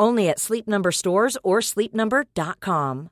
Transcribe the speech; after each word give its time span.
Only 0.00 0.28
at 0.28 0.38
Sleep 0.38 0.66
Number 0.66 0.92
stores 0.92 1.36
or 1.42 1.60
sleepnumber.com. 1.60 3.08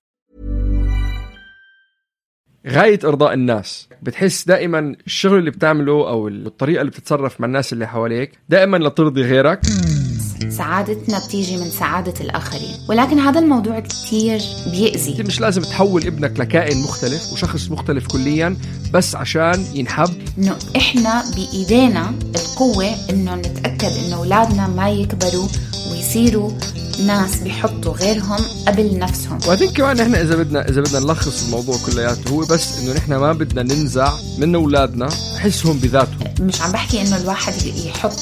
غاية 2.66 2.98
إرضاء 3.04 3.34
الناس 3.34 3.88
بتحس 4.02 4.44
دائما 4.46 4.96
الشغل 5.06 5.38
اللي 5.38 5.50
بتعمله 5.50 5.92
أو 6.08 6.28
الطريقة 6.28 6.80
اللي 6.80 6.90
بتتصرف 6.90 7.40
مع 7.40 7.46
الناس 7.46 7.72
اللي 7.72 7.86
حواليك 7.86 8.38
دائما 8.48 8.76
لترضي 8.76 9.22
غيرك 9.22 9.60
سعادتنا 10.58 11.18
بتيجي 11.26 11.56
من 11.56 11.70
سعادة 11.70 12.14
الآخرين. 12.20 12.76
ولكن 12.88 13.18
هذا 13.18 13.40
الموضوع 13.40 13.80
كتير 13.80 14.40
بيأذي. 14.66 15.12
أنت 15.12 15.26
مش 15.26 15.40
لازم 15.40 15.62
تحول 15.62 16.06
ابنك 16.06 16.40
لكائن 16.40 16.82
مختلف 16.82 17.32
وشخص 17.32 17.70
مختلف 17.70 18.06
كليا 18.06 18.56
بس 18.92 19.14
عشان 19.14 19.64
ينحب. 19.74 20.10
إنه 20.38 20.56
إحنا 20.76 21.24
بإيدينا 21.36 22.12
القوة 22.36 22.94
إنه 23.10 23.34
نتأكد 23.34 23.92
إنه 24.06 24.16
أولادنا 24.16 24.66
ما 24.66 24.90
يكبروا 24.90 25.48
ويصيروا 25.90 26.50
ناس 27.06 27.36
بيحطوا 27.36 27.92
غيرهم 27.92 28.40
قبل 28.66 28.98
نفسهم. 28.98 29.38
وأظن 29.48 29.68
كمان 29.68 30.00
إحنا 30.00 30.22
إذا 30.22 30.36
بدنا 30.36 30.68
إذا 30.68 30.80
بدنا 30.80 30.98
نلخص 30.98 31.44
الموضوع 31.44 31.76
كلياته 31.86 32.30
هو 32.30 32.40
بس 32.40 32.78
إنه 32.78 32.92
نحن 32.94 33.14
ما 33.14 33.32
بدنا 33.32 33.62
ننزع 33.62 34.12
من 34.38 34.54
أولادنا 34.54 35.08
حسهم 35.38 35.78
بذاتهم. 35.78 36.34
مش 36.40 36.62
عم 36.62 36.72
بحكي 36.72 37.02
إنه 37.02 37.16
الواحد 37.16 37.54
يحط 37.86 38.16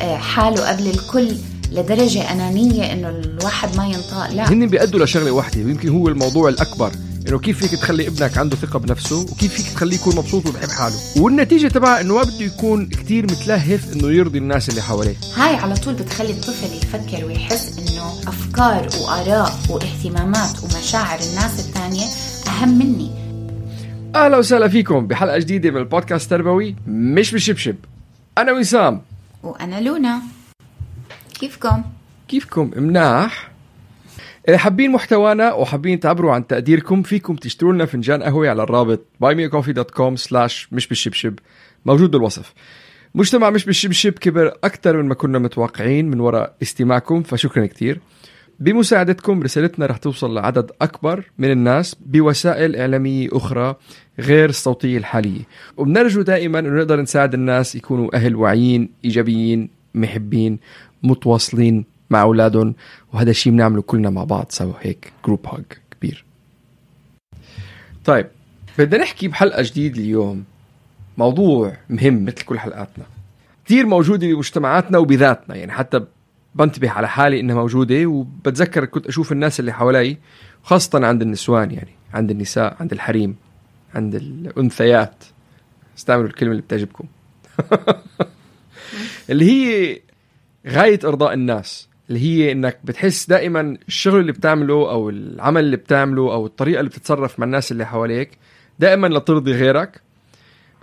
آه، 0.00 0.16
حاله 0.16 0.68
قبل 0.68 0.86
الكل 0.86 1.36
لدرجة 1.74 2.32
أنانية 2.32 2.92
إنه 2.92 3.08
الواحد 3.08 3.76
ما 3.76 3.86
ينطق. 3.86 4.30
لا. 4.30 4.52
هن 4.52 4.66
بيأدوا 4.66 5.04
لشغلة 5.04 5.30
واحدة 5.30 5.64
ويمكن 5.64 5.88
هو 5.88 6.08
الموضوع 6.08 6.48
الأكبر 6.48 6.92
إنه 7.28 7.38
كيف 7.38 7.58
فيك 7.58 7.80
تخلي 7.80 8.08
ابنك 8.08 8.38
عنده 8.38 8.56
ثقة 8.56 8.78
بنفسه 8.78 9.20
وكيف 9.20 9.54
فيك 9.54 9.74
تخليه 9.74 9.96
يكون 9.96 10.16
مبسوط 10.16 10.46
وبحب 10.46 10.68
حاله. 10.68 10.96
والنتيجة 11.16 11.68
تبعها 11.68 12.00
إنه 12.00 12.14
ما 12.14 12.22
بده 12.22 12.44
يكون 12.44 12.86
كتير 12.86 13.24
متلهف 13.24 13.92
إنه 13.92 14.10
يرضي 14.10 14.38
الناس 14.38 14.68
اللي 14.68 14.82
حواليه. 14.82 15.16
هاي 15.36 15.56
على 15.56 15.74
طول 15.74 15.94
بتخلي 15.94 16.30
الطفل 16.30 16.76
يفكر 16.76 17.24
ويحس 17.24 17.78
إنه 17.78 18.28
أفكار 18.28 18.88
وآراء 19.00 19.52
واهتمامات 19.70 20.64
ومشاعر 20.64 21.18
الناس 21.18 21.60
الثانية 21.60 22.06
أهم 22.48 22.78
مني. 22.78 23.10
أهلا 24.16 24.38
وسهلا 24.38 24.68
فيكم 24.68 25.06
بحلقة 25.06 25.38
جديدة 25.38 25.70
من 25.70 25.76
البودكاست 25.76 26.24
التربوي 26.24 26.76
مش 26.86 27.34
بشبشب. 27.34 27.76
أنا 28.38 28.52
وسام. 28.52 29.00
وأنا 29.42 29.80
لونا. 29.80 30.20
كيفكم؟ 31.40 31.82
كيفكم؟ 32.28 32.70
مناح. 32.76 33.50
إذا 34.48 34.58
حابين 34.58 34.92
محتوانا 34.92 35.52
وحابين 35.52 36.00
تعبروا 36.00 36.32
عن 36.32 36.46
تقديركم 36.46 37.02
فيكم 37.02 37.36
تشتروا 37.36 37.72
لنا 37.72 37.86
فنجان 37.86 38.22
قهوة 38.22 38.48
على 38.48 38.62
الرابط 38.62 39.00
buymeacoffee.com 39.24 40.16
slash 40.28 40.66
مش 40.72 40.86
بالشبشب 40.88 41.34
موجود 41.86 42.10
بالوصف. 42.10 42.52
مجتمع 43.14 43.50
مش 43.50 43.64
بالشبشب 43.64 44.12
كبر 44.12 44.54
أكثر 44.64 44.96
من 44.96 45.08
ما 45.08 45.14
كنا 45.14 45.38
متوقعين 45.38 46.10
من 46.10 46.20
وراء 46.20 46.54
استماعكم 46.62 47.22
فشكرا 47.22 47.66
كتير. 47.66 48.00
بمساعدتكم 48.60 49.42
رسالتنا 49.42 49.86
رح 49.86 49.96
توصل 49.96 50.34
لعدد 50.34 50.70
أكبر 50.82 51.24
من 51.38 51.50
الناس 51.50 51.96
بوسائل 52.06 52.76
إعلامية 52.76 53.28
أخرى 53.32 53.76
غير 54.18 54.48
الصوتية 54.48 54.98
الحالية. 54.98 55.40
وبنرجو 55.76 56.22
دائما 56.22 56.58
أنه 56.58 56.68
نقدر 56.68 57.00
نساعد 57.00 57.34
الناس 57.34 57.74
يكونوا 57.74 58.16
أهل 58.16 58.36
واعيين 58.36 58.90
إيجابيين 59.04 59.68
محبين. 59.94 60.58
متواصلين 61.04 61.84
مع 62.10 62.22
أولادهم 62.22 62.74
وهذا 63.12 63.30
الشيء 63.30 63.52
بنعمله 63.52 63.82
كلنا 63.82 64.10
مع 64.10 64.24
بعض 64.24 64.46
سوا 64.48 64.72
هيك 64.80 65.12
جروب 65.24 65.46
هاج 65.46 65.64
كبير. 65.90 66.24
طيب 68.04 68.26
بدنا 68.78 69.02
نحكي 69.02 69.28
بحلقة 69.28 69.62
جديد 69.62 69.96
اليوم. 69.96 70.44
موضوع 71.18 71.76
مهم 71.90 72.24
مثل 72.24 72.44
كل 72.44 72.58
حلقاتنا. 72.58 73.04
كثير 73.66 73.86
موجودة 73.86 74.26
بمجتمعاتنا 74.26 74.98
وبذاتنا 74.98 75.56
يعني 75.56 75.72
حتى 75.72 76.00
بنتبه 76.54 76.90
على 76.90 77.08
حالي 77.08 77.40
إنها 77.40 77.54
موجودة 77.54 78.06
وبتذكر 78.06 78.84
كنت 78.84 79.06
أشوف 79.06 79.32
الناس 79.32 79.60
اللي 79.60 79.72
حوالي 79.72 80.16
خاصة 80.62 81.06
عند 81.06 81.22
النسوان 81.22 81.70
يعني 81.70 81.92
عند 82.14 82.30
النساء 82.30 82.76
عند 82.80 82.92
الحريم 82.92 83.36
عند 83.94 84.14
الأنثيات. 84.14 85.24
استعملوا 85.98 86.28
الكلمة 86.28 86.50
اللي 86.52 86.62
بتعجبكم. 86.62 87.04
اللي 89.30 89.44
هي 89.44 90.00
غاية 90.68 91.00
أرضاء 91.04 91.34
الناس 91.34 91.88
اللي 92.08 92.20
هي 92.20 92.52
إنك 92.52 92.78
بتحس 92.84 93.26
دائما 93.28 93.76
الشغل 93.88 94.20
اللي 94.20 94.32
بتعمله 94.32 94.74
أو 94.90 95.10
العمل 95.10 95.64
اللي 95.64 95.76
بتعمله 95.76 96.32
أو 96.32 96.46
الطريقة 96.46 96.80
اللي 96.80 96.90
بتتصرف 96.90 97.38
مع 97.40 97.44
الناس 97.46 97.72
اللي 97.72 97.86
حواليك 97.86 98.30
دائما 98.78 99.06
لترضي 99.06 99.52
غيرك. 99.52 100.00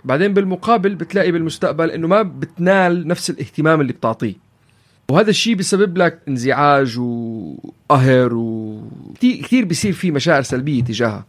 بعدين 0.04 0.34
بالمقابل 0.34 0.94
بتلاقي 0.94 1.32
بالمستقبل 1.32 1.90
إنه 1.90 2.08
ما 2.08 2.22
بتنال 2.22 3.08
نفس 3.08 3.30
الاهتمام 3.30 3.80
اللي 3.80 3.92
بتعطيه. 3.92 4.34
وهذا 5.10 5.30
الشيء 5.30 5.54
بيسبب 5.54 5.98
لك 5.98 6.18
انزعاج 6.28 6.98
وقهر 6.98 8.34
وكثير 8.34 9.42
كثير 9.42 9.64
بيصير 9.64 9.92
في 9.92 10.10
مشاعر 10.10 10.42
سلبية 10.42 10.82
تجاهها. 10.84 11.26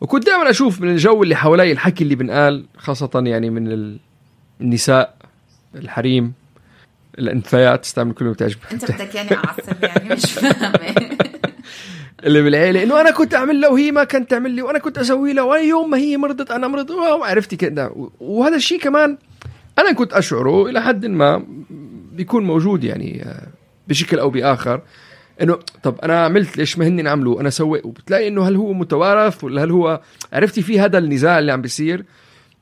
وكنت 0.00 0.26
دائما 0.26 0.50
أشوف 0.50 0.80
من 0.80 0.88
الجو 0.90 1.22
اللي 1.22 1.36
حوالي 1.36 1.72
الحكي 1.72 2.04
اللي 2.04 2.14
بنقال 2.14 2.64
خاصة 2.76 3.22
يعني 3.26 3.50
من 3.50 3.68
ال- 3.72 3.98
النساء 4.60 5.14
الحريم. 5.74 6.32
الانثيات 7.18 7.84
استعمل 7.84 8.12
كل 8.12 8.24
ما 8.24 8.32
بتعجبك 8.32 8.72
أنت 8.72 8.92
بدك 8.92 9.14
يعني 9.14 9.36
أعصب 9.36 9.84
يعني 9.84 10.08
مش 10.14 10.32
فاهمة. 10.32 11.16
اللي 12.24 12.42
بالعيلة 12.42 12.82
انه 12.82 13.00
أنا 13.00 13.10
كنت 13.10 13.34
أعمل 13.34 13.60
له 13.60 13.72
وهي 13.72 13.90
ما 13.90 14.04
كانت 14.04 14.30
تعمل 14.30 14.50
لي 14.50 14.62
وأنا 14.62 14.78
كنت 14.78 14.98
أسوي 14.98 15.32
له 15.32 15.44
وأنا 15.44 15.62
يوم 15.62 15.90
ما 15.90 15.96
هي 15.96 16.16
مرضت 16.16 16.50
أنا 16.50 16.68
مرضت 16.68 16.90
وعرفتي 16.90 17.56
كده. 17.56 18.10
وهذا 18.20 18.56
الشيء 18.56 18.80
كمان 18.80 19.18
أنا 19.78 19.92
كنت 19.92 20.12
أشعره 20.12 20.66
إلى 20.68 20.82
حد 20.82 21.06
ما 21.06 21.44
بيكون 22.12 22.44
موجود 22.44 22.84
يعني 22.84 23.22
آه، 23.22 23.46
بشكل 23.88 24.18
أو 24.18 24.30
بآخر. 24.30 24.82
إنه 25.42 25.58
طب 25.82 26.00
أنا 26.02 26.24
عملت 26.24 26.56
ليش 26.56 26.78
ما 26.78 26.86
هن 26.86 27.06
عملوا 27.06 27.40
أنا 27.40 27.50
سويت 27.50 27.84
وبتلاقي 27.86 28.28
إنه 28.28 28.48
هل 28.48 28.56
هو 28.56 28.72
متوارث 28.72 29.44
ولا 29.44 29.64
هل 29.64 29.70
هو 29.70 30.00
عرفتي 30.32 30.62
في 30.62 30.80
هذا 30.80 30.98
النزاع 30.98 31.38
اللي 31.38 31.52
عم 31.52 31.62
بيصير؟ 31.62 32.04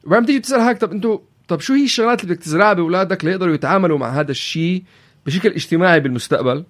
وبعدين 0.05 0.27
تيجي 0.27 0.41
تسأل 0.41 0.61
هيك 0.61 0.79
طب 0.79 0.93
أنتوا 0.93 1.19
طب 1.49 1.60
شو 1.60 1.72
هي 1.72 1.84
الشغلات 1.84 2.25
اللي 2.25 2.34
بدك 2.34 2.44
تزرعها 2.44 2.72
بأولادك 2.72 3.25
ليقدروا 3.25 3.55
يتعاملوا 3.55 3.99
مع 3.99 4.21
هذا 4.21 4.31
الشيء 4.31 4.82
بشكل 5.27 5.49
اجتماعي 5.49 6.00
بالمستقبل؟ 6.00 6.65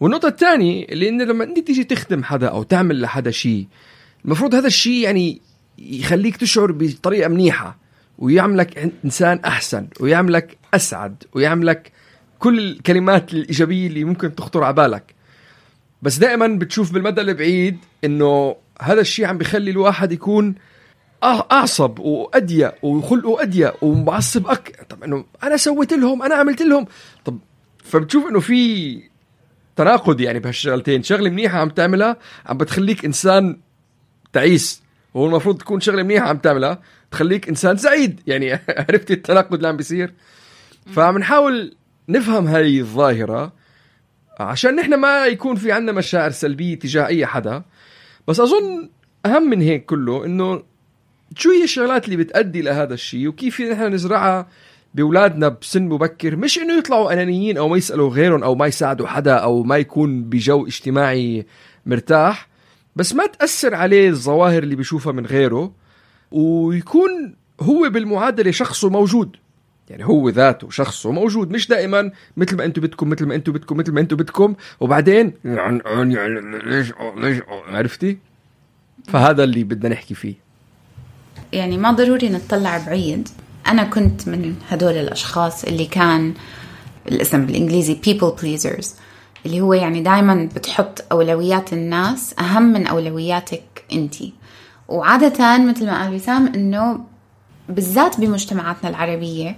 والنقطة 0.00 0.28
الثانية 0.28 0.84
اللي 0.84 1.08
إنه 1.08 1.24
لما 1.24 1.44
أنت 1.44 1.58
تيجي 1.58 1.84
تخدم 1.84 2.24
حدا 2.24 2.48
أو 2.48 2.62
تعمل 2.62 3.00
لحدا 3.00 3.30
شيء 3.30 3.66
المفروض 4.24 4.54
هذا 4.54 4.66
الشيء 4.66 5.04
يعني 5.04 5.40
يخليك 5.78 6.36
تشعر 6.36 6.72
بطريقة 6.72 7.28
منيحة 7.28 7.78
ويعملك 8.18 8.92
إنسان 9.04 9.40
أحسن 9.44 9.88
ويعملك 10.00 10.58
أسعد 10.74 11.24
ويعملك 11.32 11.92
كل 12.38 12.58
الكلمات 12.58 13.34
الإيجابية 13.34 13.86
اللي 13.86 14.04
ممكن 14.04 14.34
تخطر 14.34 14.64
على 14.64 14.74
بالك. 14.74 15.14
بس 16.02 16.16
دائما 16.16 16.46
بتشوف 16.46 16.92
بالمدى 16.92 17.20
البعيد 17.20 17.78
إنه 18.04 18.56
هذا 18.80 19.00
الشيء 19.00 19.26
عم 19.26 19.38
بيخلي 19.38 19.70
الواحد 19.70 20.12
يكون 20.12 20.54
أعصب 21.26 21.98
واضيق 21.98 22.84
وخلقه 22.84 23.42
اضيق 23.42 23.84
ومعصب 23.84 24.46
أك... 24.46 24.86
طب 24.88 25.04
إنه 25.04 25.24
أنا 25.42 25.56
سويت 25.56 25.92
لهم 25.92 26.22
أنا 26.22 26.34
عملت 26.34 26.62
لهم. 26.62 26.86
طب 27.24 27.38
فبتشوف 27.84 28.26
إنه 28.26 28.40
في 28.40 29.02
تناقض 29.76 30.20
يعني 30.20 30.38
بهالشغلتين. 30.38 31.02
شغلة 31.02 31.30
منيحة 31.30 31.58
عم 31.58 31.68
تعملها 31.68 32.16
عم 32.46 32.58
بتخليك 32.58 33.04
إنسان 33.04 33.58
تعيس. 34.32 34.82
وهو 35.14 35.26
المفروض 35.26 35.58
تكون 35.58 35.80
شغلة 35.80 36.02
منيحة 36.02 36.28
عم 36.28 36.38
تعملها 36.38 36.82
تخليك 37.10 37.48
إنسان 37.48 37.76
سعيد. 37.76 38.20
يعني 38.26 38.52
عرفتي 38.88 39.12
التناقض 39.12 39.54
اللي 39.54 39.68
عم 39.68 39.76
بيصير؟ 39.76 40.14
فعم 40.86 41.18
نحاول 41.18 41.76
نفهم 42.08 42.46
هاي 42.46 42.80
الظاهرة 42.80 43.52
عشان 44.40 44.76
نحن 44.76 44.94
ما 44.94 45.26
يكون 45.26 45.56
في 45.56 45.72
عندنا 45.72 45.92
مشاعر 45.92 46.30
سلبية 46.30 46.78
تجاه 46.78 47.06
أي 47.06 47.26
حدا. 47.26 47.62
بس 48.28 48.40
أظن 48.40 48.88
أهم 49.26 49.42
من 49.42 49.60
هيك 49.60 49.84
كله 49.84 50.24
إنه 50.24 50.62
شو 51.36 51.50
هي 51.50 51.64
الشغلات 51.64 52.04
اللي 52.04 52.16
بتأدي 52.16 52.62
لهذا 52.62 52.94
الشيء؟ 52.94 53.28
وكيف 53.28 53.60
نحن 53.60 53.94
نزرعها 53.94 54.46
بأولادنا 54.94 55.48
بسن 55.48 55.82
مبكر؟ 55.82 56.36
مش 56.36 56.58
إنه 56.58 56.78
يطلعوا 56.78 57.12
أنانيين 57.12 57.58
أو 57.58 57.68
ما 57.68 57.76
يسألوا 57.76 58.10
غيرهم 58.10 58.42
أو 58.42 58.54
ما 58.54 58.66
يساعدوا 58.66 59.06
حدا 59.06 59.34
أو 59.34 59.62
ما 59.62 59.76
يكون 59.76 60.22
بجو 60.22 60.66
اجتماعي 60.66 61.46
مرتاح 61.86 62.48
بس 62.96 63.14
ما 63.14 63.26
تأثر 63.26 63.74
عليه 63.74 64.08
الظواهر 64.08 64.62
اللي 64.62 64.76
بيشوفها 64.76 65.12
من 65.12 65.26
غيره 65.26 65.72
ويكون 66.30 67.34
هو 67.60 67.90
بالمعادلة 67.90 68.50
شخصه 68.50 68.90
موجود. 68.90 69.36
يعني 69.90 70.04
هو 70.06 70.28
ذاته 70.28 70.70
شخصه 70.70 71.12
موجود 71.12 71.50
مش 71.50 71.68
دائما 71.68 72.10
مثل 72.36 72.56
ما 72.56 72.64
أنتم 72.64 72.82
بدكم 72.82 73.08
مثل 73.08 73.26
ما 73.26 73.34
أنتم 73.34 73.52
بدكم 73.52 73.76
مثل 73.76 73.92
ما 73.92 74.00
أنتم 74.00 74.16
بدكم. 74.16 74.54
وبعدين 74.80 75.32
ليش 75.44 76.92
ليش 77.16 77.42
عرفتي؟ 77.68 78.18
فهذا 79.08 79.44
اللي 79.44 79.64
بدنا 79.64 79.88
نحكي 79.88 80.14
فيه. 80.14 80.45
يعني 81.52 81.78
ما 81.78 81.92
ضروري 81.92 82.28
نطلع 82.28 82.78
بعيد. 82.78 83.28
أنا 83.68 83.84
كنت 83.84 84.28
من 84.28 84.54
هدول 84.70 84.92
الأشخاص 84.92 85.64
اللي 85.64 85.86
كان 85.86 86.34
الاسم 87.08 87.46
بالإنجليزي 87.46 87.98
people 88.06 88.40
pleasers 88.40 88.86
اللي 89.46 89.60
هو 89.60 89.72
يعني 89.72 90.02
دايما 90.02 90.48
بتحط 90.54 91.04
أولويات 91.12 91.72
الناس 91.72 92.34
أهم 92.40 92.62
من 92.62 92.86
أولوياتك 92.86 93.84
أنتي 93.92 94.32
وعادة 94.88 95.58
مثل 95.58 95.86
ما 95.86 96.02
قال 96.02 96.14
وسام 96.14 96.46
إنه 96.46 97.00
بالذات 97.68 98.20
بمجتمعاتنا 98.20 98.90
العربية 98.90 99.56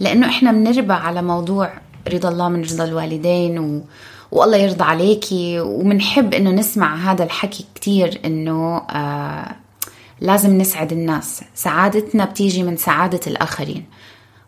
لأنه 0.00 0.26
إحنا 0.28 0.52
بنربى 0.52 0.92
على 0.92 1.22
موضوع 1.22 1.72
رضا 2.12 2.28
الله 2.28 2.48
من 2.48 2.62
رضا 2.62 2.84
الوالدين 2.84 3.58
و... 3.58 3.82
والله 4.32 4.56
يرضى 4.56 4.84
عليكي 4.84 5.60
وبنحب 5.60 6.34
إنه 6.34 6.50
نسمع 6.50 6.96
هذا 6.96 7.24
الحكي 7.24 7.64
كتير 7.74 8.20
إنه 8.24 8.76
آه 8.76 9.56
لازم 10.22 10.58
نسعد 10.58 10.92
الناس. 10.92 11.42
سعادتنا 11.54 12.24
بتيجي 12.24 12.62
من 12.62 12.76
سعادة 12.76 13.20
الآخرين. 13.26 13.84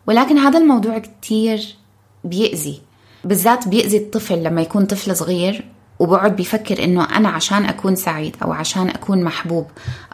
ولكن 0.07 0.37
هذا 0.37 0.59
الموضوع 0.59 0.99
كتير 0.99 1.75
بيأذي. 2.23 2.81
بالذات 3.23 3.67
بيأذي 3.67 3.97
الطفل 3.97 4.43
لما 4.43 4.61
يكون 4.61 4.85
طفل 4.85 5.15
صغير 5.15 5.65
وبقعد 5.99 6.35
بيفكر 6.35 6.83
إنه 6.83 7.17
أنا 7.17 7.29
عشان 7.29 7.65
أكون 7.65 7.95
سعيد 7.95 8.35
أو 8.43 8.51
عشان 8.51 8.89
أكون 8.89 9.23
محبوب 9.23 9.65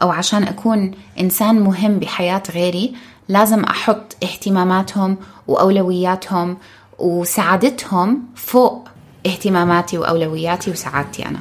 أو 0.02 0.10
عشان 0.10 0.44
أكون 0.44 0.92
إنسان 1.20 1.60
مهم 1.60 2.00
بحياة 2.00 2.44
غيري 2.54 2.94
لازم 3.30 3.64
أحط 3.64 4.16
اهتماماتهم 4.24 5.18
وأولوياتهم 5.48 6.58
وسعادتهم 7.00 8.24
فوق 8.36 8.88
اهتماماتي 9.26 9.98
وأولوياتي 9.98 10.72
وسعادتي 10.72 11.26
أنا. 11.26 11.40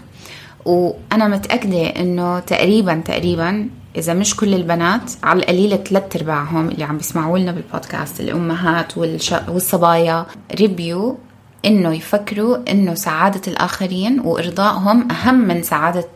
وأنا 0.65 1.29
متأكدة 1.29 1.87
إنه 1.87 2.39
تقريبا 2.39 3.03
تقريبا 3.05 3.71
إذا 3.97 4.15
مش 4.15 4.37
كل 4.37 4.55
البنات 4.55 5.11
على 5.23 5.41
القليلة 5.41 5.77
ثلاث 5.77 6.17
أرباعهم 6.17 6.69
اللي 6.69 6.85
عم 6.85 6.97
بيسمعوا 6.97 7.39
لنا 7.39 7.53
بالبودكاست 7.53 8.21
الأمهات 8.21 8.99
والش... 8.99 9.35
والصبايا 9.49 10.27
ريبيو 10.55 11.19
إنه 11.65 11.95
يفكروا 11.95 12.57
إنه 12.71 12.95
سعادة 12.95 13.41
الآخرين 13.49 14.21
وإرضائهم 14.21 15.11
أهم 15.11 15.35
من 15.35 15.63
سعادة 15.63 16.09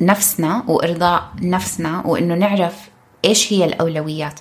نفسنا 0.00 0.64
وإرضاء 0.68 1.22
نفسنا 1.42 2.02
وإنه 2.06 2.34
نعرف 2.34 2.74
إيش 3.24 3.52
هي 3.52 3.64
الأولويات. 3.64 4.40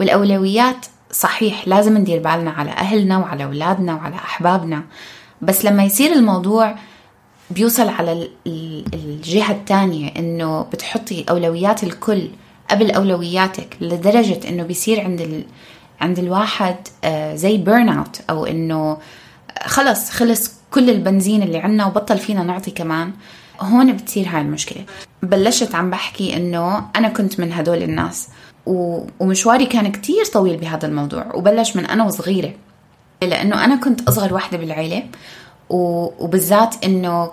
والأولويات 0.00 0.86
صحيح 1.12 1.68
لازم 1.68 1.98
ندير 1.98 2.18
بالنا 2.22 2.50
على 2.50 2.70
أهلنا 2.70 3.18
وعلى 3.18 3.44
أولادنا 3.44 3.94
وعلى 3.94 4.14
أحبابنا 4.14 4.84
بس 5.42 5.64
لما 5.64 5.84
يصير 5.84 6.12
الموضوع 6.12 6.74
بيوصل 7.50 7.88
على 7.88 8.28
الجهة 8.94 9.52
الثانية 9.52 10.12
إنه 10.16 10.62
بتحطي 10.62 11.24
أولويات 11.30 11.82
الكل 11.84 12.28
قبل 12.70 12.90
أولوياتك 12.90 13.76
لدرجة 13.80 14.48
إنه 14.48 14.62
بيصير 14.62 15.00
عند 15.00 15.20
ال... 15.20 15.44
عند 16.00 16.18
الواحد 16.18 16.76
آه، 17.04 17.34
زي 17.34 17.56
burn 17.56 17.88
out 17.88 18.20
أو 18.30 18.46
إنه 18.46 18.98
خلص 19.64 20.10
خلص 20.10 20.50
كل 20.70 20.90
البنزين 20.90 21.42
اللي 21.42 21.58
عنا 21.58 21.86
وبطل 21.86 22.18
فينا 22.18 22.42
نعطي 22.42 22.70
كمان. 22.70 23.12
هون 23.60 23.92
بتصير 23.92 24.28
هاي 24.28 24.40
المشكلة. 24.40 24.84
بلشت 25.22 25.74
عم 25.74 25.90
بحكي 25.90 26.36
إنه 26.36 26.86
أنا 26.96 27.08
كنت 27.08 27.40
من 27.40 27.52
هدول 27.52 27.82
الناس 27.82 28.28
ومشواري 28.66 29.66
كان 29.66 29.92
كتير 29.92 30.24
طويل 30.24 30.56
بهذا 30.56 30.86
الموضوع 30.88 31.34
وبلش 31.34 31.76
من 31.76 31.86
أنا 31.86 32.04
وصغيرة. 32.04 32.52
لأنه 33.22 33.64
أنا 33.64 33.76
كنت 33.76 34.08
أصغر 34.08 34.34
وحدة 34.34 34.58
بالعيلة 34.58 35.02
وبالذات 35.70 36.84
إنه 36.84 37.32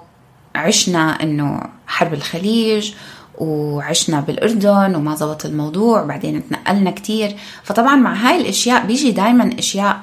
عشنا 0.56 1.24
إنه 1.24 1.62
حرب 1.88 2.14
الخليج 2.14 2.94
وعشنا 3.38 4.20
بالأردن 4.20 4.96
وما 4.96 5.16
زبط 5.16 5.46
الموضوع 5.46 6.04
بعدين 6.04 6.50
تنقلنا 6.50 6.92
كتير. 6.92 7.36
فطبعا 7.64 7.96
مع 7.96 8.14
هاي 8.14 8.42
الأشياء 8.42 8.86
بيجي 8.86 9.12
دايما 9.12 9.50
أشياء 9.60 10.00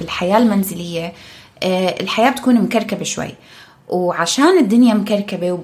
بالحياة 0.00 0.38
المنزلية. 0.38 1.12
آه، 1.62 2.00
الحياة 2.00 2.30
بتكون 2.30 2.54
مكركبة 2.54 3.04
شوي. 3.04 3.34
وعشان 3.88 4.58
الدنيا 4.58 4.94
مكركبة 4.94 5.60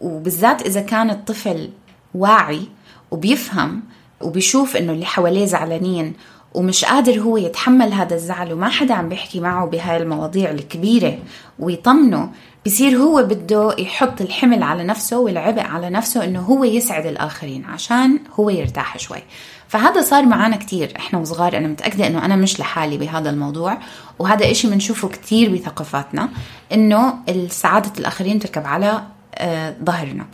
وبالذات 0.00 0.62
إذا 0.62 0.80
كان 0.80 1.10
الطفل 1.10 1.70
واعي 2.14 2.62
وبيفهم 3.10 3.82
وبيشوف 4.20 4.76
إنه 4.76 4.92
اللي 4.92 5.06
حواليه 5.06 5.44
زعلانين 5.44 6.14
ومش 6.54 6.84
قادر 6.84 7.20
هو 7.20 7.36
يتحمل 7.36 7.92
هذا 7.92 8.14
الزعل 8.14 8.52
وما 8.52 8.68
حدا 8.68 8.94
عم 8.94 9.08
بيحكي 9.08 9.40
معه 9.40 9.66
بهاي 9.66 9.96
المواضيع 9.96 10.50
الكبيرة. 10.50 11.18
ويطمنه 11.58 12.30
بصير 12.66 12.96
هو 12.96 13.22
بده 13.22 13.74
يحط 13.78 14.20
الحمل 14.20 14.62
على 14.62 14.84
نفسه 14.84 15.18
والعبء 15.18 15.60
على 15.60 15.90
نفسه 15.90 16.24
إنه 16.24 16.40
هو 16.40 16.64
يسعد 16.64 17.06
الآخرين 17.06 17.64
عشان 17.64 18.18
هو 18.40 18.50
يرتاح 18.50 18.98
شوي. 18.98 19.22
فهذا 19.68 20.00
صار 20.00 20.26
معنا 20.26 20.56
كتير 20.56 20.92
إحنا 20.96 21.18
وصغار. 21.18 21.56
أنا 21.56 21.68
متأكدة 21.68 22.06
إنه 22.06 22.24
أنا 22.24 22.36
مش 22.36 22.60
لحالي 22.60 22.98
بهذا 22.98 23.30
الموضوع. 23.30 23.78
وهذا 24.18 24.50
إشي 24.50 24.70
بنشوفه 24.70 25.08
كتير 25.08 25.54
بثقافاتنا 25.54 26.28
إنه 26.72 27.14
سعادة 27.48 27.92
الآخرين 27.98 28.38
تركب 28.38 28.66
على 28.66 29.02
آه، 29.34 29.74
ظهرنا. 29.84 30.26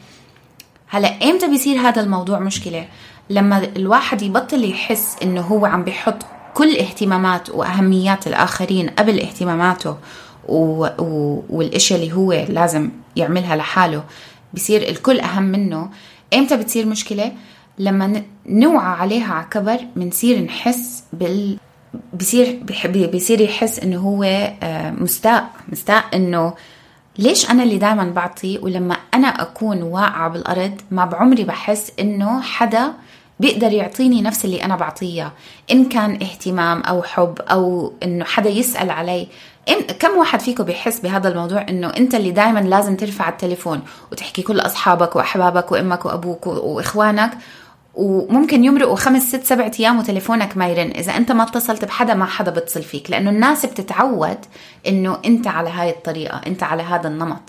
هلا 0.89 1.09
إمتى 1.31 1.49
بيصير 1.49 1.79
هذا 1.79 2.03
الموضوع 2.03 2.39
مشكلة؟ 2.39 2.87
لما 3.31 3.69
الواحد 3.77 4.23
يبطل 4.23 4.71
يحس 4.71 5.17
إنه 5.23 5.41
هو 5.41 5.67
عم 5.67 5.85
بيحط 5.85 6.17
كل 6.55 6.77
اهتمامات 6.77 7.51
وأهميات 7.51 8.27
الآخرين 8.27 8.89
قبل 8.89 9.21
اهتماماته 9.21 9.97
و... 10.49 10.87
و... 10.99 11.43
والاشياء 11.51 12.01
اللي 12.01 12.13
هو 12.13 12.33
لازم 12.33 12.91
يعملها 13.17 13.57
لحاله 13.57 14.05
بصير 14.55 14.89
الكل 14.89 15.21
أهم 15.21 15.43
منه. 15.43 15.91
إمتى 16.35 16.57
بتصير 16.57 16.87
مشكلة؟ 16.87 17.33
لما 17.79 18.23
نوعى 18.47 18.97
عليها 18.97 19.35
على 19.35 19.47
كبر 19.51 19.79
بنصير 19.97 20.45
نحس 20.45 21.05
بال 21.13 21.59
بصير 22.15 22.63
بصير 23.15 23.41
يحس 23.41 23.79
إنه 23.79 23.99
هو 23.99 24.23
آه، 24.63 24.91
مستاء 24.91 25.51
مستاء 25.69 26.05
إنه 26.15 26.55
ليش 27.19 27.51
أنا 27.51 27.63
اللي 27.63 27.79
دائما 27.79 28.05
بعطي؟ 28.05 28.59
ولما 28.59 28.97
أنا 29.15 29.29
أكون 29.29 29.83
واقعة 29.83 30.29
بالأرض 30.29 30.81
ما 30.91 31.05
بعمري 31.05 31.45
بحس 31.45 31.93
إنه 32.01 32.41
حدا 32.41 32.93
بيقدر 33.43 33.73
يعطيني 33.73 34.23
نفس 34.23 34.45
اللي 34.45 34.65
أنا 34.65 34.77
بعطيه 34.77 35.33
إن 35.71 35.85
كان 35.85 36.13
اهتمام 36.13 36.81
أو 36.81 37.03
حب 37.03 37.39
أو 37.41 37.93
إنه 38.03 38.25
حدا 38.25 38.51
يسأل 38.51 38.91
علي. 38.91 39.29
إن 39.69 39.81
كم 39.83 40.17
واحد 40.17 40.41
فيكم 40.41 40.65
بيحس 40.65 41.01
بهذا 41.01 41.29
الموضوع؟ 41.29 41.67
إنه 41.69 41.89
أنت 41.89 42.15
اللي 42.15 42.31
دائما 42.31 42.61
لازم 42.61 42.97
ترفع 42.97 43.29
التليفون 43.29 43.81
وتحكي 44.13 44.43
كل 44.43 44.61
أصحابك 44.61 45.17
وأحبابك 45.17 45.73
وأمك 45.73 46.05
وأبوك 46.05 46.47
وإخوانك 46.47 47.31
وممكن 47.95 48.65
يمرقوا 48.65 48.97
خمس 48.97 49.23
ست 49.23 49.45
سبع 49.45 49.71
أيام 49.81 49.99
وتليفونك 49.99 50.57
ما 50.57 50.69
يرن. 50.69 50.91
إذا 50.91 51.17
أنت 51.17 51.33
ما 51.33 51.43
اتصلت 51.43 51.85
بحدا 51.85 52.15
ما 52.15 52.25
حدا 52.25 52.51
بتصل 52.51 52.83
فيك. 52.83 53.11
لأنه 53.11 53.31
الناس 53.31 53.67
بتتعود 53.67 54.39
إنه 54.87 55.19
أنت 55.25 55.47
على 55.47 55.71
هاي 55.71 55.91
الطريقة 55.91 56.41
أنت 56.47 56.63
على 56.63 56.83
هذا 56.83 57.09
النمط. 57.09 57.43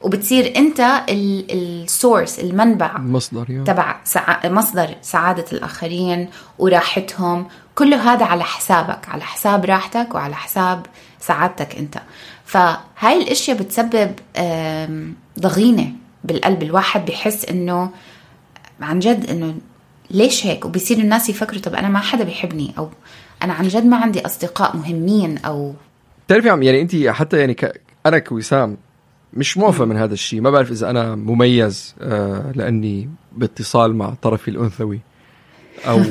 وبتصير 0.00 0.56
انت 0.56 1.02
السورس 1.08 2.38
المنبع 2.38 2.96
المصدر 2.96 3.62
تبع 3.66 3.96
سع... 4.04 4.48
مصدر 4.48 4.94
سعادة 5.02 5.44
الآخرين 5.52 6.28
وراحتهم. 6.58 7.46
كله 7.74 8.12
هذا 8.12 8.24
على 8.24 8.44
حسابك 8.44 9.08
على 9.08 9.22
حساب 9.22 9.64
راحتك 9.64 10.14
وعلى 10.14 10.34
حساب 10.34 10.86
سعادتك 11.20 11.76
انت. 11.76 11.98
فهاي 12.44 13.22
الأشياء 13.22 13.56
بتسبب 13.56 14.12
ضغينة 15.40 15.92
بالقلب. 16.24 16.62
الواحد 16.62 17.06
بحس 17.06 17.44
إنه 17.44 17.90
عن 18.80 18.98
جد 18.98 19.30
إنه 19.30 19.54
ليش 20.10 20.46
هيك؟ 20.46 20.64
وبصير 20.64 20.98
الناس 20.98 21.28
يفكروا 21.28 21.60
طب 21.60 21.74
أنا 21.74 21.88
ما 21.88 21.98
حدا 21.98 22.24
بيحبني 22.24 22.74
أو 22.78 22.90
أنا 23.42 23.52
عن 23.52 23.68
جد 23.68 23.84
ما 23.84 23.96
عندي 23.96 24.26
أصدقاء 24.26 24.76
مهمين 24.76 25.38
أو 25.38 25.74
بتعرفي 26.26 26.50
عم 26.50 26.62
يعني 26.62 26.80
انت 26.80 26.96
حتى 27.08 27.38
يعني 27.38 27.54
ك... 27.54 27.82
أنا 28.06 28.18
كوسام 28.18 28.76
مش 29.32 29.58
موافق 29.58 29.84
من 29.84 29.96
هذا 29.96 30.14
الشيء. 30.14 30.40
ما 30.40 30.50
بعرف 30.50 30.70
إذا 30.70 30.90
أنا 30.90 31.14
مميز 31.14 31.94
آه 32.00 32.52
لأني 32.54 33.08
باتصال 33.32 33.96
مع 33.96 34.14
طرفي 34.22 34.48
الأنثوي. 34.48 35.00
أو 35.86 35.98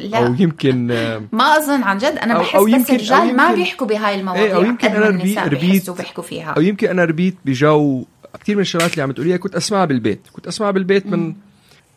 لا. 0.00 0.26
أو 0.26 0.34
يمكن 0.38 0.86
ما 1.32 1.44
أظن 1.44 1.82
عن 1.82 1.98
جد. 1.98 2.18
أنا 2.22 2.38
بحس 2.38 2.54
أو 2.54 2.64
بس 2.64 2.90
الرجال 2.90 3.36
ما 3.36 3.54
بيحكوا 3.54 3.86
بهاي 3.86 4.20
المواضيع. 4.20 4.44
إيه 4.44 4.54
أو 4.56 4.62
يمكن 4.62 4.88
أنا 4.88 5.06
ربيت, 5.06 5.38
ربيت 5.38 5.90
بيحكوا 5.90 6.22
فيها. 6.22 6.50
أو 6.50 6.62
يمكن 6.62 6.88
أنا 6.88 7.04
ربيت 7.04 7.36
بجو 7.44 8.04
كثير 8.40 8.56
من 8.56 8.62
الشغلات 8.62 8.92
اللي 8.92 9.02
عم 9.02 9.12
تقوليها. 9.12 9.36
كنت 9.36 9.54
اسمعها 9.54 9.84
بالبيت. 9.84 10.20
كنت 10.32 10.46
اسمعها 10.46 10.70
بالبيت 10.70 11.06
من 11.06 11.34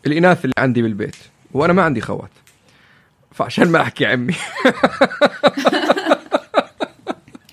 الإناث 0.08 0.46
اللي 0.46 0.54
عندي 0.58 0.82
بالبيت. 0.82 1.16
وأنا 1.54 1.74
ما 1.74 1.82
عندي 1.82 2.02
خوات. 2.02 2.30
فعشان 3.32 3.70
ما 3.72 3.82
أحكي 3.82 4.06
عمي. 4.06 4.34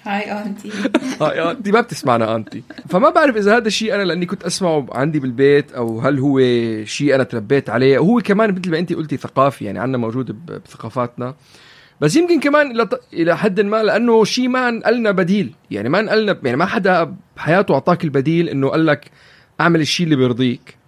هاي 0.05 0.33
آنتي. 0.33 0.71
آه 1.21 1.51
انت 1.51 1.69
ما 1.69 1.81
بتسمعنا 1.81 2.37
آنتي. 2.37 2.63
فما 2.89 3.11
بعرف 3.11 3.37
إذا 3.37 3.57
هذا 3.57 3.67
الشيء 3.67 3.95
أنا 3.95 4.03
لأني 4.03 4.27
كنت 4.27 4.45
أسمعه 4.45 4.87
عندي 4.93 5.21
بالبيت 5.21 5.73
أو 5.73 6.01
هل 6.01 6.19
هو 6.19 6.41
شيء 6.85 7.15
أنا 7.15 7.25
تربيت 7.25 7.71
عليه. 7.71 7.99
وهو 7.99 8.21
كمان 8.21 8.53
مثل 8.55 8.71
ما 8.71 8.79
انت 8.79 8.93
قلتي 8.93 9.17
ثقافي 9.17 9.65
يعني 9.65 9.79
عندنا 9.79 9.99
موجود 9.99 10.47
بثقافاتنا. 10.47 11.35
بس 12.01 12.17
يمكن 12.17 12.41
كمان 12.41 12.71
إلى 12.71 12.89
إلى 13.13 13.37
حد 13.37 13.61
ما 13.61 13.83
لأنه 13.83 14.25
شيء 14.25 14.49
ما 14.49 14.71
نقلنا 14.71 15.11
بديل. 15.11 15.55
يعني 15.71 15.89
ما 15.89 16.03
نقلنا 16.03 16.39
يعني 16.45 16.57
ما 16.57 16.67
حدا 16.67 17.17
بحياته 17.37 17.75
أعطاك 17.75 18.05
البديل 18.05 18.49
إنه 18.49 18.69
قال 18.69 18.87
لك 18.87 19.11
أعمل 19.61 19.81
الشيء 19.81 20.05
اللي 20.05 20.17
بيرضيك. 20.17 20.84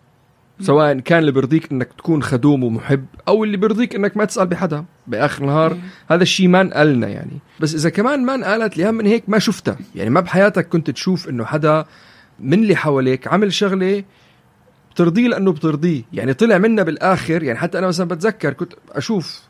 سواء 0.60 0.98
كان 0.98 1.18
اللي 1.18 1.32
بيرضيك 1.32 1.72
إنك 1.72 1.88
تكون 1.98 2.22
خدوم 2.22 2.64
ومحب 2.64 3.04
أو 3.28 3.44
اللي 3.44 3.56
بيرضيك 3.56 3.94
إنك 3.94 4.16
ما 4.16 4.24
تسأل 4.24 4.46
بحدا 4.46 4.84
بآخر 5.06 5.42
النهار 5.42 5.76
هذا 6.10 6.22
الشيء 6.22 6.48
ما 6.48 6.60
انقلنا 6.60 7.08
يعني. 7.08 7.38
بس 7.60 7.74
إذا 7.74 7.90
كمان 7.90 8.24
ما 8.24 8.34
انقالت 8.34 8.76
لي 8.76 8.92
من 8.92 9.06
هيك 9.06 9.24
ما 9.28 9.38
شفتها. 9.38 9.76
يعني 9.94 10.10
ما 10.10 10.20
بحياتك 10.20 10.68
كنت 10.68 10.90
تشوف 10.90 11.28
إنه 11.28 11.44
حدا 11.44 11.84
من 12.40 12.62
اللي 12.62 12.76
حواليك 12.76 13.28
عمل 13.28 13.52
شغلة 13.52 14.04
بترضيه 14.94 15.28
لأنه 15.28 15.52
بترضيه. 15.52 16.02
يعني 16.12 16.34
طلع 16.34 16.58
منا 16.58 16.82
بالآخر 16.82 17.42
يعني 17.42 17.58
حتى 17.58 17.78
أنا 17.78 17.86
مثلا 17.86 18.08
بتذكر 18.08 18.52
كنت 18.52 18.72
أشوف 18.92 19.42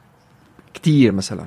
كتير 0.75 1.12
مثلا 1.12 1.46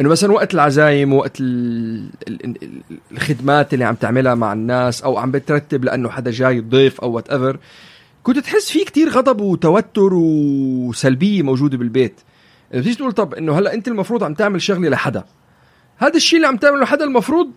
إنه 0.00 0.08
مثلا 0.08 0.32
وقت 0.32 0.54
العزايم 0.54 1.12
وقت 1.12 1.40
ال- 1.40 2.10
ال- 2.28 2.44
ال- 2.44 2.82
الخدمات 3.12 3.74
اللي 3.74 3.84
عم 3.84 3.94
تعملها 3.94 4.34
مع 4.34 4.52
الناس 4.52 5.02
أو 5.02 5.18
عم 5.18 5.30
بترتب 5.30 5.84
لأنه 5.84 6.08
حدا 6.08 6.30
جاي 6.30 6.60
ضيف 6.60 7.00
أو 7.00 7.10
وات 7.12 7.30
ايفر 7.30 7.58
كنت 8.26 8.38
تحس 8.38 8.70
في 8.70 8.84
كتير 8.84 9.08
غضب 9.08 9.40
وتوتر 9.40 10.14
وسلبيه 10.14 11.42
موجوده 11.42 11.78
بالبيت. 11.78 12.20
بتيجي 12.74 12.94
تقول 12.94 13.12
طب 13.12 13.34
إنه 13.34 13.58
هلا 13.58 13.74
أنت 13.74 13.88
المفروض 13.88 14.24
عم 14.24 14.34
تعمل 14.34 14.62
شغلة 14.62 14.88
لحدا. 14.88 15.24
هذا 15.98 16.16
الشيء 16.16 16.36
اللي 16.36 16.46
عم 16.48 16.56
تعمله 16.56 16.82
لحدا 16.82 17.04
المفروض 17.04 17.50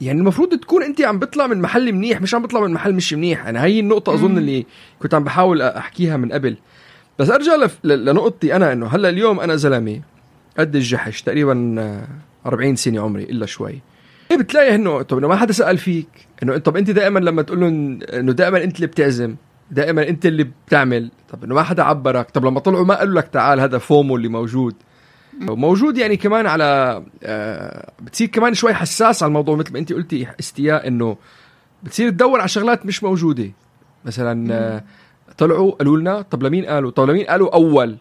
يعني 0.00 0.18
المفروض 0.20 0.58
تكون 0.60 0.82
أنت 0.82 1.00
عم 1.00 1.18
بطلع 1.18 1.46
من 1.46 1.60
محل 1.60 1.92
منيح 1.92 2.20
مش 2.20 2.34
عم 2.34 2.42
بطلع 2.42 2.60
من 2.60 2.70
محل 2.70 2.94
مش 2.94 3.12
منيح. 3.14 3.46
أنا 3.46 3.64
هي 3.64 3.80
النقطة 3.80 4.14
أظن 4.14 4.38
اللي 4.38 4.66
كنت 5.02 5.14
عم 5.14 5.24
بحاول 5.24 5.62
أحكيها 5.62 6.16
من 6.16 6.32
قبل. 6.32 6.56
بس 7.18 7.30
أرجع 7.30 7.56
لف- 7.56 7.78
ل- 7.84 8.04
لنقطتي 8.04 8.56
أنا 8.56 8.72
إنه 8.72 8.86
هلا 8.86 9.08
اليوم 9.08 9.40
أنا 9.40 9.56
زلمة 9.56 10.00
قد 10.58 10.76
الجحش 10.76 11.22
تقريبا 11.22 11.74
آه، 11.78 12.06
40 12.46 12.76
سنة 12.76 13.00
عمري 13.02 13.22
إلا 13.24 13.46
شوي. 13.46 13.80
إيه 14.30 14.36
بتلاقي 14.38 14.74
إنه 14.74 15.02
طب 15.02 15.18
إنه 15.18 15.28
ما 15.28 15.36
حدا 15.36 15.52
سأل 15.52 15.78
فيك؟ 15.78 16.08
إنه 16.42 16.58
طب 16.58 16.76
أنت 16.76 16.90
دائما 16.90 17.18
لما 17.18 17.42
تقول 17.42 17.60
لهم 17.60 17.98
إنه 18.02 18.32
دائما 18.32 18.64
أنت 18.64 18.76
اللي 18.76 18.86
بتعزم. 18.86 19.34
دائما 19.70 20.08
أنت 20.08 20.26
اللي 20.26 20.44
بتعمل. 20.44 21.10
طب 21.32 21.44
إنه 21.44 21.54
ما 21.54 21.62
حدا 21.62 21.82
عبرك. 21.82 22.30
طب 22.30 22.44
لما 22.44 22.60
طلعوا 22.60 22.84
ما 22.84 22.94
قالوا 22.94 23.20
لك 23.20 23.28
تعال 23.28 23.60
هذا 23.60 23.78
فومو 23.78 24.16
اللي 24.16 24.28
موجود. 24.28 24.74
موجود 25.40 25.98
يعني 25.98 26.16
كمان 26.16 26.46
على 26.46 27.02
آه 27.22 27.92
بتصير 28.00 28.28
كمان 28.28 28.54
شوي 28.54 28.74
حساس 28.74 29.22
على 29.22 29.28
الموضوع 29.28 29.56
مثل 29.56 29.72
ما 29.72 29.78
أنت 29.78 29.92
قلتي 29.92 30.26
استياء 30.40 30.88
إنه 30.88 31.16
بتصير 31.82 32.10
تدور 32.10 32.40
على 32.40 32.48
شغلات 32.48 32.86
مش 32.86 33.02
موجودة. 33.04 33.50
مثلا 34.04 34.54
آه 34.54 34.84
طلعوا 35.38 35.70
قالوا 35.70 35.98
لنا 35.98 36.22
طب 36.22 36.42
لمين 36.42 36.64
قالوا؟ 36.64 36.90
طب 36.90 37.10
لمين 37.10 37.26
قالوا 37.26 37.54
أول؟ 37.54 37.96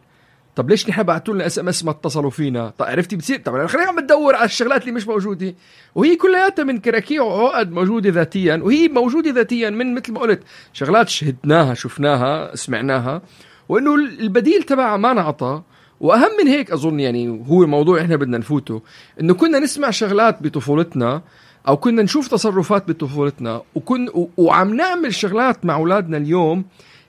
طب 0.55 0.69
ليش 0.69 0.89
نحن 0.89 1.03
بعثوا 1.03 1.33
لنا 1.33 1.45
SMS 1.45 1.85
ما 1.85 1.91
اتصلوا 1.91 2.29
فينا؟ 2.29 2.73
طب 2.77 2.85
عرفتي 2.85 3.15
بتصير؟ 3.15 3.39
طب 3.39 3.55
أنا 3.55 3.67
خليني 3.67 3.87
عم 3.87 3.95
بدور 3.95 4.35
على 4.35 4.45
الشغلات 4.45 4.81
اللي 4.81 4.91
مش 4.91 5.07
موجودة. 5.07 5.55
وهي 5.95 6.15
كلياتها 6.15 6.63
من 6.63 6.77
كراكيع 6.77 7.21
وعقد 7.21 7.71
موجودة 7.71 8.09
ذاتيا 8.09 8.59
وهي 8.63 8.87
موجودة 8.87 9.31
ذاتيا 9.31 9.69
من 9.69 9.95
مثل 9.95 10.11
ما 10.13 10.19
قلت 10.19 10.43
شغلات 10.73 11.09
شهدناها 11.09 11.73
شفناها 11.73 12.55
سمعناها 12.55 13.21
وإنه 13.69 13.95
البديل 13.95 14.63
تبعها 14.63 14.97
ما 14.97 15.13
نعطى. 15.13 15.61
وأهم 15.99 16.29
من 16.43 16.47
هيك 16.47 16.71
أظن 16.71 16.99
يعني 16.99 17.43
هو 17.47 17.65
موضوع 17.65 18.01
إحنا 18.01 18.15
بدنا 18.15 18.37
نفوته 18.37 18.81
إنه 19.21 19.33
كنا 19.33 19.59
نسمع 19.59 19.89
شغلات 19.89 20.43
بطفولتنا 20.43 21.21
أو 21.67 21.77
كنا 21.77 22.01
نشوف 22.01 22.27
تصرفات 22.27 22.87
بطفولتنا 22.87 23.61
وكن 23.75 24.09
وعم 24.37 24.73
نعمل 24.73 25.13
شغلات 25.13 25.65
مع 25.65 25.75
أولادنا 25.75 26.17
اليوم 26.17 26.65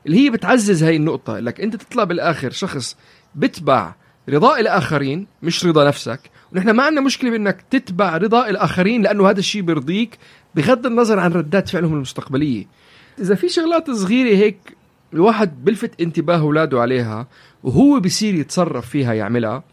اللي 0.06 0.24
هي 0.24 0.30
بتعزز 0.30 0.82
هاي 0.82 0.96
النقطة 0.96 1.38
لك 1.38 1.60
أنت 1.60 1.76
تطلع 1.76 2.04
بالآخر 2.04 2.50
شخص 2.50 2.96
بتبع 3.34 3.94
رضاء 4.28 4.60
الآخرين 4.60 5.26
مش 5.42 5.66
رضا 5.66 5.84
نفسك 5.88 6.20
ونحن 6.52 6.70
ما 6.70 6.82
عندنا 6.82 7.00
مشكلة 7.00 7.30
بأنك 7.30 7.64
تتبع 7.70 8.16
رضاء 8.16 8.50
الآخرين 8.50 9.02
لأنه 9.02 9.30
هذا 9.30 9.38
الشيء 9.38 9.62
بيرضيك 9.62 10.18
بغض 10.54 10.86
النظر 10.86 11.18
عن 11.18 11.32
ردات 11.32 11.68
فعلهم 11.68 11.94
المستقبلية. 11.94 12.66
إذا 13.18 13.34
في 13.34 13.48
شغلات 13.48 13.90
صغيرة 13.90 14.36
هيك 14.36 14.76
الواحد 15.14 15.64
بلفت 15.64 16.00
انتباه 16.00 16.38
أولاده 16.38 16.80
عليها 16.80 17.28
وهو 17.62 18.00
بصير 18.00 18.34
يتصرف 18.34 18.88
فيها 18.88 19.14
يعملها 19.14 19.64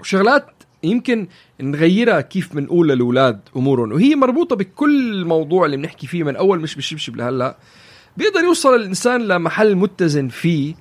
وشغلات 0.00 0.46
يمكن 0.82 1.28
نغيرها 1.60 2.20
كيف 2.20 2.54
بنقول 2.54 2.88
للأولاد 2.88 3.40
أمورهم 3.56 3.92
وهي 3.92 4.14
مربوطة 4.14 4.56
بكل 4.56 5.12
الموضوع 5.12 5.66
اللي 5.66 5.76
بنحكي 5.76 6.06
فيه 6.06 6.22
من 6.24 6.36
أول 6.36 6.60
مش 6.60 6.74
بالشبشب 6.74 7.16
لهلأ. 7.16 7.56
بيقدر 8.18 8.40
يوصل 8.40 8.74
الإنسان 8.74 9.28
لمحل 9.28 9.76
متزن 9.76 10.28
فيه 10.28 10.74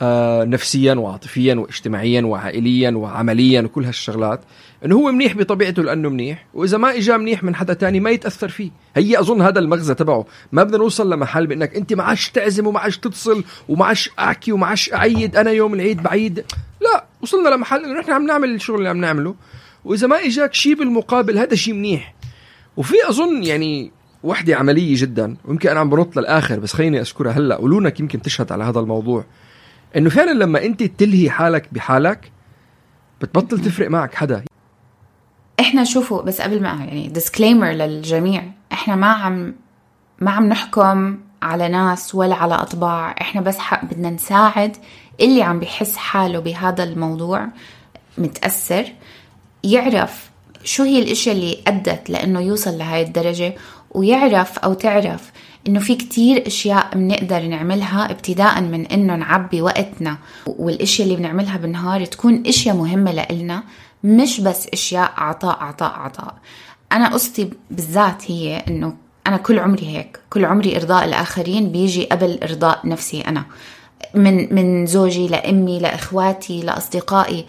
آه 0.00 0.44
نفسيا 0.44 0.94
وعاطفيا 0.94 1.54
واجتماعيا 1.54 2.22
وعائليا 2.22 2.90
وعمليا 2.90 3.60
وكل 3.62 3.84
هالشغلات 3.84 4.40
إنه 4.84 4.96
هو 4.96 5.12
منيح 5.12 5.36
بطبيعته 5.36 5.82
لأنه 5.82 6.08
منيح 6.08 6.46
وإذا 6.54 6.78
ما 6.78 6.96
اجى 6.96 7.18
منيح 7.18 7.42
من 7.42 7.54
حدا 7.54 7.74
تاني 7.74 8.00
ما 8.00 8.10
يتأثر 8.10 8.48
فيه. 8.48 8.70
هي 8.96 9.20
أظن 9.20 9.42
هذا 9.42 9.58
المغزى 9.58 9.94
تبعه. 9.94 10.26
ما 10.52 10.62
بدنا 10.62 10.78
نوصل 10.78 11.12
لمحل 11.12 11.46
بإنك 11.46 11.76
أنت 11.76 11.92
ما 11.92 12.02
عادش 12.02 12.30
تعزم 12.30 12.66
وما 12.66 12.80
عادش 12.80 12.98
تتصل 12.98 13.44
وما 13.68 13.84
عادش 13.86 14.10
أحكي 14.18 14.52
وما 14.52 14.66
عادش 14.66 14.92
أعيد 14.92 15.36
أنا 15.36 15.50
يوم 15.50 15.74
العيد 15.74 16.02
بعيد. 16.02 16.44
لا 16.80 17.04
وصلنا 17.22 17.48
لمحل 17.48 17.84
إنه 17.84 18.00
نحن 18.00 18.10
عم 18.12 18.26
نعمل 18.26 18.54
الشغل 18.54 18.78
اللي 18.78 18.88
عم 18.88 19.00
نعمله. 19.00 19.34
وإذا 19.84 20.06
ما 20.06 20.16
إجاك 20.16 20.54
شيء 20.54 20.74
بالمقابل 20.74 21.38
هذا 21.38 21.54
شيء 21.54 21.74
منيح. 21.74 22.14
وفي 22.76 22.94
أظن 23.08 23.42
يعني 23.42 23.99
وحدة 24.22 24.56
عملية 24.56 24.94
جدا. 24.96 25.36
ويمكن 25.44 25.68
أنا 25.68 25.80
عم 25.80 25.90
بنط 25.90 26.16
للآخر 26.16 26.58
بس 26.58 26.72
خليني 26.72 27.00
اذكرها 27.00 27.32
هلأ. 27.32 27.56
ولونك 27.56 28.00
يمكن 28.00 28.22
تشهد 28.22 28.52
على 28.52 28.64
هذا 28.64 28.80
الموضوع. 28.80 29.24
إنه 29.96 30.10
فعلا 30.10 30.30
لما 30.30 30.64
أنت 30.64 30.82
تلهي 30.82 31.30
حالك 31.30 31.68
بحالك 31.72 32.32
بتبطل 33.20 33.60
تفرق 33.60 33.90
معك 33.90 34.14
حدا. 34.14 34.44
إحنا 35.60 35.84
شوفوا 35.84 36.22
بس 36.22 36.40
قبل 36.40 36.62
ما 36.62 36.68
يعني 36.68 37.08
ديسكليمر 37.08 37.70
للجميع 37.70 38.42
إحنا 38.72 38.96
ما 38.96 39.06
عم 39.06 39.54
ما 40.18 40.30
عم 40.30 40.46
نحكم 40.46 41.18
على 41.42 41.68
ناس 41.68 42.14
ولا 42.14 42.34
على 42.34 42.54
أطباع. 42.54 43.14
إحنا 43.20 43.40
بس 43.40 43.58
حق 43.58 43.84
بدنا 43.84 44.10
نساعد 44.10 44.76
اللي 45.20 45.42
عم 45.42 45.58
بيحس 45.58 45.96
حاله 45.96 46.38
بهذا 46.38 46.84
الموضوع 46.84 47.48
متأثر 48.18 48.84
يعرف 49.64 50.30
شو 50.64 50.82
هي 50.82 51.02
الاشياء 51.02 51.34
اللي 51.34 51.58
أدت 51.66 52.10
لإنه 52.10 52.40
يوصل 52.40 52.78
لهاي 52.78 53.02
الدرجة 53.02 53.54
ويعرف 53.90 54.58
أو 54.58 54.74
تعرف 54.74 55.32
إنه 55.68 55.80
في 55.80 55.94
كتير 55.94 56.46
أشياء 56.46 56.90
بنقدر 56.94 57.42
نعملها 57.42 58.10
ابتداء 58.10 58.60
من 58.60 58.86
إنه 58.86 59.16
نعبي 59.16 59.62
وقتنا 59.62 60.16
والإشياء 60.46 61.08
اللي 61.08 61.18
بنعملها 61.18 61.56
بالنهار 61.56 62.04
تكون 62.04 62.42
إشياء 62.46 62.76
مهمة 62.76 63.12
لإلنا 63.12 63.62
مش 64.04 64.40
بس 64.40 64.66
أشياء 64.72 65.12
عطاء 65.16 65.58
عطاء 65.60 65.92
عطاء. 65.92 66.34
أنا 66.92 67.08
قصتي 67.08 67.50
بالذات 67.70 68.30
هي 68.30 68.64
إنه 68.68 68.94
أنا 69.26 69.36
كل 69.36 69.58
عمري 69.58 69.86
هيك 69.86 70.20
كل 70.30 70.44
عمري 70.44 70.76
إرضاء 70.76 71.04
الآخرين 71.04 71.72
بيجي 71.72 72.04
قبل 72.04 72.38
إرضاء 72.42 72.80
نفسي 72.84 73.20
أنا. 73.20 73.44
من 74.14 74.54
من 74.54 74.86
زوجي 74.86 75.28
لأمي 75.28 75.78
لإخواتي 75.78 76.60
لأصدقائي. 76.62 77.46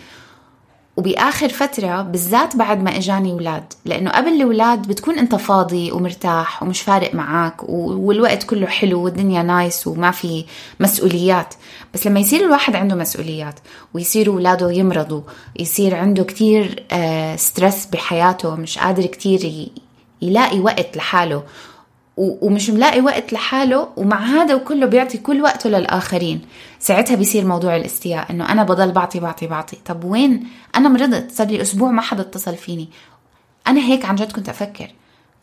وبآخر 1.01 1.49
فترة 1.49 2.01
بالذات 2.01 2.55
بعد 2.55 2.83
ما 2.83 2.97
إجاني 2.97 3.33
ولاد 3.33 3.63
لأنه 3.85 4.11
قبل 4.11 4.27
الولاد 4.41 4.87
بتكون 4.87 5.19
أنت 5.19 5.35
فاضي 5.35 5.91
ومرتاح 5.91 6.63
ومش 6.63 6.81
فارق 6.81 7.15
معك 7.15 7.63
والوقت 7.69 8.43
كله 8.43 8.67
حلو 8.67 9.03
والدنيا 9.03 9.43
nice 9.43 9.87
وما 9.87 10.11
في 10.11 10.45
مسؤوليات. 10.79 11.53
بس 11.93 12.07
لما 12.07 12.19
يصير 12.19 12.45
الواحد 12.45 12.75
عنده 12.75 12.95
مسؤوليات 12.95 13.59
ويصير 13.93 14.29
ولاده 14.29 14.71
يمرضوا 14.71 15.21
يصير 15.59 15.95
عنده 15.95 16.23
كتير 16.23 16.83
آه 16.91 17.35
stress 17.35 17.85
بحياته 17.85 18.55
مش 18.55 18.77
قادر 18.79 19.05
كتير 19.05 19.69
يلاقي 20.21 20.59
وقت 20.59 20.97
لحاله 20.97 21.43
ومش 22.17 22.69
ملاقي 22.69 23.01
وقت 23.01 23.33
لحاله 23.33 23.87
ومع 23.97 24.25
هذا 24.25 24.55
وكله 24.55 24.85
بيعطي 24.85 25.17
كل 25.17 25.41
وقته 25.41 25.69
للآخرين. 25.69 26.41
ساعتها 26.79 27.15
بيصير 27.15 27.45
موضوع 27.45 27.75
الاستياء 27.75 28.31
إنه 28.31 28.51
أنا 28.51 28.63
بضل 28.63 28.91
بعطي 28.91 29.19
بعطي 29.19 29.47
بعطي. 29.47 29.77
طب 29.85 30.03
وين؟ 30.03 30.47
أنا 30.75 30.89
مرضت 30.89 31.31
صار 31.31 31.47
لي 31.47 31.61
أسبوع 31.61 31.91
ما 31.91 32.01
حدا 32.01 32.21
اتصل 32.21 32.55
فيني. 32.55 32.89
أنا 33.67 33.81
هيك 33.81 34.05
عن 34.05 34.15
جد 34.15 34.31
كنت 34.31 34.49
أفكر. 34.49 34.91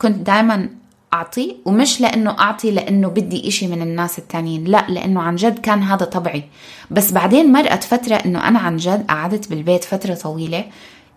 كنت 0.01 0.17
دائما 0.17 0.69
أعطي 1.13 1.55
ومش 1.65 2.01
لأنه 2.01 2.39
أعطي 2.39 2.71
لأنه 2.71 3.07
بدي 3.07 3.47
إشي 3.47 3.67
من 3.67 3.81
الناس 3.81 4.19
التانيين 4.19 4.63
لا 4.63 4.85
لأنه 4.89 5.21
عن 5.21 5.35
جد 5.35 5.59
كان 5.59 5.83
هذا 5.83 6.05
طبعي. 6.05 6.43
بس 6.91 7.11
بعدين 7.11 7.51
مرقت 7.51 7.83
فترة 7.83 8.15
إنه 8.15 8.47
أنا 8.47 8.59
عن 8.59 8.77
جد 8.77 9.05
قعدت 9.09 9.49
بالبيت 9.49 9.83
فترة 9.83 10.13
طويلة. 10.13 10.65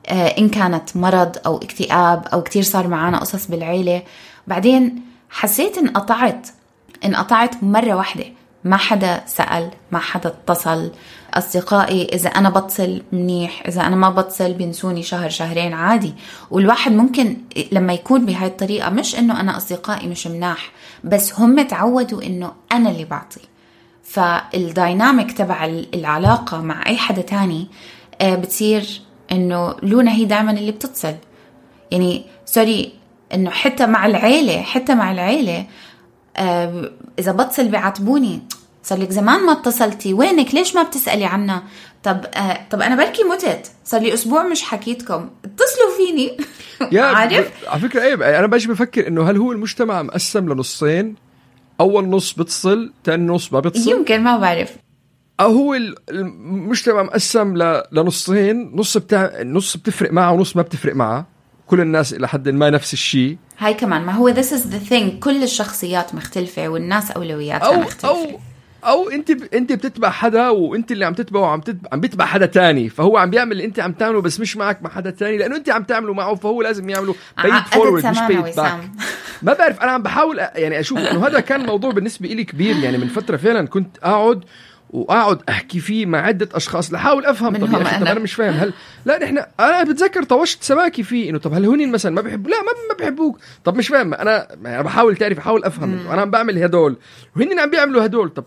آه، 0.07 0.27
إن 0.27 0.49
كانت 0.49 0.97
مرض 0.97 1.37
أو 1.47 1.57
اكتئاب 1.57 2.27
أو 2.33 2.43
كتير 2.43 2.63
صار 2.63 2.89
معنا 2.89 3.19
قصص 3.19 3.47
بالعيلة. 3.47 4.03
بعدين 4.47 5.12
حسيت 5.33 5.79
انقطعت 5.79 6.49
انقطعت 7.05 7.65
مرة 7.65 7.95
واحدة. 7.95 8.25
ما 8.65 8.77
حدا 8.77 9.23
سأل 9.27 9.71
ما 9.93 9.99
حدا 9.99 10.29
اتصل. 10.29 10.91
أصدقائي 11.35 12.05
إذا 12.05 12.29
أنا 12.29 12.51
بتصل 12.51 13.03
منيح 13.13 13.63
إذا 13.69 13.81
أنا 13.81 13.97
ما 13.97 14.11
بتصل 14.11 14.53
بينسوني 14.53 15.03
شهر 15.03 15.31
شهرين 15.31 15.73
عادي. 15.73 16.15
والواحد 16.51 16.93
ممكن 16.93 17.37
لما 17.73 17.93
يكون 17.93 18.27
بهاي 18.27 18.47
الطريقة 18.47 18.91
مش 18.91 19.19
إنه 19.19 19.41
أنا 19.41 19.57
أصدقائي 19.57 20.09
مش 20.09 20.27
مناح 20.27 20.73
بس 21.05 21.41
هم 21.41 21.63
تعودوا 21.63 22.23
إنه 22.23 22.53
أنا 22.73 22.91
اللي 22.91 23.05
بعطي. 23.05 23.41
فالدايناميك 24.05 25.33
تبع 25.33 25.65
العلاقة 25.95 26.61
مع 26.61 26.87
أي 26.87 26.97
حدا 26.97 27.23
تاني 27.23 27.69
آه، 28.21 28.35
بتصير 28.35 29.03
إنه 29.33 29.75
لونا 29.83 30.13
هي 30.13 30.25
دائما 30.25 30.51
اللي 30.53 30.73
بتتصل. 30.73 31.15
يعني 31.91 32.25
سوري 32.45 33.02
إنه 33.35 33.51
حتى 33.51 33.87
مع 33.87 34.07
العيلة 34.07 34.63
حتى 34.63 34.95
مع 34.95 35.13
العيلة 35.13 35.67
آه، 36.37 36.91
إذا 37.19 37.33
بتصل 37.33 37.69
بيعاتبوني 37.69 38.43
صار 38.83 38.99
لك 38.99 39.11
زمان 39.11 39.47
ما 39.47 39.53
اتصلتي 39.53 40.15
وينك؟ 40.15 40.55
ليش 40.55 40.75
ما 40.75 40.83
بتسألي 40.83 41.25
عنا 41.25 41.63
طب 42.03 42.25
آه 42.35 42.59
طب 42.71 42.81
أنا 42.83 42.97
بركي 42.97 43.23
متت 43.25 43.71
صار 43.85 44.01
لي 44.01 44.15
أسبوع 44.15 44.43
مش 44.43 44.63
حكيتكم. 44.63 45.31
اتصلوا 45.45 45.97
فيني. 45.97 46.37
يا 46.93 47.03
عارف؟ 47.17 47.51
على 47.69 47.81
فكرة 47.81 48.03
إيه 48.03 48.39
أنا 48.39 48.47
باجي 48.47 48.69
بفكر 48.69 49.07
إنه 49.09 49.31
هل 49.31 49.37
هو 49.37 49.53
المجتمع 49.53 50.03
مقسم 50.03 50.53
لنصين؟ 50.53 51.15
أول 51.81 52.09
نص 52.09 52.33
بتصل 52.33 52.93
ثاني 53.05 53.27
نص 53.27 53.53
ما 53.53 53.61
بتصل؟ 53.61 53.91
يمكن 53.91 54.21
ما 54.21 54.37
بعرف. 54.37 54.77
أو 55.41 55.53
هو 55.53 55.75
المجتمع 56.11 57.03
مقسم 57.03 57.57
لنصين؟ 57.93 58.73
نص 58.75 58.97
بتاع 58.97 59.43
نص 59.43 59.77
بتفرق 59.77 60.13
معه 60.13 60.33
ونص 60.33 60.57
ما 60.57 60.63
بتفرق 60.63 60.95
معه. 60.95 61.27
كل 61.73 61.81
الناس 61.81 62.15
إلى 62.15 62.29
حد 62.29 62.49
ما 62.49 62.71
نفس 62.71 62.93
الشيء. 62.93 63.37
هاي 63.59 63.75
كمان 63.75 64.03
ما 64.03 64.13
هو 64.13 64.35
this 64.35 64.47
is 64.47 64.63
the 64.73 64.91
thing. 64.91 65.19
كل 65.21 65.43
الشخصيات 65.43 66.15
مختلفة 66.15 66.69
والناس 66.69 67.11
أولوياتها 67.11 67.67
أو 67.67 67.81
مختلفة. 67.81 68.09
أو 68.09 68.41
أو 68.85 69.11
أنت 69.11 69.33
ب... 69.33 69.43
أنت 69.55 69.73
بتتبع 69.73 70.11
حدا 70.11 70.49
وأنت 70.49 70.93
اللي 70.93 71.05
عم 71.05 71.15
تتبعه 71.15 71.41
وعم 71.41 71.61
تتبع... 71.61 71.89
عم 71.93 72.01
بيتبع 72.01 72.25
حدا 72.25 72.47
تاني 72.47 72.89
فهو 72.89 73.17
عم 73.17 73.31
بيعمل 73.31 73.53
اللي 73.53 73.65
أنت 73.65 73.81
عم 73.81 73.93
تعمله 73.93 74.21
بس 74.21 74.41
مش 74.41 74.57
معك 74.57 74.83
مع 74.83 74.91
حدا 74.91 75.11
تاني 75.11 75.39
لأنه 75.39 75.57
أنت 75.57 75.71
عم 75.71 75.83
تعمله 75.83 76.15
معه 76.15 76.35
فهو 76.35 76.63
لازم 76.63 76.89
يعمله. 76.91 77.15
pay 77.43 77.50
it 77.50 77.55
forward 77.73 78.07
مش 78.07 78.19
pay 78.29 78.46
it 78.46 78.57
back 78.57 78.81
ما 79.43 79.53
بعرف 79.53 79.81
أنا 79.81 79.91
عم 79.91 80.03
بحاول 80.03 80.39
يعني 80.39 80.81
أشوف 80.81 80.99
إنه 80.99 81.27
هذا 81.27 81.41
كان 81.41 81.67
موضوع 81.67 81.91
بالنسبة 81.91 82.29
لي 82.29 82.45
كبير 82.45 82.77
يعني 82.77 82.99
من 82.99 83.09
فترة 83.09 83.37
فعلا 83.37 83.67
كنت 83.67 83.99
أقعد 84.03 84.45
وأقعد 84.93 85.39
أحكي 85.49 85.81
فيه 85.81 86.07
مع 86.07 86.21
عدة 86.21 86.49
أشخاص 86.55 86.93
لحاول 86.93 87.27
أفهم 87.27 87.57
طب 87.57 87.73
يا 87.73 87.83
أخي 87.83 88.01
طب 88.01 88.07
أنا. 88.07 88.21
مش 88.21 88.35
فاهم 88.35 88.55
هل 88.55 88.73
لا 89.05 89.19
نحن 89.25 89.45
أنا 89.61 89.83
بتذكر 89.83 90.23
طوشت 90.23 90.63
سماكي 90.63 91.03
فيه 91.03 91.31
إنه 91.31 91.39
طب 91.39 91.53
هل 91.53 91.65
هونين 91.65 91.93
مثلا 91.93 92.13
ما 92.13 92.21
بحبوا 92.21 92.51
لا 92.51 92.57
ما 92.63 92.73
ما 92.89 92.95
بحبوك. 93.05 93.39
طب 93.65 93.77
مش 93.77 93.89
فاهم 93.89 94.15
أنا 94.15 94.49
يعني 94.65 94.83
بحاول 94.83 95.17
تعرف 95.17 95.39
أحاول 95.39 95.65
أفهم 95.65 96.07
أنا 96.11 96.21
عم 96.21 96.31
بعمل 96.31 96.63
هدول. 96.63 96.97
وهن 97.37 97.59
عم 97.59 97.71
بيعملوا 97.71 98.05
هدول. 98.05 98.29
طب 98.29 98.45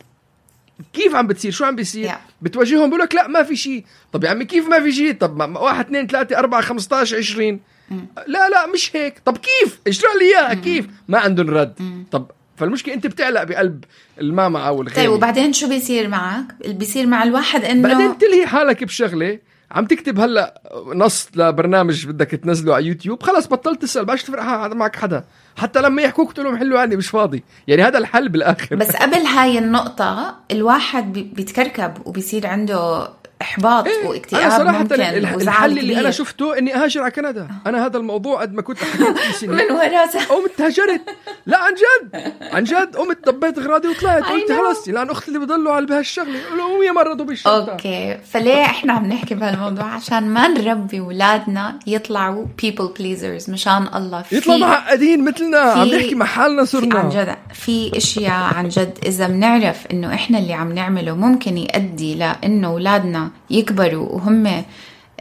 كيف 0.94 1.16
عم 1.16 1.28
بتصير؟ 1.28 1.52
شو 1.52 1.66
عم 1.66 1.76
بيصير؟ 1.76 2.10
Yeah. 2.10 2.16
بتواجههم 2.42 2.90
بقول 2.90 3.02
لك 3.02 3.16
لا 3.16 3.28
ما 3.28 3.44
في 3.44 3.56
شيء. 3.56 3.86
طب 4.14 4.24
يا 4.24 4.30
عمي 4.30 4.46
كيف 4.46 4.68
ما 4.68 4.80
في 4.80 4.92
شيء؟ 4.92 5.14
طب 5.14 5.56
واحد 5.56 5.86
اثنين 5.86 6.08
ثلاثة 6.08 6.38
أربعة 6.38 6.62
15 6.62 7.18
20 7.18 7.60
mm. 7.92 7.94
لا 8.28 8.50
لا 8.50 8.68
مش 8.68 8.96
هيك. 8.96 9.22
طب 9.26 9.38
كيف؟ 9.38 9.80
اشرح 9.88 10.12
لي 10.16 10.26
إياها 10.26 10.54
كيف؟ 10.54 10.88
ما 11.08 11.18
عندهم 11.20 11.50
رد. 11.50 12.06
طب 12.12 12.32
فالمشكلة 12.58 12.94
أنت 12.94 13.08
بتعلق 13.08 13.44
بقلب 13.44 13.84
الماما 14.22 14.68
أو 14.68 14.82
الغير 14.82 14.96
طيب 14.96 15.12
وبعدين 15.12 15.54
شو 15.54 15.70
بيصير 15.70 16.08
معك؟ 16.08 16.46
بيصير 16.68 17.08
مع 17.08 17.24
الواحد 17.24 17.64
إنه 17.64 17.90
بعدين 17.90 18.18
تلهي 18.18 18.48
حالك 18.48 18.84
بشغلة. 18.84 19.40
عم 19.72 19.86
تكتب 19.86 20.20
هلأ 20.20 20.62
نص 20.94 21.30
لبرنامج 21.36 22.08
بدك 22.08 22.30
تنزله 22.32 22.76
على 22.76 22.86
يوتيوب. 22.86 23.24
خلص 23.24 23.48
بطلت 23.48 23.82
تسأل 23.82 24.06
باش 24.06 24.24
تفرق 24.24 24.44
معك 24.74 24.96
حدا. 24.96 25.24
حتى 25.56 25.82
لما 25.82 26.02
يحكوك 26.02 26.34
تقول 26.34 26.46
لهم 26.46 26.58
حلوا 26.58 26.80
عني 26.80 26.96
مش 26.96 27.08
فاضي. 27.08 27.44
يعني 27.68 27.84
هذا 27.84 27.98
الحل 27.98 28.30
بالآخر. 28.30 28.76
بس 28.76 28.96
قبل 28.96 29.18
هاي 29.18 29.58
النقطة 29.58 30.36
الواحد 30.52 31.14
بيتكركب 31.14 31.94
وبيصير 32.06 32.48
عنده 32.48 33.10
إحباط 33.42 33.88
إيه 33.88 34.08
واكتئاب 34.08 34.42
أنا 34.42 34.58
صراحة 34.58 34.80
ممكن 34.80 35.02
الحل 35.02 35.80
اللي 35.80 36.00
أنا 36.00 36.12
شفته 36.12 36.58
إني 36.58 36.76
أهاجر 36.76 37.02
على 37.02 37.12
كندا. 37.12 37.48
أنا 37.68 37.86
هذا 37.86 37.98
الموضوع 37.98 38.42
قد 38.42 38.54
ما 38.54 38.62
كنت 38.62 38.78
حكيت 38.78 39.36
سنين. 39.40 39.52
من 39.56 39.72
وراسه 39.72 40.26
قمت 40.26 40.62
هاجرت 40.62 41.02
لا 41.46 41.58
عن 41.58 41.74
جد. 41.74 42.34
عن 42.54 42.64
جد. 42.64 42.96
قمت 42.96 43.28
دبيت 43.30 43.58
أغراضي 43.58 43.88
وطلعت. 43.88 44.24
قلت 44.24 44.52
خلص 44.52 44.88
لأن 44.88 45.10
أختي 45.10 45.28
اللي 45.28 45.40
بضلوا 45.40 45.74
على 45.74 45.86
بهالشغلة. 45.86 46.40
قولوا 46.50 46.86
يمرضوا 46.86 47.26
بالشغلة. 47.26 47.72
أوكي. 47.72 48.18
فليه 48.32 48.62
إحنا 48.62 48.94
عم 48.94 49.06
نحكي 49.06 49.36
بهالموضوع؟ 49.36 49.84
عشان 49.86 50.24
ما 50.24 50.48
نربي 50.48 51.00
اولادنا 51.00 51.80
يطلعوا 51.88 52.46
people 52.66 52.88
pleasers 53.00 53.50
مشان 53.50 53.88
الله. 53.96 54.22
في 54.22 54.38
يطلعوا 54.38 54.60
معقدين 54.60 55.26
مثلنا. 55.26 55.58
عم 55.60 55.88
نحكي 55.88 56.16
مع 56.16 56.26
حالنا 56.26 56.66
صرنا. 56.66 57.00
عن 57.00 57.10
جد. 57.10 57.36
في 57.54 57.98
إشياء 57.98 58.54
عن 58.56 58.70
جد 58.70 58.98
إذا 59.06 59.28
بنعرف 59.28 59.88
إنه 59.92 60.14
إحنا 60.14 60.38
اللي 60.40 60.54
عم 60.54 60.72
نعمله 60.74 61.16
ممكن 61.16 61.58
يؤدي 61.58 62.16
لإنه 62.16 62.68
أولادنا 62.68 63.25
يكبروا 63.50 64.10
وهم 64.10 64.64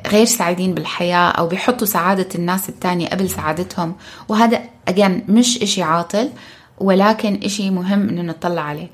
غير 0.06 0.24
سعيدين 0.24 0.74
بالحياة 0.74 1.30
أو 1.30 1.46
بيحطوا 1.46 1.86
سعادة 1.86 2.28
الناس 2.34 2.68
التانية 2.68 3.08
قبل 3.08 3.30
سعادتهم. 3.30 3.94
وهذا 4.28 4.60
أجان 4.88 5.22
مش 5.28 5.62
إشي 5.62 5.82
عاطل 5.82 6.30
ولكن 6.78 7.40
إشي 7.44 7.70
مهم 7.70 8.08
إنه 8.08 8.22
نطلع 8.22 8.62
عليه. 8.62 8.90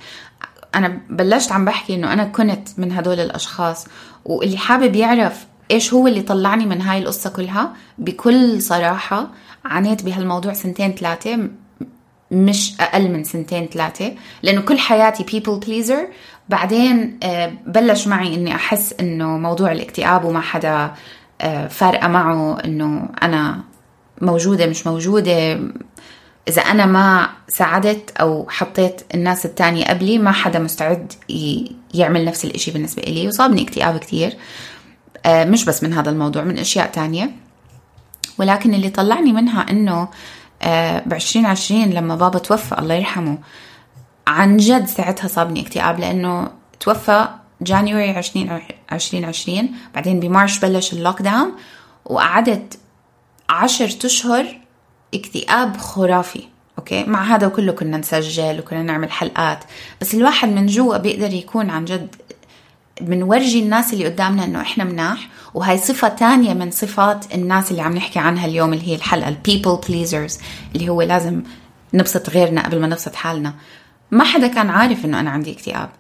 أنا 0.74 1.00
بلشت 1.10 1.52
عم 1.52 1.64
بحكي 1.64 1.94
إنه 1.94 2.12
أنا 2.12 2.24
كنت 2.24 2.68
من 2.78 2.92
هدول 2.92 3.20
الأشخاص 3.20 3.86
واللي 4.24 4.58
حابب 4.58 4.96
يعرف 4.96 5.46
إيش 5.70 5.94
هو 5.94 6.06
اللي 6.06 6.22
طلعني 6.22 6.66
من 6.66 6.80
هاي 6.82 6.98
القصة 6.98 7.30
كلها 7.30 7.72
بكل 7.98 8.62
صراحة 8.62 9.28
عانيت 9.64 10.02
بهالموضوع 10.02 10.52
سنتين 10.52 10.94
ثلاثة 10.94 11.48
مش 12.30 12.80
أقل 12.80 13.10
من 13.10 13.24
سنتين 13.24 13.66
ثلاثة 13.66 14.14
لأنه 14.42 14.60
كل 14.60 14.78
حياتي 14.78 15.24
people 15.24 15.64
pleaser 15.66 16.12
بعدين 16.50 17.18
آه، 17.22 17.52
بلش 17.66 18.06
معي 18.06 18.34
إني 18.34 18.54
أحس 18.54 18.94
إنه 19.00 19.38
موضوع 19.38 19.72
الاكتئاب 19.72 20.24
وما 20.24 20.40
حدا 20.40 20.92
آه، 21.40 21.66
فارقة 21.68 22.08
معه 22.08 22.58
إنه 22.64 23.08
أنا 23.22 23.60
موجودة 24.20 24.66
مش 24.66 24.86
موجودة. 24.86 25.60
إذا 26.48 26.62
أنا 26.62 26.86
ما 26.86 27.28
ساعدت 27.48 28.10
أو 28.20 28.46
حطيت 28.48 29.02
الناس 29.14 29.46
التانية 29.46 29.84
قبلي 29.84 30.18
ما 30.18 30.32
حدا 30.32 30.58
مستعد 30.58 31.12
يعمل 31.94 32.24
نفس 32.24 32.44
الإشي 32.44 32.70
بالنسبة 32.70 33.02
لي 33.02 33.28
وصابني 33.28 33.62
اكتئاب 33.62 33.98
كتير. 33.98 34.36
آه، 35.26 35.44
مش 35.44 35.64
بس 35.64 35.82
من 35.82 35.92
هذا 35.92 36.10
الموضوع 36.10 36.44
من 36.44 36.58
أشياء 36.58 36.86
تانية. 36.86 37.30
ولكن 38.38 38.74
اللي 38.74 38.90
طلعني 38.90 39.32
منها 39.32 39.66
إنه 39.70 40.08
ب 41.06 41.12
2020 41.12 41.90
لما 41.90 42.16
بابا 42.16 42.38
توفى 42.38 42.78
الله 42.78 42.94
يرحمه 42.94 43.38
عن 44.26 44.56
جد 44.56 44.86
ساعتها 44.86 45.28
صابني 45.28 45.60
اكتئاب 45.60 46.00
لأنه 46.00 46.50
توفى 46.80 47.28
January 47.62 48.20
2020 48.92 49.70
بعدين 49.94 50.20
ب 50.20 50.27
March 50.27 50.58
بلش 50.58 50.92
ال 50.92 51.22
lockdown 51.22 51.52
وقعدت 52.04 52.78
عشر 53.48 53.96
أشهر 54.04 54.46
اكتئاب 55.14 55.76
خرافي 55.76 56.42
أوكي؟ 56.78 57.04
مع 57.04 57.22
هذا 57.22 57.48
كله 57.48 57.72
كنا 57.72 57.96
نسجل 57.96 58.58
وكنا 58.58 58.82
نعمل 58.82 59.10
حلقات 59.10 59.64
بس 60.00 60.14
الواحد 60.14 60.48
من 60.48 60.66
جوا 60.66 60.96
بيقدر 60.96 61.32
يكون 61.32 61.70
عن 61.70 61.84
جد 61.84 62.16
بنورجي 63.00 63.60
الناس 63.60 63.92
اللي 63.92 64.06
قدامنا 64.06 64.44
إنه 64.44 64.60
إحنا 64.60 64.84
مناح 64.84 65.28
وهي 65.54 65.78
صفة 65.78 66.08
تانية 66.08 66.54
من 66.54 66.70
صفات 66.70 67.34
الناس 67.34 67.70
اللي 67.70 67.82
عم 67.82 67.92
نحكي 67.92 68.18
عنها 68.18 68.46
اليوم 68.46 68.72
اللي 68.72 68.88
هي 68.88 68.94
الحلقة 68.94 69.28
ال 69.28 69.35
people 69.35 69.78
pleasers 69.88 70.38
اللي 70.74 70.88
هو 70.88 71.02
لازم 71.02 71.42
نبسط 71.94 72.30
غيرنا 72.30 72.64
قبل 72.64 72.80
ما 72.80 72.86
نبسط 72.86 73.14
حالنا. 73.14 73.54
ما 74.10 74.24
حدا 74.24 74.46
كان 74.46 74.70
عارف 74.70 75.04
إنه 75.04 75.20
أنا 75.20 75.30
عندي 75.30 75.52
اكتئاب 75.52 75.90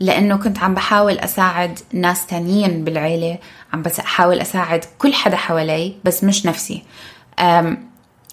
لأنه 0.00 0.36
كنت 0.36 0.58
عم 0.58 0.74
بحاول 0.74 1.18
أساعد 1.18 1.78
ناس 1.92 2.26
تانيين 2.26 2.84
بالعيلة 2.84 3.38
عم 3.72 3.82
بحاول 3.82 4.40
أساعد 4.40 4.84
كل 4.98 5.14
حدا 5.14 5.36
حوالي 5.36 5.94
بس 6.04 6.24
مش 6.24 6.46
نفسي. 6.46 6.82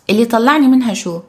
اللي 0.10 0.26
طلعني 0.30 0.68
منها 0.68 0.94
شو؟ 0.94 1.22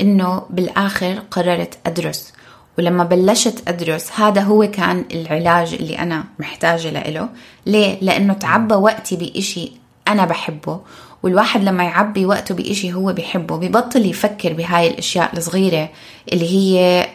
إنه 0.00 0.42
بالآخر 0.50 1.22
قررت 1.30 1.78
أدرس 1.86 2.32
ولما 2.78 3.04
بلشت 3.04 3.68
أدرس 3.68 4.12
هذا 4.20 4.40
هو 4.40 4.70
كان 4.70 5.04
العلاج 5.12 5.74
اللي 5.74 5.98
أنا 5.98 6.24
محتاجة 6.38 7.10
له 7.10 7.28
ليه؟ 7.66 7.98
لأنه 8.00 8.34
تعبى 8.34 8.74
وقتي 8.74 9.16
بإشي 9.16 9.72
أنا 10.08 10.24
بحبه 10.24 10.80
والواحد 11.22 11.64
لما 11.64 11.84
يعبي 11.84 12.26
وقته 12.26 12.54
بإشي 12.54 12.92
هو 12.92 13.12
بيحبه 13.12 13.56
ببطل 13.56 14.06
يفكر 14.06 14.52
بهاي 14.52 14.90
الأشياء 14.90 15.38
الصغيرة 15.38 15.88
اللي 16.32 16.48
هي 16.50 17.06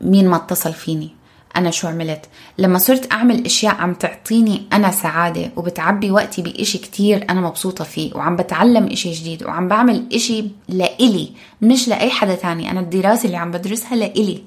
مين 0.00 0.28
ما 0.28 0.36
اتصل 0.36 0.72
فيني؟ 0.72 1.10
أنا 1.56 1.70
شو 1.70 1.88
عملت؟ 1.88 2.26
لما 2.58 2.78
صرت 2.78 3.12
أعمل 3.12 3.44
أشياء 3.44 3.74
عم 3.74 3.94
تعطيني 3.94 4.62
أنا 4.72 4.90
سعادة 4.90 5.50
وبتعبي 5.56 6.10
وقتي 6.10 6.42
بإشي 6.42 6.78
كتير 6.78 7.26
أنا 7.30 7.40
مبسوطة 7.40 7.84
فيه 7.84 8.14
وعم 8.14 8.36
بتعلم 8.36 8.86
إشي 8.86 9.12
جديد 9.12 9.42
وعم 9.42 9.68
بعمل 9.68 10.06
إشي 10.12 10.44
لإلي 10.68 11.32
مش 11.62 11.88
لأي 11.88 12.10
حدا 12.10 12.34
تاني 12.34 12.70
أنا 12.70 12.80
الدراسة 12.80 13.26
اللي 13.26 13.36
عم 13.36 13.50
بدرسها 13.50 13.96
لإلي. 13.96 14.42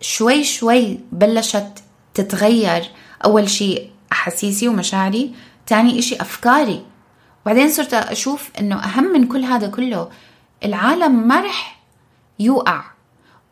شوي 0.00 0.44
شوي 0.44 0.98
بلشت 1.12 1.72
تتغير. 2.14 2.84
أول 3.24 3.50
شيء 3.50 3.90
أحاسيسي 4.12 4.68
ومشاعري 4.68 5.30
تاني 5.66 5.98
إشي 5.98 6.16
أفكاري. 6.20 6.82
وبعدين 7.46 7.68
صرت 7.68 7.94
أشوف 7.94 8.50
إنه 8.60 8.84
أهم 8.84 9.04
من 9.12 9.26
كل 9.26 9.44
هذا 9.44 9.68
كله 9.68 10.08
العالم 10.64 11.28
ما 11.28 11.40
رح 11.40 11.80
يوقع 12.38 12.82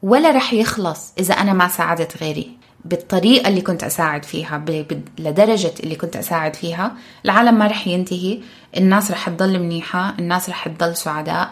ولا 0.02 0.30
رح 0.30 0.52
يخلص 0.52 1.12
إذا 1.18 1.34
أنا 1.34 1.52
ما 1.52 1.68
ساعدت 1.68 2.22
غيري. 2.22 2.58
بالطريقة 2.84 3.48
اللي 3.48 3.60
كنت 3.60 3.84
أساعد 3.84 4.24
فيها 4.24 4.64
لدرجة 5.18 5.72
اللي 5.80 5.94
كنت 5.94 6.16
أساعد 6.16 6.56
فيها 6.56 6.96
العالم 7.24 7.58
ما 7.58 7.66
رح 7.66 7.86
ينتهي 7.86 8.40
الناس 8.76 9.10
رح 9.10 9.28
تضل 9.28 9.58
منيحة 9.58 10.14
الناس 10.18 10.50
رح 10.50 10.68
تضل 10.68 10.96
سعداء. 10.96 11.50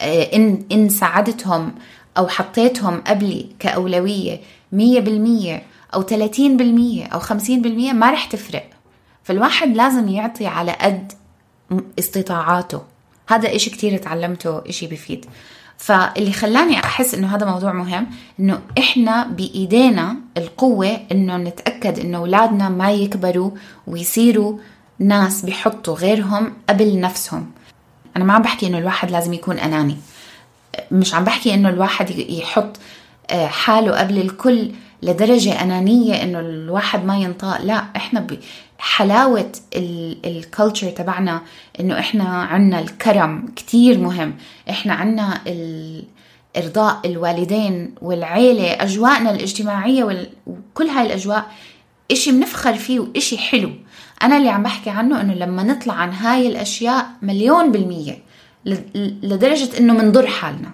آه، 0.00 0.22
إن, 0.22 0.66
إن 0.72 0.88
ساعدتهم 0.88 1.74
أو 2.18 2.28
حطيتهم 2.28 3.00
قبلي 3.00 3.46
كأولوية 3.58 4.40
مية 4.72 5.00
بالمية 5.00 5.62
أو 5.94 6.02
تلاتين 6.02 6.56
بالمية 6.56 7.06
أو 7.06 7.18
خمسين 7.18 7.62
بالمية 7.62 7.92
ما 7.92 8.10
رح 8.10 8.24
تفرق. 8.24 8.70
فالواحد 9.24 9.76
لازم 9.76 10.08
يعطي 10.08 10.46
على 10.46 10.72
قد 10.72 11.12
استطاعاته. 11.98 12.82
هذا 13.28 13.56
إشي 13.56 13.70
كتير 13.70 13.96
تعلمته 13.96 14.62
إشي 14.68 14.86
بفيد. 14.86 15.26
فاللي 15.78 16.32
خلاني 16.32 16.84
أحس 16.84 17.14
إنه 17.14 17.36
هذا 17.36 17.46
موضوع 17.46 17.72
مهم 17.72 18.06
إنه 18.40 18.60
إحنا 18.78 19.24
بإيدينا 19.24 20.16
القوة 20.36 21.00
إنه 21.12 21.36
نتأكد 21.36 21.98
إنه 21.98 22.18
أولادنا 22.18 22.68
ما 22.68 22.92
يكبروا 22.92 23.50
ويصيروا 23.86 24.58
ناس 24.98 25.44
بيحطوا 25.44 25.94
غيرهم 25.94 26.52
قبل 26.68 27.00
نفسهم. 27.00 27.50
أنا 28.16 28.24
ما 28.24 28.32
عم 28.32 28.42
بحكي 28.42 28.66
إنه 28.66 28.78
الواحد 28.78 29.10
لازم 29.10 29.32
يكون 29.32 29.58
أناني. 29.58 29.96
مش 30.90 31.14
عم 31.14 31.24
بحكي 31.24 31.54
إنه 31.54 31.68
الواحد 31.68 32.10
يحط 32.10 32.76
آه، 33.30 33.46
حاله 33.46 33.98
قبل 33.98 34.18
الكل 34.18 34.72
لدرجة 35.02 35.62
أنانية 35.62 36.22
إنه 36.22 36.40
الواحد 36.40 37.04
ما 37.04 37.16
ينطق. 37.18 37.60
لا 37.60 37.84
إحنا 37.96 38.26
بحلاوة 38.78 39.52
الكالتشر 40.24 40.90
تبعنا 40.90 41.42
إنه 41.80 41.98
إحنا 41.98 42.24
عنا 42.24 42.78
الكرم 42.80 43.46
كتير 43.56 43.98
مهم. 43.98 44.34
إحنا 44.70 44.94
عنا 44.94 45.40
ال- 45.46 46.04
إرضاء 46.56 47.00
الوالدين 47.04 47.94
والعيلة 48.02 48.82
أجواءنا 48.82 49.30
الاجتماعية 49.30 50.04
وال- 50.04 50.30
وكل 50.46 50.86
هاي 50.86 51.06
الأجواء 51.06 51.46
إشي 52.10 52.32
بنفخر 52.32 52.74
فيه 52.74 53.00
وإشي 53.00 53.38
حلو. 53.38 53.70
أنا 54.22 54.36
اللي 54.36 54.48
عم 54.48 54.62
بحكي 54.62 54.90
عنه 54.90 55.20
إنه 55.20 55.34
لما 55.34 55.62
نطلع 55.62 55.94
عن 55.94 56.12
هاي 56.12 56.46
الأشياء 56.48 57.06
مليون 57.22 57.72
بالمية 57.72 58.18
لدرجة 59.22 59.78
إنه 59.78 59.92
منضر 59.92 60.26
حالنا. 60.26 60.70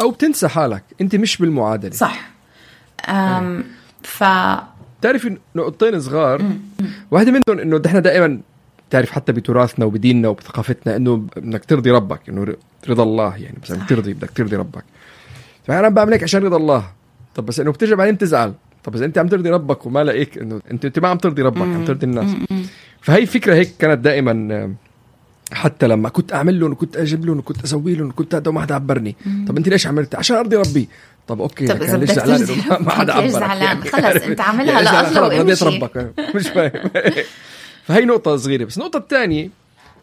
أو 0.00 0.10
بتنسى 0.10 0.48
حالك. 0.48 0.84
أنت 1.00 1.16
مش 1.16 1.36
بالمعادلة. 1.36 1.90
صح. 1.92 2.33
ف 4.02 4.24
بتعرفي 5.00 5.36
نقطتين 5.56 6.00
صغار؟ 6.00 6.42
واحدة 7.10 7.32
منهم 7.32 7.60
إنه 7.60 7.80
نحن 7.86 8.02
دائما 8.02 8.40
بتعرف 8.88 9.10
حتى 9.10 9.32
بتراثنا 9.32 9.84
وبديننا 9.84 10.28
وبثقافتنا 10.28 10.96
إنه 10.96 11.26
انك 11.38 11.64
ترضي 11.64 11.90
ربك 11.90 12.28
إنه 12.28 12.56
رضا 12.88 13.02
الله 13.02 13.36
يعني 13.36 13.58
مثلا 13.62 13.86
ترضي 13.88 14.14
بدك 14.14 14.30
ترضي 14.30 14.56
ربك. 14.56 14.84
فأنا 15.66 15.88
بعمل 15.88 16.12
هيك 16.12 16.22
عشان 16.22 16.42
رضا 16.42 16.56
الله. 16.56 16.84
طب 17.34 17.46
بس 17.46 17.60
إنه 17.60 17.72
بترجع 17.72 17.94
بعدين 17.94 18.14
بتزعل. 18.14 18.52
طب 18.84 18.94
اذا 18.94 19.04
أنت 19.04 19.18
عم 19.18 19.28
ترضي 19.28 19.50
ربك 19.50 19.86
وما 19.86 20.04
لاقيك 20.04 20.38
إنه 20.38 20.60
أنت 20.70 20.84
أنت 20.84 20.98
ما 20.98 21.08
عم 21.08 21.18
ترضي 21.18 21.42
ربك 21.42 21.62
عم 21.62 21.84
ترضي 21.84 22.06
الناس. 22.06 22.36
فهي 23.00 23.26
فكرة 23.26 23.54
هيك 23.54 23.70
كانت 23.78 23.98
دائما 23.98 24.74
حتى 25.52 25.86
لما 25.88 26.08
كنت 26.08 26.32
أعمل 26.32 26.60
لهم 26.60 26.72
وكنت 26.72 26.96
أجيب 26.96 27.26
لهم 27.26 27.38
وكنت 27.38 27.64
أسوي 27.64 27.94
لهم 27.94 28.08
وكنت 28.08 28.34
هذا 28.34 28.48
وما 28.48 28.60
حدا 28.60 28.74
عبرني. 28.74 29.16
طب 29.48 29.56
أنت 29.56 29.68
ليش 29.68 29.86
عملت؟ 29.86 30.14
عشان 30.14 30.36
أرضي 30.36 30.56
ربي. 30.56 30.88
طب 31.26 31.40
okay 31.40 31.66
طب 31.66 31.76
كان 31.76 32.00
ليش 32.00 32.10
بدك 32.10 32.28
إنه 32.28 32.78
ما- 32.80 32.90
حدا 32.90 33.12
عبرك 33.12 33.30
زعلان؟ 33.30 33.62
يعني 33.62 33.80
خلص،؟ 33.90 34.22
أنت 34.22 34.40
عاملها 34.40 34.80
يعني 34.82 35.18
رضيت 35.18 35.62
وامشي. 35.62 35.78
ربك 35.78 36.12
مش 36.36 36.48
فاهم 36.48 36.90
فهي 37.86 38.04
نقطة 38.04 38.36
صغيرة 38.36 38.64
بس 38.64 38.78
النقطة 38.78 38.96
الثانية 38.96 39.50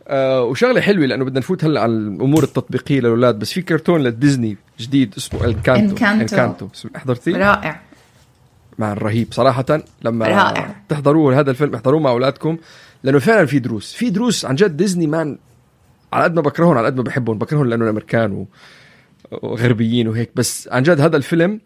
آه 0.07 0.43
وشغلة 0.43 0.81
حلوة 0.81 1.05
لأنه 1.05 1.25
بدنا 1.25 1.39
نفوت 1.39 1.63
هلأ 1.63 1.81
على 1.81 1.91
الأمور 1.91 2.43
التطبيقية 2.43 2.99
للأولاد 2.99 3.39
بس 3.39 3.51
في 3.53 3.61
كرتون 3.61 4.03
لديزني 4.03 4.57
جديد 4.79 5.13
اسمه 5.17 5.45
الكانتو 5.45 5.91
Encanto. 5.91 6.23
الكانتو 6.23 6.67
حضرتيه؟ 6.95 7.37
رائع 7.37 7.81
مع 8.79 8.91
الرهيب 8.91 9.27
صراحة 9.31 9.65
لما 10.01 10.27
رائع. 10.27 10.75
تحضروه 10.89 11.39
هذا 11.39 11.51
الفيلم 11.51 11.75
احضروه 11.75 11.99
مع 11.99 12.09
أولادكم 12.09 12.57
لأنه 13.03 13.19
فعلا 13.19 13.45
في 13.45 13.59
دروس 13.59 13.93
في 13.93 14.09
دروس 14.09 14.45
عن 14.45 14.55
جد 14.55 14.77
ديزني 14.77 15.07
مان 15.07 15.37
على 16.13 16.23
قد 16.23 16.35
ما 16.35 16.41
بكرههم 16.41 16.77
على 16.77 16.85
قد 16.85 16.97
ما 16.97 17.03
بحبهم 17.03 17.37
بكرههم 17.37 17.65
لأنه 17.65 17.89
أمريكان 17.89 18.45
وغربيين 19.31 20.07
وهيك. 20.07 20.31
بس 20.35 20.69
عن 20.71 20.83
جد 20.83 21.01
هذا 21.01 21.17
الفيلم 21.17 21.61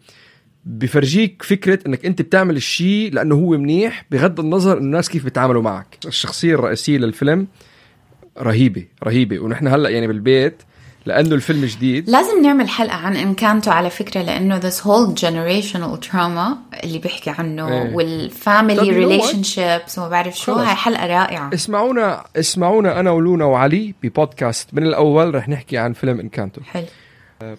بفرجيك 0.64 1.42
فكرة 1.42 1.78
إنك 1.86 2.06
أنت 2.06 2.22
بتعمل 2.22 2.56
الشيء 2.56 3.12
لأنه 3.12 3.34
هو 3.34 3.50
منيح 3.50 4.04
بغض 4.10 4.40
النظر 4.40 4.72
إنه 4.72 4.84
الناس 4.84 5.08
كيف 5.08 5.24
بيتعاملوا 5.24 5.62
معك. 5.62 5.98
الشخصية 6.06 6.54
الرئيسية 6.54 6.98
للفيلم 6.98 7.46
رهيبة 8.38 8.84
رهيبة. 9.04 9.38
ونحن 9.38 9.68
هلأ 9.68 9.88
يعني 9.88 10.06
بالبيت 10.06 10.62
لأنه 11.06 11.34
الفيلم 11.34 11.64
جديد. 11.64 12.10
لازم 12.10 12.42
نعمل 12.42 12.68
حلقة 12.68 12.94
عن 12.96 13.16
Encanto 13.16 13.70
على 13.70 13.90
فكرة 13.90 14.22
لأنه 14.22 14.60
this 14.60 14.74
whole 14.74 15.20
generational 15.20 16.08
trauma 16.08 16.56
اللي 16.84 16.98
بيحكي 16.98 17.30
عنه 17.30 17.68
إيه. 17.68 17.94
وال 17.94 18.15
family؟ 18.15 18.90
relation 18.90 19.42
ships 19.42 19.98
وما 19.98 20.08
بعرف 20.08 20.38
شو. 20.38 20.52
هاي 20.52 20.74
حلقة 20.74 21.06
رائعة. 21.06 21.50
اسمعونا 21.54 22.24
اسمعونا 22.36 23.00
أنا 23.00 23.10
ولونا 23.10 23.44
وعلي 23.44 23.94
ببودكاست. 24.02 24.68
من 24.72 24.82
الأول 24.82 25.34
رح 25.34 25.48
نحكي 25.48 25.78
عن 25.78 25.92
فيلم 25.92 26.20
Encanto 26.20 26.60
حلو. 26.60 26.84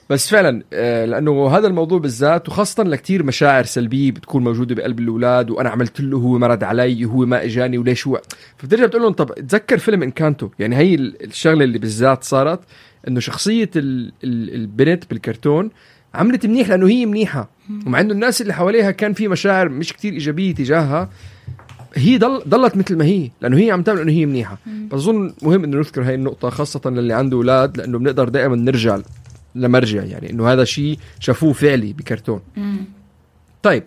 بس 0.10 0.30
فعلا 0.30 0.63
آه، 0.74 1.06
لأنه 1.06 1.48
هذا 1.58 1.68
الموضوع 1.68 2.00
بالذات 2.00 2.50
وخاصة 2.50 2.84
لكتير 2.84 3.24
مشاعر 3.24 3.63
سلبية 3.63 4.12
بتكون 4.12 4.44
موجودة 4.44 4.76
بقلب 4.76 5.00
الأولاد 5.00 5.50
وأنا 5.50 5.70
عملت 5.70 6.02
له 6.02 6.18
هو 6.18 6.38
مرد 6.38 6.63
علي 6.63 7.06
وهو 7.06 7.26
ما 7.26 7.44
إجاني 7.44 7.78
وليش 7.78 8.08
هو؟ 8.08 8.22
فبترجع 8.58 8.86
بتقول 8.86 9.02
لهم 9.02 9.13
طب 9.13 9.32
تذكر 9.36 9.78
فيلم 9.78 10.04
إنكانتو؟ 10.04 10.50
يعني 10.60 10.76
هي 10.76 10.96
ال- 10.96 11.24
الشغلة 11.24 11.63
اللي 11.63 11.80
بالذات 11.80 12.24
صارت 12.24 12.60
إنه 13.08 13.20
شخصية 13.20 13.70
ال- 13.76 14.12
ال- 14.24 14.54
البنت 14.56 15.04
بالكرتون 15.10 15.70
عملت 16.13 16.46
منيح 16.46 16.70
لأنه 16.70 16.88
هي 16.88 17.06
منيحة. 17.06 17.50
ومع 17.86 18.00
إنه 18.00 18.13
الناس 18.13 18.42
اللي 18.42 18.54
حواليها 18.54 18.92
كان 18.92 19.13
في 19.13 19.28
مشاعر 19.28 19.70
مش 19.70 19.94
كتير 19.94 20.13
إيجابية 20.13 20.54
تجاهها 20.56 21.10
هي 21.96 22.18
ضل 22.18 22.42
ضلت 22.48 22.78
مثل 22.78 22.98
ما 22.98 23.06
هي 23.06 23.30
لأنه 23.42 23.58
هي 23.58 23.72
عم 23.72 23.82
تعمل 23.84 24.00
انه 24.02 24.12
هي 24.12 24.26
منيحة. 24.26 24.58
بظن 24.92 25.34
مهم 25.42 25.63
إنه 25.63 25.78
نذكر 25.78 26.04
هاي 26.04 26.16
النقطة 26.16 26.50
خاصة 26.50 26.90
للي 26.90 27.13
عنده 27.13 27.38
أولاد 27.38 27.78
لأنه 27.78 28.00
بنقدر 28.00 28.30
دائما 28.30 28.56
نرجع 28.56 29.00
لمرجع 29.58 30.04
يعني 30.04 30.30
إنه 30.30 30.52
هذا 30.52 30.63
شيء 30.63 30.98
شافوه 31.20 31.54
فعلي 31.54 31.93
بكرتون. 31.93 32.41
طيب 33.63 33.84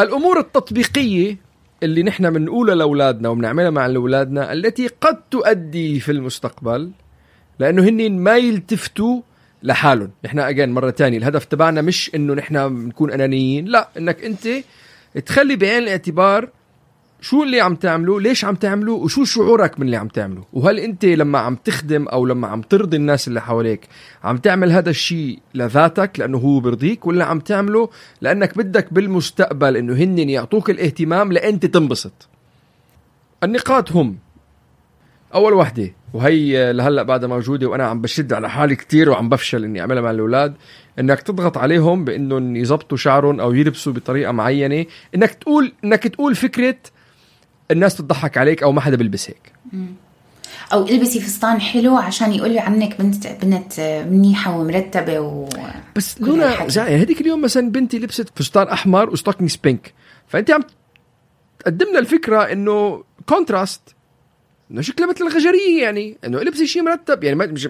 الأمور 0.00 0.40
التطبيقية 0.40 1.36
اللي 1.82 2.02
نحن 2.02 2.30
بنقولها 2.30 2.74
لأولادنا 2.74 3.28
وبنعملها 3.28 3.70
مع 3.70 3.86
أولادنا 3.86 4.52
التي 4.52 4.88
قد 5.00 5.16
تؤدي 5.30 6.00
في 6.00 6.12
المستقبل 6.12 6.90
لأنه 7.58 7.82
هن 7.82 8.12
ما 8.12 8.36
يلتفتوا 8.36 9.20
لحالهم. 9.62 10.10
نحن 10.24 10.38
اجين 10.38 10.72
مرة 10.72 10.90
تانية 10.90 11.18
الهدف 11.18 11.44
تبعنا 11.44 11.82
مش 11.82 12.10
إنه 12.14 12.34
نحن 12.34 12.56
نكون 12.88 13.10
أنانيين 13.10 13.64
لا 13.64 13.88
إنك 13.98 14.24
أنت 14.24 14.48
تخلي 15.26 15.56
بعين 15.56 15.82
الاعتبار 15.82 16.48
شو 17.20 17.42
اللي 17.42 17.60
عم 17.60 17.74
تعمله 17.74 18.20
ليش 18.20 18.44
عم 18.44 18.54
تعمله 18.54 18.92
وشو 18.92 19.24
شعورك 19.24 19.80
من 19.80 19.86
اللي 19.86 19.96
عم 19.96 20.08
تعمله 20.08 20.44
وهل 20.52 20.78
انت 20.78 21.04
لما 21.04 21.38
عم 21.38 21.54
تخدم 21.54 22.08
أو 22.08 22.26
لما 22.26 22.48
عم 22.48 22.60
ترضي 22.60 22.96
الناس 22.96 23.28
اللي 23.28 23.40
حواليك 23.40 23.88
عم 24.24 24.36
تعمل 24.36 24.72
هذا 24.72 24.90
الشيء 24.90 25.38
لذاتك 25.54 26.18
لأنه 26.18 26.38
هو 26.38 26.60
برضيك 26.60 27.06
ولا 27.06 27.24
عم 27.24 27.40
تعمله 27.40 27.88
لأنك 28.20 28.58
بدك 28.58 28.92
بالمستقبل 28.92 29.76
إنه 29.76 29.94
هن 29.94 30.18
يعطوك 30.18 30.70
الاهتمام 30.70 31.32
لأنت 31.32 31.66
تنبسط؟ 31.66 32.28
النقاط 33.44 33.92
هم. 33.92 34.18
أول 35.34 35.52
وحدة 35.52 35.92
وهي 36.14 36.72
لهلأ 36.72 37.02
بعدها 37.02 37.28
موجودة 37.28 37.66
وأنا 37.66 37.84
عم 37.84 38.00
بشد 38.00 38.32
على 38.32 38.50
حالي 38.50 38.76
كتير 38.76 39.10
وعم 39.10 39.28
بفشل 39.28 39.64
إني 39.64 39.80
أعملها 39.80 40.02
مع 40.02 40.10
الأولاد 40.10 40.54
إنك 40.98 41.20
تضغط 41.20 41.58
عليهم 41.58 42.04
بإنهم 42.04 42.56
يزبطوا 42.56 42.96
شعرهم 42.96 43.40
أو 43.40 43.52
يلبسوا 43.52 43.92
بطريقة 43.92 44.32
معينة 44.32 44.86
إنك 45.14 45.30
تقول 45.30 45.72
إنك 45.84 46.02
تقول 46.02 46.34
فكرة 46.34 46.76
الناس 47.70 47.96
تضحك 47.96 48.38
عليك 48.38 48.62
أو 48.62 48.72
ما 48.72 48.80
حدا 48.80 48.96
بيلبس 48.96 49.30
هيك. 49.30 49.52
أو 50.72 50.88
البسي 50.88 51.20
فستان 51.20 51.60
حلو 51.60 51.96
عشان 51.96 52.32
يقولوا 52.32 52.60
عنك 52.60 52.98
بنت 52.98 53.26
بنت 53.26 53.80
منيحة 54.10 54.58
ومرتبة 54.58 55.20
و 55.20 55.48
بس 55.96 56.20
لونا. 56.20 56.68
زي 56.68 56.80
هذيك 56.80 57.20
اليوم 57.20 57.42
مثلا 57.42 57.70
بنتي 57.70 57.98
لبست 57.98 58.38
فستان 58.38 58.68
أحمر 58.68 59.10
و 59.10 59.15
stockings 59.15 59.56
pink. 59.56 59.94
فأنت 60.28 60.50
عم 60.50 60.64
تقدم 61.58 61.86
لنا 61.90 61.98
الفكرة 61.98 62.42
إنه 62.52 63.04
contrast 63.28 63.80
إنه 64.70 64.80
شكلها 64.80 65.08
مثل 65.08 65.24
الغجرية 65.24 65.82
يعني؟ 65.82 66.16
إنه 66.24 66.38
البسي 66.38 66.66
شيء 66.66 66.82
مرتب. 66.82 67.24
يعني 67.24 67.36
ما 67.36 67.46
مش 67.46 67.68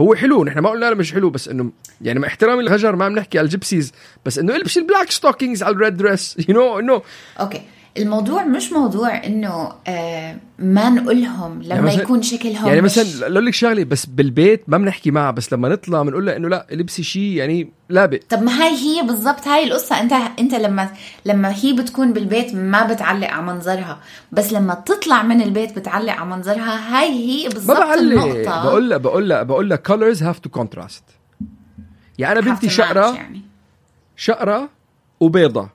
هو 0.00 0.14
حلو 0.14 0.44
نحن 0.44 0.58
ما 0.58 0.70
قلنا 0.70 0.86
له 0.86 0.94
مش 0.94 1.12
حلو 1.12 1.30
بس 1.30 1.48
إنه 1.48 1.72
يعني 2.00 2.18
مع 2.18 2.28
احترامي 2.28 2.60
الغجر 2.60 2.96
ما 2.96 3.04
عم 3.04 3.18
نحكي 3.18 3.38
على 3.38 3.44
ال 3.44 3.50
gypsies 3.50 3.92
بس 4.26 4.38
إنه 4.38 4.56
البسي 4.56 4.80
ال 4.80 4.85
black 4.85 5.10
stockings 5.10 5.62
على 5.62 5.74
ال 5.74 5.80
red 5.80 5.96
dress 5.96 6.36
you 6.48 6.54
know 6.54 6.78
إنه 6.78 7.02
okay. 7.40 7.62
الموضوع 7.98 8.44
مش 8.44 8.72
موضوع 8.72 9.24
إنه 9.26 9.72
آه 9.86 10.36
ما 10.58 10.90
نقولهم 10.90 11.62
لما 11.62 11.90
يعني 11.90 12.02
يكون 12.02 12.22
شكلهم 12.22 12.66
يعني 12.66 12.80
مثلا 12.80 13.22
أقول 13.22 13.46
لك 13.46 13.54
شغلة 13.54 13.84
بس 13.84 14.06
بالبيت 14.06 14.64
ما 14.68 14.78
بنحكي 14.78 15.10
معها 15.10 15.30
بس 15.30 15.52
لما 15.52 15.68
نطلع 15.68 16.02
بنقول 16.02 16.26
لها 16.26 16.36
إنه 16.36 16.48
لا 16.48 16.66
البسي 16.72 17.02
شيء 17.02 17.22
يعني 17.22 17.72
لابق. 17.88 18.20
طب 18.28 18.42
ما 18.42 18.62
هاي 18.62 18.74
هي 18.76 19.02
بالضبط 19.06 19.48
هاي 19.48 19.64
القصة. 19.64 20.00
أنت 20.00 20.12
أنت 20.38 20.54
لما 20.54 20.90
لما 21.26 21.54
هي 21.56 21.72
بتكون 21.72 22.12
بالبيت 22.12 22.54
ما 22.54 22.86
بتعلق 22.92 23.28
على 23.28 23.42
منظرها 23.46 24.00
بس 24.32 24.52
لما 24.52 24.74
تطلع 24.74 25.22
من 25.22 25.42
البيت 25.42 25.78
بتعلق 25.78 26.12
على 26.12 26.30
منظرها 26.30 26.98
هاي 26.98 27.10
هي 27.10 27.48
بالضبط 27.48 27.76
بعلق. 27.78 28.22
النقطة. 28.22 28.64
بقول 28.64 28.88
لها 28.90 28.98
بقول 28.98 29.28
لها 29.28 29.42
بقول 29.42 29.68
لها 29.68 29.82
colors 29.88 30.18
have 30.18 30.38
to 30.48 30.60
contrast. 30.60 31.02
يعني 32.18 32.38
أنا 32.38 32.46
بنتي 32.46 32.68
شقرة 32.68 33.14
يعني. 33.14 33.42
شقرة 34.16 34.68
وبيضة. 35.20 35.68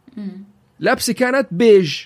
لابسة 0.79 1.13
كانت 1.13 1.47
بيج 1.51 1.97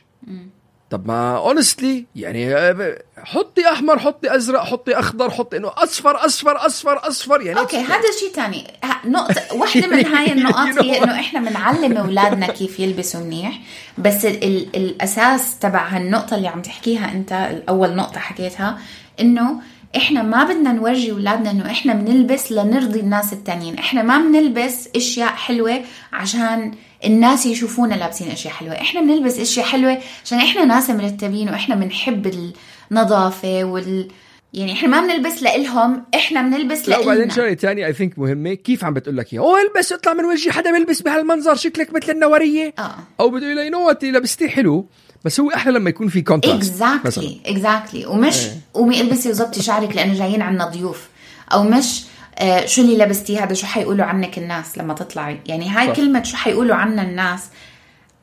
طب 0.94 1.08
ما 1.08 1.38
honestly 1.38 2.06
يعني 2.16 2.56
آه، 2.56 3.02
حطي 3.18 3.68
أحمر 3.72 4.00
حطي 4.00 4.36
أزرق 4.36 4.64
حطي 4.64 5.00
أخضر 5.00 5.30
حطي 5.32 5.58
إنه 5.58 5.72
أصفر 5.78 6.26
أصفر 6.26 6.66
أصفر 6.66 7.08
أصفر 7.08 7.42
يعني 7.42 7.60
okay 7.60 7.78
هذا 7.78 8.12
شيء 8.20 8.32
ثاني 8.34 8.68
نقطة 9.06 9.42
واحدة 9.54 9.88
من 9.88 10.06
هاي 10.06 10.32
النقاط 10.34 10.84
هي 10.84 11.04
إنه 11.04 11.20
إحنا 11.20 11.40
بنعلم 11.50 11.98
أولادنا 11.98 12.48
كيف 12.48 12.80
يلبسوا 12.80 13.22
منيح 13.22 13.60
بس 13.98 14.26
ال 14.26 14.44
ال 14.44 14.76
الأساس 14.76 15.60
تبع 15.60 15.88
هالنقطة 15.88 16.36
اللي 16.36 16.48
عم 16.48 16.62
تحكيها 16.62 17.12
أنت 17.12 17.62
اول 17.70 17.96
نقطة 17.96 18.20
حكيتها 18.20 18.80
إنه 19.20 19.62
إحنا 19.98 20.24
ما 20.24 20.44
بدنا 20.44 20.72
نورجي 20.72 21.12
أولادنا 21.12 21.52
إنه 21.52 21.66
إحنا 21.72 21.94
بنلبس 21.94 22.52
لنرضي 22.52 23.00
الناس 23.00 23.34
التانيين. 23.34 23.78
إحنا 23.78 24.02
ما 24.04 24.18
بنلبس 24.18 24.90
أشياء 24.96 25.30
حلوة 25.30 25.82
عشان 26.14 26.72
الناس 27.06 27.46
يشوفونا 27.46 27.96
لابسين 27.96 28.32
أشياء 28.32 28.54
حلوة. 28.54 28.74
إحنا 28.74 29.02
بنلبس 29.02 29.40
أشياء 29.40 29.66
حلوة 29.66 29.98
عشان 30.26 30.38
إحنا 30.38 30.66
ناس 30.66 30.90
مرتبين 30.90 31.50
وإحنا 31.50 31.76
بنحب 31.76 32.52
النظافة 32.92 33.64
وال 33.64 34.08
يعني 34.54 34.74
إحنا 34.74 34.88
ما 34.88 35.02
بنلبس 35.02 35.44
لإلهم 35.44 36.04
إحنا 36.16 36.42
بنلبس 36.42 36.90
لإلنا 36.90 37.04
لا 37.04 37.12
وبعدين 37.12 37.30
شغلة 37.30 37.54
ثانية 37.54 37.86
I 37.86 37.94
think 37.94 38.20
مهمة. 38.20 38.54
كيف 38.54 38.86
عم 38.86 38.94
بتقول 38.94 39.18
لك 39.18 39.34
إياها؟ 39.34 39.44
أوه 39.44 39.62
البس 39.62 39.92
اطلع 39.92 40.14
من 40.14 40.26
وجهي 40.26 40.52
حدا 40.52 40.72
بيلبس 40.72 41.02
بهالمنظر 41.02 41.56
شكلك 41.56 41.94
مثل 41.94 42.12
النوريه 42.12 42.74
آه. 42.80 42.96
أو 43.20 43.30
بدل 43.30 43.54
you 43.54 43.70
know 43.70 43.88
what 43.88 44.04
لبستي 44.04 44.50
حلو. 44.50 44.86
بس 45.24 45.40
هو 45.40 45.52
أحلى 45.52 45.74
لما 45.74 45.90
يكون 45.90 46.08
في 46.08 46.22
contrast 46.22 46.82
exactly 46.82 47.42
exactly 47.46 48.06
ومش 48.06 48.46
إيه. 48.46 48.52
قومي 48.74 49.02
البسي 49.02 49.30
وظبطي 49.30 49.62
شعرك 49.62 49.96
لأنه 49.96 50.14
جايين 50.14 50.42
عنا 50.42 50.66
ضيوف. 50.66 51.08
أو 51.54 51.64
مش 51.64 52.04
آه 52.38 52.66
شو 52.66 52.82
اللي 52.82 52.98
لبستيه 52.98 53.44
هذا 53.44 53.54
شو 53.54 53.68
حيقولوا 53.68 54.06
عنك 54.06 54.38
الناس 54.38 54.78
لما 54.78 54.94
تطلعي؟ 54.94 55.40
يعني 55.46 55.70
هاي 55.70 55.88
صح. 55.88 55.96
كلمة 55.96 56.24
شو 56.24 56.38
حيقولوا 56.38 56.76
عنا 56.76 57.02
الناس؟ 57.02 57.50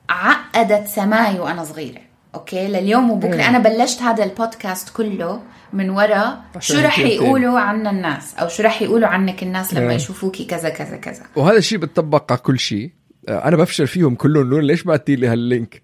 عقدت 0.08 0.88
سماي 0.88 1.38
وأنا 1.38 1.64
صغيرة 1.64 2.00
okay؟ 2.34 2.68
لليوم 2.68 3.10
وبكرة. 3.10 3.34
مم. 3.34 3.40
أنا 3.40 3.58
بلشت 3.58 4.02
هذا 4.02 4.24
البودكاست 4.24 4.88
كله 4.88 5.42
من 5.72 5.90
ورا 5.90 6.40
شو 6.58 6.80
رح 6.80 6.98
يقولوا 6.98 7.60
عنا 7.60 7.90
الناس؟ 7.90 8.34
أو 8.34 8.48
شو 8.48 8.62
رح 8.62 8.82
يقولوا 8.82 9.08
عنك 9.08 9.42
الناس 9.42 9.74
لما 9.74 9.94
يشوفوكي 9.94 10.44
كذا 10.44 10.68
كذا 10.68 10.96
كذا. 10.96 11.22
وهذا 11.36 11.58
الشيء 11.58 11.78
بتطبق 11.78 12.32
على 12.32 12.40
كل 12.40 12.58
شيء 12.58 12.90
آه، 13.28 13.48
أنا 13.48 13.56
بفشل 13.56 13.86
فيهم 13.86 14.14
كلهم 14.14 14.50
لون 14.50 14.62
ليش 14.62 14.82
بعتي 14.82 15.16
لي 15.16 15.26
هال 15.26 15.42
link؟ 15.42 15.82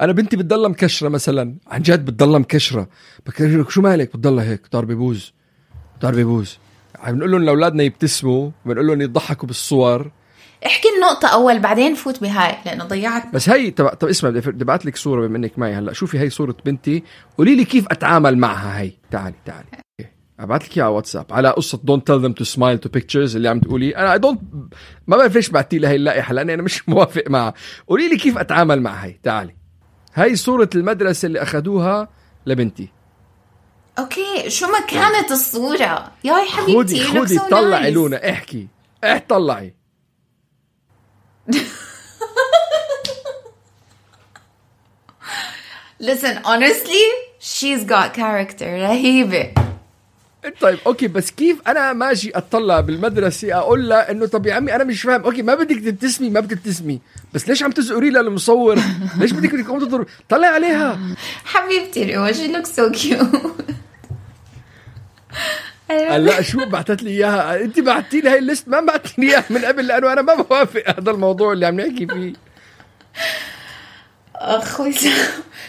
أنا 0.00 0.12
بنتي 0.12 0.36
بتضلها 0.36 0.68
مكشره 0.68 1.08
مثلا. 1.08 1.54
عن 1.66 1.82
جد 1.82 2.04
بتضلها 2.04 2.38
مكشره 2.38 2.88
بكرر 3.26 3.68
شو 3.68 3.80
مالك؟ 3.82 4.08
بتضلها 4.16 4.44
هيك. 4.44 4.62
ضاربه 4.72 4.94
بوز 4.94 5.32
ضاربه 6.02 6.24
بوز 6.24 6.58
بنقول 7.08 7.30
لهم 7.30 7.42
لأولادنا 7.44 7.82
يبتسموا. 7.82 8.50
بنقول 8.66 8.86
لهم 8.86 9.00
يضحكوا 9.00 9.46
بالصور. 9.46 10.10
احكي 10.66 10.88
النقطة 10.96 11.28
أول 11.28 11.58
بعدين 11.58 11.94
فوت 11.94 12.20
بهاي 12.20 12.56
لأنه 12.66 12.84
ضيعت. 12.84 13.34
بس 13.34 13.48
هي 13.48 13.70
طب, 13.70 13.88
طب 13.88 14.08
اسمع 14.08 14.30
بدي 14.30 14.64
أبعث 14.64 14.86
لك 14.86 14.96
صورة 14.96 15.26
بما 15.26 15.36
إنك 15.36 15.58
معي 15.58 15.74
هلأ. 15.74 15.92
شوفي 15.92 16.18
هي 16.18 16.30
صورة 16.30 16.56
بنتي. 16.64 17.02
قولي 17.38 17.56
لي 17.56 17.64
كيف 17.64 17.86
أتعامل 17.88 18.38
معها 18.38 18.80
هي. 18.80 18.92
تعالي 19.10 19.34
تعالي. 19.44 19.66
أبعث 20.40 20.64
لك 20.68 20.76
إياها 20.76 20.86
على 20.86 20.94
واتساب. 20.94 21.26
على 21.30 21.48
قصة 21.48 21.80
don't 21.84 22.06
tell 22.06 22.20
them 22.20 22.32
to 22.32 22.44
smile 22.44 22.78
to 22.78 22.88
pictures 22.88 23.36
اللي 23.36 23.48
عم 23.48 23.60
تقولي. 23.60 23.96
أنا 23.96 24.12
I 24.12 24.18
don't 24.18 24.40
ما 25.06 25.16
بعرف 25.16 25.34
ليش 25.34 25.50
بعتي 25.50 25.78
لها 25.78 25.90
هي 25.90 25.96
اللائحة 25.96 26.34
لأني 26.34 26.54
أنا 26.54 26.62
مش 26.62 26.82
موافق 26.88 27.24
معها. 27.28 27.54
قولي 27.88 28.08
لي 28.08 28.16
كيف 28.16 28.38
أتعامل 28.38 28.80
مع 28.82 28.94
هي. 28.94 29.16
تعالي. 29.22 29.59
هاي 30.14 30.36
صورة 30.36 30.70
المدرسة 30.74 31.26
اللي 31.26 31.42
أخذوها 31.42 32.08
لبنتي. 32.46 32.88
okay 33.98 34.50
شو 34.50 34.66
ما 34.66 34.80
كانت 34.80 35.30
الصورة؟ 35.30 36.12
يا 36.24 36.44
حبيبتي 36.50 37.04
خدي 37.04 37.20
خدي 37.20 37.38
طلعي 37.38 37.90
لونا 37.90 38.30
احكي. 38.30 38.68
اح 39.04 39.22
طلعي. 39.28 39.74
Listen, 46.00 46.38
honestly, 46.44 47.04
she's 47.38 47.84
got 47.84 48.14
character. 48.14 48.62
رهيبة. 48.62 49.69
طيب 50.60 50.78
okay 50.86 51.08
بس 51.08 51.30
كيف 51.30 51.68
أنا 51.68 51.92
ماشي 51.92 52.30
اطلع 52.30 52.80
بالمدرسة 52.80 53.54
أقول 53.54 53.88
لها 53.88 54.10
إنه 54.10 54.26
طب 54.26 54.46
يا 54.46 54.54
عمي 54.54 54.74
أنا 54.74 54.84
مش 54.84 55.02
فاهم. 55.02 55.22
okay 55.22 55.42
ما 55.42 55.54
بدك 55.54 55.76
تبتسمي 55.84 56.30
ما 56.30 56.40
بتبتسمي. 56.40 57.00
بس 57.34 57.48
ليش 57.48 57.62
عم 57.62 57.70
تزقري 57.70 58.10
لها 58.10 58.20
المصور 58.20 58.78
ليش 59.18 59.32
بدك 59.32 59.50
تقوم 59.50 59.78
تضرب؟ 59.78 60.06
طلعي 60.28 60.54
عليها. 60.54 60.98
حبيبتي 61.44 62.16
روا 62.16 62.32
she 62.32 62.56
looks 62.56 62.70
so 62.70 62.98
cute. 63.00 63.50
لا 66.16 66.42
شو 66.42 66.64
بعثت 66.64 67.02
لي 67.02 67.10
إياها؟ 67.10 67.60
أنت 67.60 67.80
بعثتي 67.80 68.20
لي 68.20 68.30
هاي 68.30 68.38
الليست 68.38 68.68
ما 68.68 68.80
بعثتي 68.80 69.20
لي 69.20 69.30
إياها 69.30 69.44
من 69.50 69.64
قبل 69.64 69.86
لأنه 69.86 70.12
أنا 70.12 70.22
ما 70.22 70.34
بوافق 70.34 70.82
هذا 70.88 71.10
الموضوع 71.10 71.52
اللي 71.52 71.66
عم 71.66 71.80
نحكي 71.80 72.06
فيه. 72.06 72.32
اخ 74.34 74.82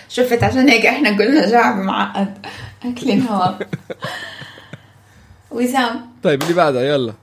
شفت 0.10 0.44
عشان 0.44 0.70
هيك 0.70 0.86
إحنا 0.86 1.10
قلنا 1.10 1.50
جعب 1.50 1.76
معقد. 1.76 2.46
اكلين 2.86 3.22
هوا 3.22 3.60
وسام 5.52 6.10
طيب 6.24 6.42
اللي 6.42 6.54
بعدها 6.54 6.82
يلا. 6.82 7.14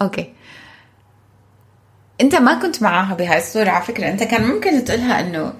Okay. 0.00 0.32
أنت 2.20 2.34
ما 2.34 2.54
كنت 2.54 2.82
معاها 2.82 3.14
بهاي 3.14 3.38
الصورة 3.38 3.70
على 3.70 3.84
فكرة. 3.84 4.08
أنت 4.08 4.22
كان 4.22 4.46
ممكن 4.46 4.84
تقولها 4.84 5.20
إنه 5.20 5.52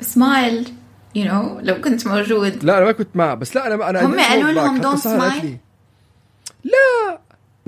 سمايل 0.00 0.72
you 1.14 1.24
you 1.24 1.28
know, 1.28 1.60
لو 1.62 1.80
كنت 1.80 2.06
موجود. 2.06 2.64
لا 2.64 2.78
أنا 2.78 2.84
ما 2.84 2.92
كنت 2.92 3.16
معها. 3.16 3.34
بس 3.34 3.56
لا 3.56 3.66
أنا 3.66 3.90
أنا 3.90 4.04
هم 4.04 4.20
قالوا 4.20 4.50
لهم 4.50 4.80
don't 4.80 4.98
smile 4.98 5.58
لا. 6.64 7.18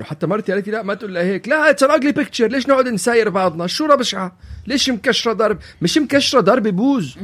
حتى 0.01 0.27
مرتي 0.27 0.51
قالت 0.51 0.67
لي 0.67 0.73
لا 0.73 0.83
ما 0.83 0.93
تقول 0.93 1.13
لها 1.13 1.23
هيك. 1.23 1.47
لا 1.47 1.69
it's 1.69 1.83
ugly 1.83 2.11
picture 2.11 2.47
ليش 2.47 2.67
نقعد 2.67 2.87
نساير 2.87 3.29
بعضنا؟ 3.29 3.67
شو 3.67 3.87
بشعه 3.87 4.37
ليش 4.67 4.89
مكشرة 4.89 5.33
ضرب؟ 5.33 5.59
مش 5.81 5.97
مكشرة 5.97 6.39
ضرب 6.39 6.67
بوز. 6.67 7.17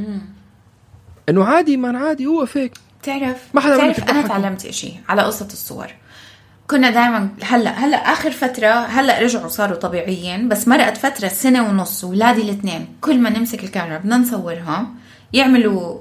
إنه 1.28 1.44
عادي 1.44 1.76
ما 1.76 1.98
عادي 1.98 2.26
هو 2.26 2.46
فيك 2.46 2.72
بتعرف 3.02 3.48
ما 3.54 3.60
حدا 3.60 3.76
بتعرف 3.76 4.10
أنا 4.10 4.22
تعلمت 4.22 4.70
شيء 4.70 5.00
على 5.08 5.22
قصه 5.22 5.46
الصور. 5.46 6.01
كنا 6.72 6.90
دائما 6.90 7.28
هلأ 7.42 7.70
هلأ 7.70 7.96
آخر 7.96 8.30
فترة 8.30 8.66
هلأ 8.66 9.20
رجعوا 9.20 9.48
صاروا 9.48 9.76
طبيعيين 9.76 10.48
بس 10.48 10.68
مرقت 10.68 10.96
فترة 10.96 11.28
سنة 11.28 11.68
ونص 11.68 12.04
ولادي 12.04 12.42
الاثنين 12.42 12.88
كل 13.00 13.18
ما 13.18 13.30
نمسك 13.30 13.64
الكاميرا 13.64 13.98
بدنا 13.98 14.16
نصورهم 14.16 14.94
يعملوا 15.32 15.98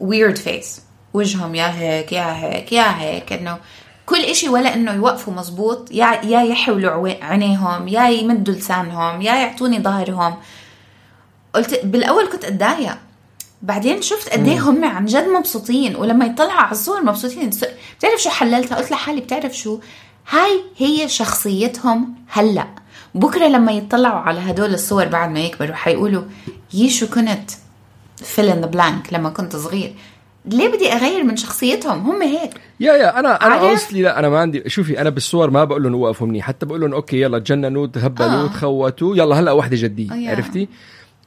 ويرد 0.00 0.36
فيس 0.36 0.82
وجههم 1.14 1.54
يا 1.54 1.74
هيك 1.74 2.12
يا 2.12 2.36
هيك 2.36 2.72
يا 2.72 3.00
هيك 3.00 3.32
إنه 3.32 3.58
كل 4.06 4.18
إشي 4.18 4.48
ولا 4.48 4.74
إنه 4.74 4.92
يوقفوا 4.92 5.32
مزبوط 5.32 5.92
يا 5.92 6.20
يا 6.24 6.42
يحولوا 6.42 7.24
عينيهم 7.24 7.88
يا 7.88 8.08
يمدوا 8.08 8.54
لسانهم 8.54 9.22
يا 9.22 9.34
يعطوني 9.34 9.80
ظهرهم. 9.80 10.36
قلت 11.54 11.84
بالأول 11.84 12.28
كنت 12.28 12.44
أتضايق. 12.44 12.98
بعدين 13.62 14.02
شفت 14.02 14.28
قد 14.32 14.48
إيه 14.48 14.60
هم 14.60 14.84
عن 14.84 15.04
جد 15.04 15.28
مبسوطين 15.28 15.96
ولما 15.96 16.24
يطلعوا 16.24 16.52
على 16.52 16.72
الصور 16.72 17.02
مبسوطين. 17.04 17.50
بتعرف 17.98 18.22
شو 18.22 18.30
حللتها؟ 18.30 18.76
قلت 18.76 18.90
لحالي 18.90 19.20
بتعرف 19.20 19.56
شو؟ 19.56 19.78
هاي 20.30 20.60
هي 20.76 21.08
شخصيتهم 21.08 22.14
هلأ. 22.28 22.66
بكرة 23.14 23.46
لما 23.48 23.72
يطلعوا 23.72 24.20
على 24.20 24.40
هدول 24.40 24.74
الصور 24.74 25.04
بعد 25.04 25.30
ما 25.30 25.40
يكبروا 25.40 25.74
حيقولوا 25.74 26.22
يي 26.74 26.90
شو 26.90 27.06
كنت 27.06 27.50
fill 28.22 28.52
in 28.52 28.64
the 28.64 28.76
blank 28.76 29.12
لما 29.12 29.30
كنت 29.30 29.56
صغير. 29.56 29.94
ليه 30.44 30.68
بدي 30.68 30.92
أغير 30.92 31.24
من 31.24 31.36
شخصيتهم؟ 31.36 32.10
هم 32.10 32.22
هيك. 32.22 32.50
يا 32.80 32.92
يا 32.92 33.18
أنا 33.18 33.46
أنا 33.46 33.74
اصلي 33.74 34.02
لا 34.02 34.18
أنا 34.18 34.28
ما 34.28 34.38
عندي 34.38 34.62
شوفي 34.66 35.00
أنا 35.00 35.10
بالصور 35.10 35.50
ما 35.50 35.64
بقول 35.64 35.82
لهم 35.82 35.94
وقفوا 35.94 36.26
مني 36.26 36.42
حتى 36.42 36.66
بقول 36.66 36.80
لهم 36.80 36.94
أوكي 36.94 37.20
يلا 37.20 37.38
تجننوا 37.38 37.86
تهبلوا 37.86 38.44
آه. 38.44 38.46
تخوتوا 38.46 39.16
يلا 39.16 39.40
هلأ 39.40 39.52
وحدة 39.52 39.76
جدية. 39.76 40.12
آه 40.12 40.30
عرفتي؟ 40.30 40.68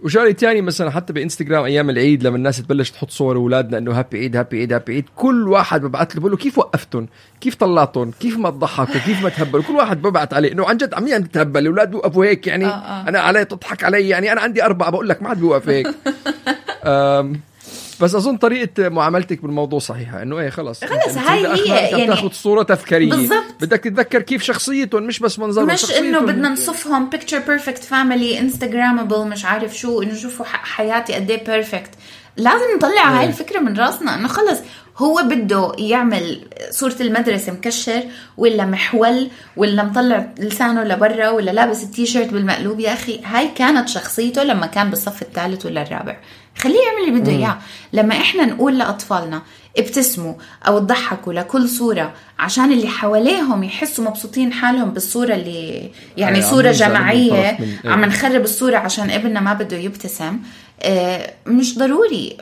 وشغلة 0.06 0.32
ثانية 0.32 0.62
مثلا 0.62 0.90
حتى 0.90 1.14
بإنستغرام 1.14 1.64
أيام 1.64 1.90
العيد 1.90 2.24
لما 2.24 2.38
الناس 2.38 2.58
تبلش 2.58 2.90
تحط 2.90 3.10
صور 3.10 3.36
أولادنا 3.36 3.78
إنه 3.78 4.00
هابي 4.00 4.20
عيد 4.20 4.36
هابي 4.36 4.60
عيد 4.60 4.74
هابي 4.74 4.94
عيد 4.94 5.06
كل 5.16 5.48
واحد 5.48 5.82
ببعث 5.82 6.16
له 6.16 6.20
بقول 6.20 6.32
له 6.32 6.38
كيف 6.38 6.58
وقفتهم 6.58 7.08
كيف 7.42 7.56
طلعتهم 7.56 8.12
كيف 8.12 8.38
ما 8.38 8.50
تضحكوا 8.50 9.00
كيف 9.06 9.24
ما 9.24 9.30
تهبلوا؟ 9.30 9.64
كل 9.64 9.74
واحد 9.74 10.02
ببعث 10.02 10.34
عليه 10.34 10.52
إنه 10.52 10.66
عن 10.66 10.78
جد 10.78 10.94
عم 10.94 11.14
عم 11.14 11.24
تتهبل 11.24 11.62
الاولاد 11.62 11.92
بيوقفوا 11.92 12.26
هيك 12.26 12.48
يعني 12.48 12.66
آه 12.66 12.70
آه. 12.70 13.10
أنا 13.10 13.20
علي 13.20 13.46
تضحك 13.46 13.84
علي 13.84 14.10
يعني 14.10 14.32
أنا 14.32 14.42
عندي 14.42 14.66
أربعة 14.66 14.90
بقول 14.90 15.10
لك 15.10 15.22
ما 15.22 15.30
حد 15.30 15.40
بيوقف 15.40 15.70
هيك. 15.70 15.88
بس 18.02 18.16
أظن 18.16 18.38
طريقة 18.38 18.90
معاملتك 18.90 19.42
بالموضوع 19.42 19.80
صحيحة 19.80 20.22
إنه 20.22 20.40
إيه 20.40 20.50
خلص 20.50 20.84
خلص 20.86 21.18
هاي 21.18 21.48
هي 21.48 21.90
يعني 21.92 22.08
تاخذ 22.08 22.32
صورة 22.32 22.64
تفكاريه 22.64 23.10
بالضبط. 23.10 23.44
بدك 23.62 23.80
تتذكر 23.80 24.22
كيف 24.22 24.44
شخصيتهم 24.44 25.04
مش 25.04 25.20
بس 25.20 25.40
منظرهم 25.40 25.68
مش 25.68 25.92
إنه 25.92 26.20
بدنا 26.20 26.50
نصفهم 26.50 27.10
picture 27.10 27.40
perfect 27.40 27.84
family 27.84 28.40
Instagrammable 28.40 29.28
مش 29.28 29.46
عارف 29.46 29.78
شو 29.78 30.02
إنه 30.02 30.16
شوفوا 30.16 30.46
حياتي 30.46 31.14
قد 31.14 31.32
إيه 31.32 31.46
perfect 31.46 31.90
لازم 32.38 32.76
نطلع 32.78 33.10
هاي 33.10 33.22
إيه. 33.24 33.28
الفكرة 33.28 33.60
من 33.60 33.78
راسنا 33.78 34.16
إنه 34.16 34.28
خلص 34.28 34.60
هو 34.98 35.22
بده 35.26 35.72
يعمل 35.78 36.48
صورة 36.70 36.96
المدرسة 37.02 37.52
مكشر 37.52 38.04
ولا 38.38 38.66
محول 38.66 39.30
ولا 39.58 39.84
مطلع 39.84 40.34
لسانه 40.40 40.84
لبرا 40.84 41.30
ولا 41.30 41.52
لابس 41.52 41.84
التيشيرت 41.84 42.34
بالمقلوب 42.34 42.80
يا 42.80 42.94
أخي. 42.94 43.22
هاي 43.24 43.48
كانت 43.56 43.90
شخصيته 43.90 44.44
لما 44.44 44.66
كان 44.66 44.90
بالصف 44.90 45.22
الثالث 45.22 45.66
ولا 45.66 45.82
الرابع. 45.82 46.18
خليه 46.58 46.76
يعمل 46.76 47.10
اللي 47.10 47.22
بده 47.22 47.32
إياه. 47.32 47.58
لما 47.94 48.16
إحنا 48.16 48.46
نقول 48.46 48.78
لأطفالنا 48.78 49.42
ابتسموا 49.78 50.34
أو 50.68 50.80
تضحكوا 50.80 51.34
لكل 51.34 51.70
صورة 51.70 52.14
عشان 52.40 52.72
اللي 52.72 52.88
حواليهم 52.88 53.64
يحسوا 53.64 54.06
مبسوطين 54.06 54.54
حالهم 54.54 54.90
بالصورة 54.92 55.34
اللي 55.36 55.92
يعني 56.18 56.40
جماعية 56.72 57.52
طرف 57.52 57.60
من- 57.86 57.92
عم 57.92 58.06
نخرب 58.06 58.42
الصورة 58.44 58.78
عشان 58.78 59.10
ابننا 59.10 59.40
ما 59.40 59.54
بده 59.54 59.78
يبتسم 59.78 60.40
آه، 60.82 61.34
مش 61.48 61.78
ضروري. 61.78 62.38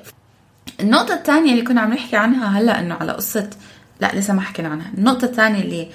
النقطة 0.80 1.14
الثانية 1.14 1.52
اللي 1.52 1.62
كنا 1.64 1.82
عم 1.82 1.94
نحكي 1.94 2.16
عنها 2.16 2.60
هلأ 2.60 2.80
إنه 2.80 2.96
على 2.96 3.12
قصة 3.12 3.50
لأ 4.00 4.12
لسه 4.16 4.34
ما 4.34 4.42
حكينا 4.42 4.70
عنها، 4.70 4.92
النقطة 4.98 5.26
الثانية 5.26 5.62
اللي 5.62 5.88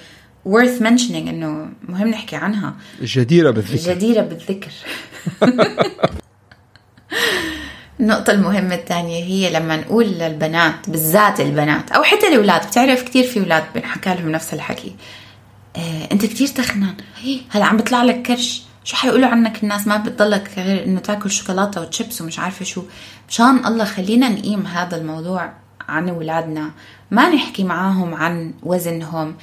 worth 0.47 0.81
mentioning 0.83 1.27
إنه 1.27 1.69
مهم 1.89 2.07
نحكي 2.07 2.35
عنها. 2.35 2.75
جديرة 3.01 3.51
بالذكر. 3.51 3.93
جديرة 3.93 4.21
بالذكر. 4.21 4.71
النقطة 7.99 8.31
المهمة 8.31 8.75
الثانية 8.75 9.23
هي 9.23 9.53
لما 9.53 9.75
نقول 9.75 10.05
للبنات 10.05 10.89
بالذات 10.89 11.39
البنات 11.39 11.91
أو 11.91 12.03
حتى 12.03 12.27
الأولاد 12.27 12.67
بتعرف 12.67 13.03
كتير 13.03 13.23
في 13.23 13.39
أولاد 13.39 13.63
بنحكى 13.75 14.09
لهم 14.13 14.29
نفس 14.29 14.53
الحكي. 14.53 14.95
آه، 15.75 16.07
أنت 16.11 16.25
كتير 16.25 16.47
تخنان. 16.47 16.95
هلا 17.49 17.65
عم 17.65 17.77
بيطلع 17.77 18.03
لك 18.03 18.21
كرش. 18.21 18.63
شو 18.83 18.95
حيقولوا 18.95 19.27
عنك 19.27 19.63
الناس؟ 19.63 19.87
ما 19.87 19.97
بتضلك 19.97 20.51
غير 20.57 20.83
إنه 20.83 20.99
تاكل 20.99 21.31
شوكولاتة 21.31 21.81
وتشيبس 21.81 22.21
ومش 22.21 22.39
عارفة 22.39 22.65
شو. 22.65 22.83
مشان 23.29 23.65
الله 23.65 23.85
خلينا 23.85 24.29
نقيم 24.29 24.67
هذا 24.67 24.97
الموضوع 24.97 25.53
عن 25.89 26.09
أولادنا. 26.09 26.71
ما 27.11 27.29
نحكي 27.29 27.63
معاهم 27.63 28.13
عن 28.13 28.53
وزنهم. 28.63 29.35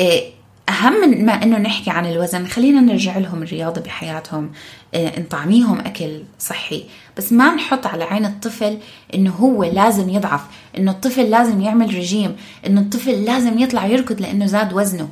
إيه، 0.00 0.30
أهم 0.68 0.92
من 0.92 1.26
ما 1.26 1.32
إنه 1.32 1.58
نحكي 1.58 1.90
عن 1.90 2.06
الوزن 2.06 2.46
خلينا 2.46 2.80
نرجع 2.80 3.18
لهم 3.18 3.42
الرياضة 3.42 3.80
بحياتهم 3.80 4.52
إيه، 4.94 5.20
نطعميهم 5.20 5.80
أكل 5.80 6.22
صحي. 6.38 6.84
بس 7.16 7.32
ما 7.32 7.54
نحط 7.54 7.86
على 7.86 8.04
عين 8.04 8.24
الطفل 8.24 8.78
إنه 9.14 9.30
هو 9.30 9.64
لازم 9.64 10.08
يضعف 10.08 10.40
إنه 10.78 10.90
الطفل 10.90 11.30
لازم 11.30 11.60
يعمل 11.60 11.94
رجيم 11.94 12.36
إنه 12.66 12.80
الطفل 12.80 13.24
لازم 13.24 13.58
يطلع 13.58 13.86
يركض 13.86 14.20
لأنه 14.20 14.46
زاد 14.46 14.72
وزنه. 14.72 15.08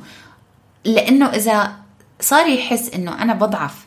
لأنه 0.85 1.25
إذا 1.25 1.71
صار 2.19 2.47
يحس 2.47 2.89
إنه 2.89 3.21
أنا 3.21 3.33
بضعف 3.33 3.85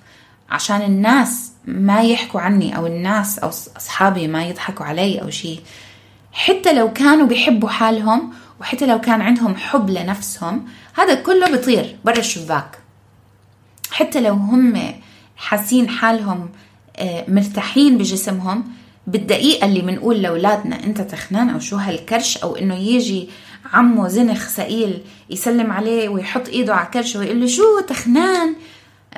عشان 0.51 0.83
الناس 0.83 1.53
ما 1.65 2.03
يحكوا 2.03 2.41
عني 2.41 2.77
أو 2.77 2.87
الناس 2.87 3.39
أو 3.39 3.49
أصحابي 3.49 4.29
ما 4.29 4.45
يضحكوا 4.45 4.87
علي 4.87 5.23
أو 5.23 5.31
شيء 5.31 5.61
حتى 6.33 6.73
لو 6.73 6.93
كانوا 6.93 7.27
بيحبوا 7.27 7.69
حالهم 7.69 8.33
وحتى 8.61 8.87
لو 8.87 9.01
كان 9.01 9.21
عندهم 9.21 9.57
حب 9.57 9.91
لنفسهم 9.91 10.65
هذا 10.95 11.15
كله 11.15 11.51
بيطير 11.51 11.97
برا 12.05 12.19
الشباك. 12.19 12.79
حتى 13.91 14.21
لو 14.21 14.35
هم 14.35 14.95
حاسين 15.37 15.89
حالهم 15.89 16.49
آه، 16.97 17.25
مرتاحين 17.29 17.99
بجسمهم 17.99 18.65
بالدقيقة 19.07 19.67
اللي 19.67 19.81
بنقول 19.81 20.23
لأولادنا 20.23 20.85
أنت 20.85 21.01
تخنان 21.01 21.51
أو 21.51 21.59
شو 21.59 21.77
هالكرش 21.77 22.37
أو 22.37 22.57
إنه 22.57 22.75
يجي 22.75 23.29
عمه 23.73 24.09
زنخ 24.09 24.49
سئيل 24.49 25.03
يسلم 25.31 25.73
عليه 25.73 26.09
ويحط 26.09 26.49
إيده 26.49 26.75
على 26.75 26.89
كرشه 26.95 27.21
ويقول 27.21 27.41
له 27.41 27.47
شو 27.47 27.81
تخنان؟ 27.89 28.55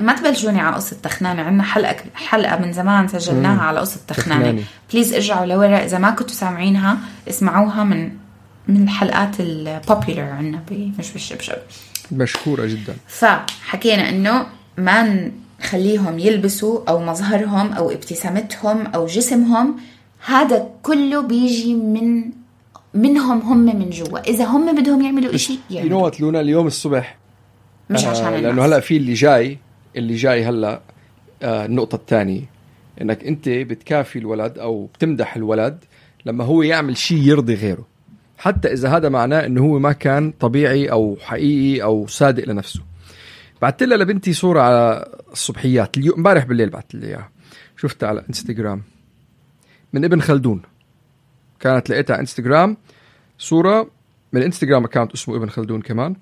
ما 0.00 0.12
تبلشوني 0.12 0.60
على 0.60 0.76
قصة 0.76 0.96
تخنانة 1.02 1.42
عندنا 1.42 1.62
حلقة 1.62 1.96
حلقة 2.14 2.58
من 2.58 2.72
زمان 2.72 3.08
سجلناها 3.08 3.62
على 3.62 3.80
قصة 3.80 4.00
تخنانة. 4.08 4.44
تخنانة. 4.44 4.64
please 4.92 5.14
ارجعوا 5.14 5.46
لورا 5.46 5.84
إذا 5.84 5.98
ما 5.98 6.10
كنتوا 6.10 6.34
سامعينها 6.34 6.98
اسمعوها 7.28 7.84
من 7.84 8.12
من 8.68 8.82
الحلقات 8.82 9.40
ال 9.40 9.50
popular 9.50 10.20
عندنا 10.20 10.62
مش 10.98 11.12
بالشبشب 11.12 11.56
مشكوره 12.12 12.66
جدا. 12.66 12.96
فحكينا 13.06 14.08
إنه 14.08 14.46
ما 14.78 15.30
نخليهم 15.60 16.18
يلبسوا 16.18 16.90
أو 16.90 17.04
مظهرهم 17.04 17.72
أو 17.72 17.90
ابتسامتهم 17.90 18.86
أو 18.86 19.06
جسمهم 19.06 19.76
هذا 20.26 20.68
كله 20.82 21.22
بيجي 21.22 21.74
من 21.74 22.24
منهم 22.94 23.40
هم 23.40 23.58
من 23.58 23.90
جوا. 23.90 24.18
إذا 24.18 24.44
هم 24.44 24.80
بدهم 24.80 25.02
يعملوا 25.02 25.32
you 25.32 25.38
know 25.50 25.76
يعملوا. 25.76 26.02
what 26.02 26.20
لونا 26.20 26.40
اليوم 26.40 26.66
الصبح 26.66 27.16
مش 27.90 28.04
عشان 28.04 28.24
آه 28.24 28.40
لأنه 28.40 28.64
هلأ 28.64 28.80
في 28.80 28.96
اللي 28.96 29.14
جاي 29.14 29.58
اللي 29.96 30.14
جاي 30.14 30.44
هلأ 30.44 30.80
آه 31.42 31.66
النقطة 31.66 31.96
الثانية. 31.96 32.42
إنك 33.00 33.24
أنت 33.24 33.48
بتكافي 33.48 34.18
الولد 34.18 34.58
أو 34.58 34.86
بتمدح 34.86 35.36
الولد 35.36 35.84
لما 36.26 36.44
هو 36.44 36.62
يعمل 36.62 36.96
شيء 36.96 37.18
يرضي 37.18 37.54
غيره. 37.54 37.95
حتى 38.38 38.72
إذا 38.72 38.88
هذا 38.88 39.08
معناه 39.08 39.46
إنه 39.46 39.60
هو 39.60 39.78
ما 39.78 39.92
كان 39.92 40.30
طبيعي 40.30 40.90
أو 40.90 41.16
حقيقي 41.20 41.82
أو 41.82 42.06
صادق 42.06 42.48
لنفسه. 42.48 42.80
بعثت 43.62 43.82
لها 43.82 43.96
لبنتي 43.96 44.32
صورة 44.32 44.60
على 44.60 45.08
الصبحيات 45.32 45.98
اليوم 45.98 46.16
امبارح 46.16 46.44
بالليل 46.44 46.70
بعثت 46.70 46.94
لي 46.94 47.06
إياها. 47.06 47.30
شفتها 47.76 48.08
على 48.08 48.24
إنستغرام. 48.28 48.82
من 49.92 50.04
ابن 50.04 50.20
خلدون. 50.20 50.62
كانت 51.60 51.90
لقيتها 51.90 52.14
على 52.14 52.20
إنستغرام. 52.20 52.76
صورة 53.38 53.90
من 54.32 54.42
إنستغرام 54.42 54.84
account 54.84 55.12
اسمه 55.12 55.36
ابن 55.36 55.48
خلدون 55.48 55.80
كمان. 55.80 56.16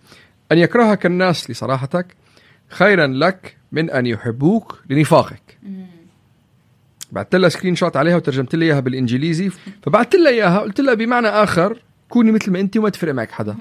أن 0.53 0.59
يكرهك 0.59 1.07
الناس 1.07 1.51
لصراحتك 1.51 2.07
خيرا 2.69 3.07
لك 3.07 3.57
من 3.73 3.91
أن 3.91 4.07
يحبوك 4.07 4.83
لنفاقك. 4.91 5.59
بعثت 7.13 7.35
لها 7.35 7.49
screenshot 7.49 7.97
عليها 7.97 8.17
وترجمت 8.17 8.55
لها 8.55 8.67
إياها 8.67 8.81
بالإنجليزي. 8.81 9.51
فبعثت 9.83 10.15
لها 10.15 10.29
إياها 10.29 10.59
قلت 10.59 10.81
لها 10.81 10.95
بمعنى 10.95 11.29
آخر 11.29 11.83
كوني 12.15 12.33
مثل 12.33 12.51
ما 12.51 12.61
انت 12.61 12.77
وما 12.77 12.91
تفرق 12.91 13.15
معك 13.15 13.31
حدا. 13.31 13.57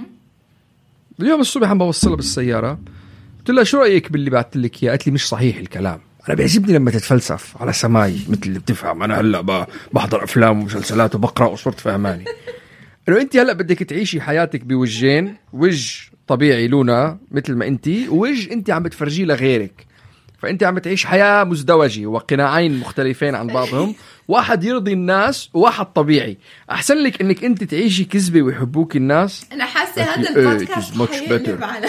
اليوم 1.20 1.42
الصبح 1.42 1.70
عم 1.70 1.78
بوصلها 1.78 2.16
بالسيارة 2.16 2.80
قلت 3.39 3.50
لها 3.50 3.63
شو 3.63 3.78
رأيك 3.78 4.12
باللي 4.12 4.30
بعثت 4.30 4.58
لك 4.58 4.84
إياه؟ 4.84 4.92
قالت 4.92 5.08
لي 5.08 5.13
مش 5.13 5.28
صحيح 5.28 5.58
الكلام. 5.58 6.00
أنا 6.28 6.36
بيعجبني 6.36 6.74
لما 6.74 6.92
تتفلسف 6.92 7.62
على 7.62 7.74
سماي 7.74 8.20
مثل 8.30 8.42
اللي 8.46 8.60
بتفهم. 8.60 9.04
أنا 9.04 9.20
هلأ 9.20 9.68
بحضر 9.94 10.24
أفلام 10.24 10.62
ومسلسلات 10.62 11.16
وبقرأ 11.16 11.48
وصرت 11.48 11.80
فهماني. 11.80 12.26
انه 13.10 13.22
انت 13.22 13.38
هلأ 13.38 13.54
بدك 13.54 13.84
تعيشي 13.84 14.22
حياتك 14.22 14.63
بوجهين 14.63 15.36
وجه 15.54 16.12
طبيعي 16.28 16.68
لونا 16.68 17.18
مثل 17.32 17.56
ما 17.56 17.68
انت 17.68 17.88
ووجه 17.88 18.54
انت 18.54 18.70
عم 18.70 18.84
بتفرجيه 18.84 19.26
لغيرك. 19.26 19.86
فأنت 20.44 20.64
عم 20.64 20.76
بتعيش 20.76 21.06
حياة 21.06 21.44
مزدوجة 21.44 22.06
وقناعين 22.06 22.80
مختلفين 22.80 23.36
عن 23.36 23.48
بعضهم. 23.48 23.96
واحد 24.28 24.64
يرضي 24.64 24.94
الناس 24.94 25.50
وواحد 25.54 25.86
طبيعي. 25.86 26.38
أحسن 26.72 26.98
لك 26.98 27.22
إنك 27.22 27.44
أنت 27.44 27.64
تعيشي 27.64 28.06
كذبة 28.06 28.42
ويحبوك 28.42 28.96
الناس؟ 28.96 29.46
أنا 29.52 29.66
حاسة 29.66 30.04
هذا 30.04 30.30
إيه، 30.30 30.52
البودكاست 30.52 31.02
حيقلب. 31.12 31.64
على 31.64 31.88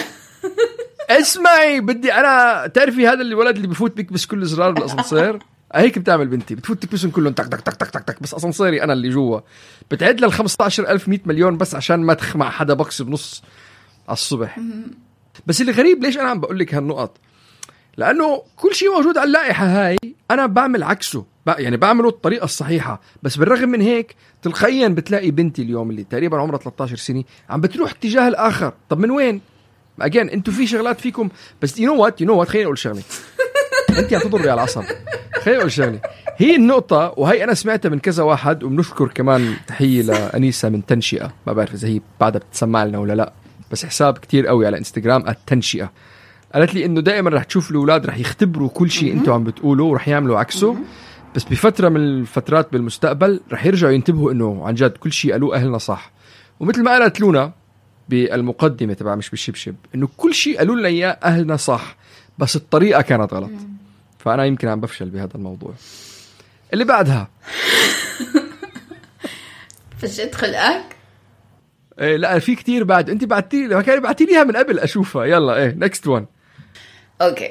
اسمعي 1.20 1.80
بدي 1.80 2.12
أنا 2.12 2.66
تعرفي 2.66 3.08
هذا 3.08 3.22
الولد 3.22 3.56
اللي 3.56 3.68
بفوت 3.68 3.96
بيكبس 3.96 4.26
كل 4.26 4.46
زرار 4.46 4.70
بالأسانسير؟ 4.70 5.38
هيك 5.74 5.98
بتعمل 5.98 6.26
بنتي. 6.26 6.54
بتفوت 6.54 6.82
تكبسهم 6.82 7.10
كلهم 7.10 7.32
تك 7.32 7.46
تك 7.46 7.60
تك 7.60 7.76
تك 7.76 7.90
تك 7.90 8.02
تك. 8.04 8.22
بس 8.22 8.34
أسانسيري 8.34 8.82
أنا 8.82 8.92
اللي 8.92 9.08
جوا. 9.08 9.40
بتعد 9.90 10.20
لل 10.20 10.32
15000 10.32 11.08
100 11.08 11.18
مليون 11.26 11.56
بس 11.56 11.74
عشان 11.74 12.00
ما 12.00 12.14
تخمع 12.14 12.50
حدا 12.50 12.74
بوكس 12.74 13.02
بنص 13.02 13.42
على 14.08 14.12
الصبح. 14.12 14.60
بس 15.46 15.60
اللي 15.60 15.72
غريب 15.72 16.04
ليش 16.04 16.18
أنا 16.18 16.28
عم 16.28 16.40
بقول 16.40 16.58
لك 16.58 16.74
هالنقط؟ 16.74 17.18
لأنه 17.96 18.42
كل 18.56 18.74
شيء 18.74 18.90
موجود 18.90 19.18
على 19.18 19.26
اللائحة 19.26 19.66
هاي 19.66 19.96
أنا 20.30 20.46
بعمل 20.46 20.82
عكسه. 20.82 21.24
يعني 21.46 21.76
بعمله 21.76 22.08
الطريقة 22.08 22.44
الصحيحة. 22.44 23.00
بس 23.22 23.36
بالرغم 23.36 23.68
من 23.68 23.80
هيك 23.80 24.14
تلقائيا 24.42 24.88
بتلاقي 24.88 25.30
بنتي 25.30 25.62
اليوم 25.62 25.90
اللي 25.90 26.04
تقريبا 26.04 26.38
عمرها 26.38 26.58
13 26.58 26.96
سنة 26.96 27.24
عم 27.50 27.60
بتروح 27.60 27.90
اتجاه 27.90 28.28
الآخر. 28.28 28.72
طب 28.88 28.98
من 28.98 29.10
وين؟ 29.10 29.40
again 30.00 30.28
أنتم 30.28 30.52
في 30.52 30.66
شغلات 30.66 31.00
فيكم. 31.00 31.28
بس 31.62 31.78
you 31.78 31.94
know 31.94 32.02
what 32.02 32.20
you 32.20 32.26
know 32.26 32.34
what 32.38 32.48
خليني 32.48 32.64
أقول 32.64 32.78
شغلة. 32.78 33.02
انت 33.98 34.14
عم 34.14 34.20
تضري 34.20 34.50
على 34.50 34.54
العصب 34.54 34.84
خليني 35.42 35.58
أقول 35.58 35.72
شغلة. 35.72 36.00
هي 36.36 36.56
النقطة 36.56 37.14
وهي 37.16 37.44
أنا 37.44 37.54
سمعتها 37.54 37.88
من 37.88 37.98
كذا 37.98 38.22
واحد 38.22 38.64
وبنشكر 38.64 39.08
كمان 39.08 39.54
تحية 39.66 40.02
لأنيسة 40.08 40.68
من 40.68 40.86
تنشئة. 40.86 41.32
ما 41.46 41.52
بعرف 41.52 41.74
إذا 41.74 41.88
هي 41.88 42.00
بعدها 42.20 42.40
بتسمع 42.40 42.84
لنا 42.84 42.98
ولا 42.98 43.12
لا. 43.12 43.32
بس 43.72 43.86
حساب 43.86 44.18
كتير 44.18 44.46
قوي 44.46 44.66
على 44.66 44.78
انستغرام 44.78 45.28
التنشئة 45.28 45.90
قالت 46.54 46.74
لي 46.74 46.84
إنه 46.84 47.00
دائما 47.00 47.30
رح 47.30 47.44
تشوف 47.44 47.70
الأولاد 47.70 48.06
رح 48.06 48.18
يختبروا 48.18 48.68
كل 48.68 48.90
شيء 48.90 49.12
أنتم 49.12 49.32
عم 49.32 49.44
بتقولوا 49.44 49.90
ورح 49.90 50.08
يعملوا 50.08 50.38
عكسه. 50.38 50.76
بس 51.34 51.44
بفترة 51.44 51.88
من 51.88 51.96
الفترات 51.96 52.72
بالمستقبل 52.72 53.40
رح 53.52 53.66
يرجعوا 53.66 53.92
ينتبهوا 53.92 54.32
إنه 54.32 54.66
عن 54.66 54.74
جد 54.74 54.90
كل 54.90 55.12
شيء 55.12 55.32
قالوه 55.32 55.56
أهلنا 55.56 55.78
صح. 55.78 56.12
ومثل 56.60 56.82
ما 56.82 56.90
قالت 56.90 57.20
لونا 57.20 57.52
بالمقدمة 58.08 58.94
تبع 58.94 59.14
مش 59.14 59.30
بالشبشب 59.30 59.74
إنه 59.94 60.08
كل 60.16 60.34
شيء 60.34 60.58
قالوا 60.58 60.76
لنا 60.76 60.88
إياه 60.88 61.18
أهلنا 61.24 61.56
صح 61.56 61.96
بس 62.38 62.56
الطريقة 62.56 63.02
كانت 63.02 63.34
غلط. 63.34 63.50
فأنا 64.18 64.44
يمكن 64.44 64.68
عم 64.68 64.80
بفشل 64.80 65.10
بهذا 65.10 65.34
الموضوع. 65.34 65.74
اللي 66.72 66.84
بعدها. 66.84 67.28
فشت 69.98 70.34
خلقك 70.34 70.96
إيه 72.00 72.16
لا 72.16 72.38
في 72.38 72.54
كتير 72.54 72.84
بعد. 72.84 73.10
أنت 73.10 73.24
بعتي 73.24 73.66
لي 73.66 73.82
كان 73.82 74.00
بعتي 74.00 74.24
لي 74.24 74.32
اياها 74.32 74.44
من 74.44 74.56
قبل 74.56 74.78
أشوفها. 74.78 75.24
يلا 75.24 75.56
إيه 75.56 75.74
next 75.78 76.06
one 76.06 76.26
okay. 77.22 77.50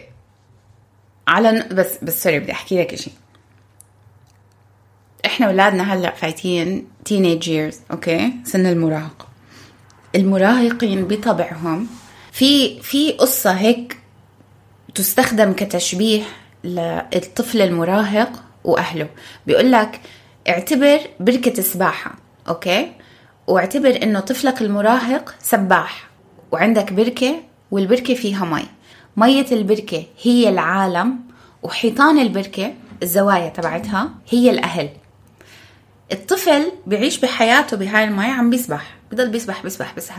على 1.28 1.68
بس 1.72 2.03
بس 2.03 2.24
sorry 2.24 2.39
بدي 2.39 2.51
أحكي 2.51 2.82
لك 2.82 2.95
شيء 2.95 3.14
إحنا 5.26 5.47
أولادنا 5.47 5.93
هلأ 5.93 6.16
فايتين 6.16 6.88
teenage 7.05 7.47
years 7.47 7.80
okay؟ 7.91 8.34
سن 8.43 8.66
المراهقه 8.66 9.28
المراهقين 10.16 11.07
بطبعهم 11.07 11.88
في 12.32 12.82
في 12.82 13.11
قصة 13.11 13.51
هيك 13.51 13.97
تستخدم 14.95 15.53
كتشبيه 15.53 16.24
للطفل 16.64 17.61
المراهق 17.61 18.43
وأهله. 18.64 19.09
بيقول 19.47 19.72
لك 19.72 20.01
اعتبر 20.49 20.99
بركة 21.20 21.61
سباحة 21.61 22.16
okay؟ 22.47 22.91
واعتبر 23.47 24.03
إنه 24.03 24.20
طفلك 24.20 24.61
المراهق 24.61 25.36
سباح 25.39 26.09
وعندك 26.51 26.93
بركة 26.93 27.36
والبركة 27.72 28.14
فيها 28.14 28.45
مي. 28.45 28.66
مية 29.18 29.45
البركة 29.51 30.05
هي 30.22 30.49
العالم 30.49 31.20
وحيطان 31.64 32.20
البركة 32.20 32.74
الزوايا 33.03 33.49
تبعتها 33.49 34.09
هي 34.30 34.49
الأهل. 34.49 34.89
الطفل 36.11 36.72
بيعيش 36.88 37.20
بحياته 37.20 37.78
بهاي 37.78 38.03
المي 38.03 38.26
عم 38.26 38.49
بيسبح 38.49 38.95
بضل 39.11 39.30
بيسبح 39.30 39.64
بيسبح 39.64 39.93
بيسبح؟ 39.93 40.18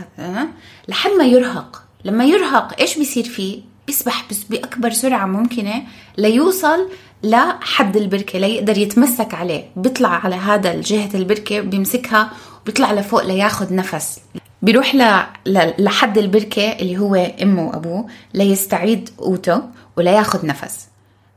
لحد 0.87 1.11
ما 1.11 1.23
يرهق. 1.23 1.83
لما 2.05 2.25
يرهق 2.25 2.79
إيش 2.79 2.97
بيصير 2.97 3.23
فيه؟ 3.23 3.61
بيسبح 3.87 4.25
بأكبر 4.49 4.89
سرعة 4.89 5.25
ممكنة 5.25 5.83
ليوصل 6.17 6.89
لحد 7.23 7.97
البركة 7.97 8.39
ليقدر 8.39 8.77
يتمسك 8.77 9.33
عليه. 9.33 9.69
بيطلع 9.75 10.09
على 10.09 10.35
هذا 10.35 10.81
جهه 10.81 11.09
البركة 11.15 11.61
بيمسكها 11.61 12.31
وبيطلع 12.61 12.93
لفوق 12.93 13.23
لياخذ 13.23 13.75
نفس. 13.75 14.19
بيروح 14.65 14.95
ل... 14.95 15.23
ل... 15.45 15.73
لحد 15.79 16.17
البركة 16.17 16.71
اللي 16.71 16.97
هو 16.97 17.15
أمه 17.15 17.67
وأبوه 17.67 18.07
ليستعيد 18.33 19.09
قوته 19.17 19.61
ولياخذ 19.97 20.45
نفس. 20.45 20.87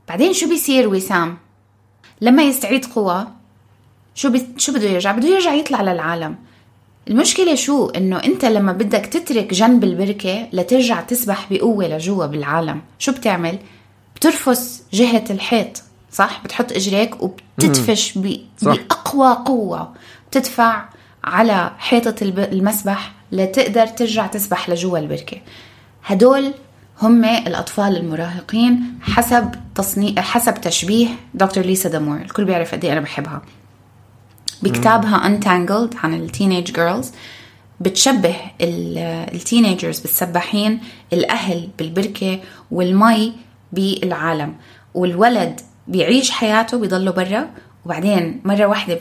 بعدين 0.08 0.32
شو 0.32 0.48
بيصير 0.48 0.88
وسام؟ 0.88 1.38
لما 2.20 2.42
يستعيد 2.42 2.84
قوة 2.84 3.28
شو 4.14 4.30
بي... 4.30 4.46
شو 4.56 4.72
بده 4.72 4.88
يرجع؟ 4.88 5.12
بده 5.12 5.28
يرجع 5.28 5.54
يطلع 5.54 5.82
للعالم. 5.82 6.36
المشكلة 7.08 7.54
شو؟ 7.54 7.88
إنه 7.88 8.24
أنت 8.24 8.44
لما 8.44 8.72
بدك 8.72 9.06
تترك 9.06 9.54
جنب 9.54 9.84
البركة 9.84 10.48
لترجع 10.52 11.00
تسبح 11.00 11.46
بقوة 11.50 11.88
لجوا 11.88 12.26
بالعالم. 12.26 12.80
شو 12.98 13.12
بتعمل؟ 13.12 13.58
بترفس 14.16 14.82
جهة 14.92 15.24
الحيط 15.30 15.82
صح؟ 16.12 16.40
بتحط 16.44 16.72
إجريك 16.72 17.22
وبتدفش 17.22 18.18
ب... 18.18 18.40
بأقوى 18.62 19.32
قوة. 19.46 19.94
بتدفع 20.30 20.84
على 21.24 21.72
حيطة 21.78 22.14
المسبح 22.22 23.17
لتقدر 23.32 23.86
ترجع 23.86 24.26
تسبح 24.26 24.70
لجوا 24.70 24.98
البركة 24.98 25.36
هدول 26.04 26.54
هم 27.02 27.24
الأطفال 27.24 27.96
المراهقين 27.96 28.98
حسب 29.02 29.50
تصنيع 29.74 30.22
حسب 30.22 30.54
تشبيه 30.60 31.08
دكتور 31.34 31.64
ليسا 31.64 31.88
دامور 31.88 32.16
الكل 32.16 32.44
بيعرف 32.44 32.74
قد 32.74 32.84
إيه 32.84 32.92
أنا 32.92 33.00
بحبها. 33.00 33.42
بكتابها 34.62 35.18
Untangled 35.18 36.04
عن 36.04 36.14
ال 36.14 36.22
teenage 36.22 36.72
girls 36.72 37.12
بتشبه 37.80 38.36
ال 38.61 38.74
teenagers 38.74 40.00
بالسباحين 40.00 40.80
الأهل 41.12 41.68
بالبركة 41.78 42.40
والمي 42.70 43.32
بالعالم. 43.72 44.54
والولد 44.94 45.60
بيعيش 45.88 46.30
حياته 46.30 46.78
بيضله 46.78 47.10
برا. 47.10 47.50
وبعدين 47.84 48.40
مرة 48.44 48.66
واحدة 48.66 49.00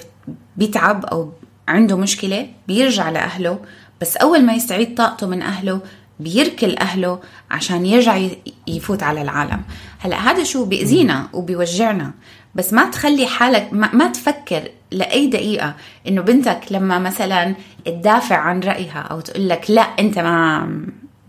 بيتعب 0.58 1.06
أو 1.06 1.32
عنده 1.68 1.98
مشكلة 1.98 2.48
بيرجع 2.68 3.10
لأهله. 3.10 3.60
بس 4.02 4.18
أول 4.18 4.46
ما 4.46 4.54
يستعيد 4.54 4.96
طاقته 4.96 5.28
من 5.28 5.42
أهله 5.42 5.82
بيركل 6.20 6.78
أهله 6.78 7.20
عشان 7.52 7.86
يرجع 7.86 8.28
يفوت 8.68 9.04
على 9.04 9.22
العالم. 9.22 9.62
هلأ 10.00 10.18
هذا 10.18 10.44
شو؟ 10.44 10.66
بيأذينا 10.66 11.28
وبيوجعنا. 11.34 12.12
بس 12.56 12.74
ما 12.74 12.90
تخلي 12.90 13.28
حالك 13.28 13.70
ما, 13.72 13.90
ما 13.94 14.08
تفكر 14.08 14.72
لأي 14.92 15.28
دقيقة 15.28 15.76
إنه 16.08 16.22
بنتك 16.22 16.60
لما 16.72 17.00
مثلا 17.00 17.56
تدافع 17.86 18.36
عن 18.36 18.60
رأيها 18.60 19.00
أو 19.00 19.20
تقول 19.20 19.50
لك 19.50 19.72
لأ 19.72 19.82
أنت 19.82 20.20
ما 20.20 20.70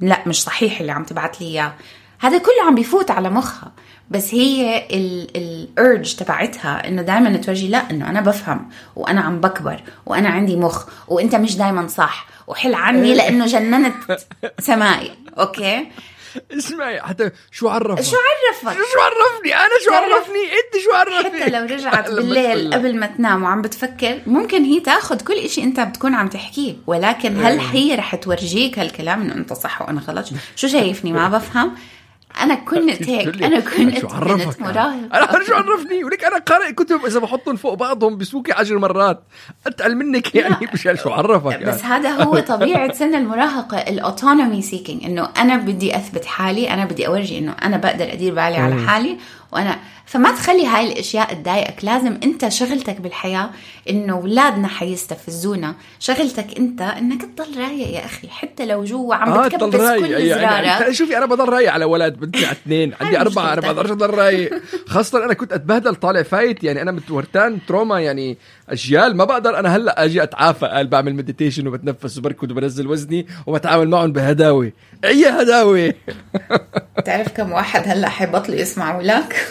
لأ 0.01 0.23
مش 0.27 0.43
صحيح 0.43 0.81
اللي 0.81 0.93
عم 0.93 1.05
تبعت 1.05 1.41
لي 1.41 1.47
إياه. 1.47 1.73
هذا 2.21 2.39
كله 2.39 2.66
عم 2.66 2.75
بيفوت 2.75 3.11
على 3.11 3.31
مخها. 3.31 3.73
بس 4.11 4.35
هي 4.35 4.89
ال 5.37 5.52
urge 5.52 6.14
تبعتها 6.15 6.89
إنه 6.89 7.03
دائما 7.03 7.37
تورجي 7.37 7.69
لا 7.69 7.91
إنه 7.91 8.11
أنا 8.11 8.21
بفهم 8.21 8.69
وأنا 8.97 9.21
عم 9.21 9.41
بكبر 9.41 9.81
وأنا 10.07 10.29
عندي 10.29 10.57
مخ 10.57 10.87
وأنت 11.09 11.35
مش 11.35 11.57
دائما 11.57 11.89
صح 11.89 12.27
وحل 12.47 12.75
عني 12.75 13.15
لأنه 13.15 13.47
جننت 13.47 13.95
سمائي 14.69 15.11
okay؟ 15.39 15.87
اسمعي 16.53 17.01
حتى 17.03 17.31
شو 17.51 17.69
عرفك؟ 17.69 18.03
شو 18.03 18.17
عرفك؟ 18.17 18.79
شو 18.93 19.01
عرفني؟ 19.01 19.55
أنا 19.55 19.79
شو 19.85 19.93
عرفني؟ 19.93 20.43
أنت 20.45 20.83
شو 20.85 20.93
عرفني؟ 20.93 21.43
حتى 21.43 21.51
لو 21.51 21.65
رجعت 21.65 22.11
بالليل 22.15 22.75
قبل 22.75 22.97
ما 22.97 23.07
تنام 23.07 23.43
وعم 23.43 23.63
بتفكر 23.63 24.19
ممكن 24.27 24.65
هي 24.65 24.81
تاخذ 24.81 25.21
كل 25.21 25.35
إشي 25.35 25.63
أنت 25.63 25.81
بتكون 25.81 26.15
عم 26.15 26.29
تحكيه 26.29 26.75
ولكن 26.87 27.45
هل 27.45 27.59
هي 27.61 27.95
رح 27.95 28.15
تورجيك 28.15 28.79
هالكلام 28.79 29.23
إنه 29.23 29.35
أنت 29.35 29.53
صح 29.53 29.83
وأنا 29.83 30.01
غلط. 30.01 30.27
شو 30.57 30.69
شايفني؟ 30.69 31.13
ما 31.13 31.29
بفهم. 31.39 31.75
أنا 32.41 32.55
كنت 32.55 33.09
هيك 33.09 33.43
أنا 33.43 33.61
كنت 33.61 33.99
شو 33.99 34.09
عرفك؟ 34.09 34.61
مراهق. 34.61 35.14
أنا 35.14 35.45
شو 35.45 35.55
عرفني؟ 35.55 36.05
ولك 36.05 36.24
أنا 36.24 36.39
قارئ 36.39 36.72
كتب 36.72 37.05
إذا 37.07 37.20
بحطهم 37.20 37.57
فوق 37.57 37.74
بعضهم 37.74 38.18
بسوقي 38.18 38.53
عشر 38.53 38.79
مرات. 38.79 39.22
أتقل 39.66 39.97
منك 39.97 40.35
يعني 40.35 40.68
مش 40.74 40.89
شو 41.03 41.11
عرفك 41.11 41.51
يعني. 41.51 41.64
بس 41.64 41.85
هذا 41.85 42.11
هو 42.11 42.39
طبيعة 42.39 42.93
سن 42.93 43.14
المراهقة 43.14 43.79
ال 43.79 43.88
autonomy 43.88 44.62
seeking 44.62 45.05
إنه 45.05 45.29
أنا 45.39 45.57
بدي 45.57 45.97
أثبت 45.97 46.24
حالي 46.24 46.70
أنا 46.70 46.85
بدي 46.85 47.07
أورجي 47.07 47.39
إنه 47.39 47.55
أنا 47.62 47.76
بقدر 47.76 48.12
أدير 48.12 48.35
بالي 48.35 48.57
على 48.57 48.87
حالي 48.87 49.16
وأنا 49.53 49.79
فما 50.07 50.33
تخلي 50.33 50.66
هاي 50.66 50.93
الأشياء 50.93 51.35
تضايقك 51.35 51.85
لازم 51.85 52.18
أنت 52.24 52.49
شغلتك 52.49 53.01
بالحياة 53.01 53.51
إنه 53.91 54.12
أولادنا 54.14 54.68
حيستفزونا. 54.68 55.74
شغلتك 55.99 56.59
أنت 56.59 56.80
إنك 56.80 57.22
تضل 57.22 57.59
رايق 57.59 57.89
يا 57.89 58.05
أخي 58.05 58.28
حتى 58.28 58.66
لو 58.66 58.84
جوا 58.84 59.14
عم 59.14 59.32
آه 59.32 59.49
بتكبس 59.49 59.76
كل 59.76 60.11
يعني 60.11 60.28
زرارك 60.28 60.64
يعني 60.66 60.95
شوفي 60.95 61.18
أنا 61.18 61.26
بضل 61.26 61.49
رايق 61.49 61.72
على 61.72 61.84
ولد 61.84 62.14
بدي 62.14 62.39
على 62.47 62.53
اثنين 62.53 62.95
عندي 63.01 63.20
أربعة 63.20 63.53
أنا 63.53 63.61
بقدرش 63.61 63.91
اضل 63.91 64.11
رايق. 64.11 64.62
خاصة 64.86 65.24
أنا 65.24 65.34
كنت 65.34 65.53
أتبهدل 65.53 65.95
طالع 65.95 66.22
فايت 66.22 66.64
يعني 66.64 66.82
أنا 66.82 66.93
متورت 66.93 67.47
ال 67.47 67.59
trauma 67.68 68.01
يعني 68.01 68.39
أجيال 68.68 69.16
ما 69.16 69.24
بقدر. 69.24 69.59
أنا 69.59 69.76
هلأ 69.76 70.05
أجي 70.05 70.22
أتعافى 70.22 70.66
قال 70.66 70.86
بعمل 70.86 71.14
meditation 71.14 71.66
وبتنفس 71.66 72.18
وبركض 72.18 72.51
وبنزل 72.51 72.86
وزني 72.86 73.26
وبتعامل 73.47 73.89
معهم 73.89 74.12
بهداوة. 74.12 74.72
أي 75.05 75.26
هداوة؟ 75.26 75.95
بتعرف 76.99 77.28
كم 77.28 77.53
واحد 77.53 77.82
هلأ 77.86 78.09
حيبطلوا 78.09 78.57
يسمعوا 78.57 79.03
لك 79.03 79.49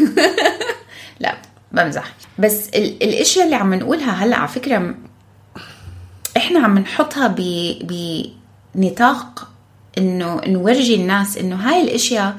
لا. 1.19 1.35
بمزح. 1.71 2.13
بس 2.39 2.69
ال- 2.69 3.03
الاشياء 3.03 3.45
اللي 3.45 3.55
عم 3.55 3.73
نقولها 3.73 4.11
هلأ 4.11 4.37
على 4.37 4.47
فكرة 4.47 4.95
إحنا 6.37 6.59
عم 6.59 6.77
نحطها 6.79 7.35
بنطاق 8.75 9.47
إنه 9.97 10.41
نورجي 10.47 10.95
الناس 10.95 11.37
إنه 11.37 11.55
هاي 11.55 11.81
الاشياء 11.81 12.35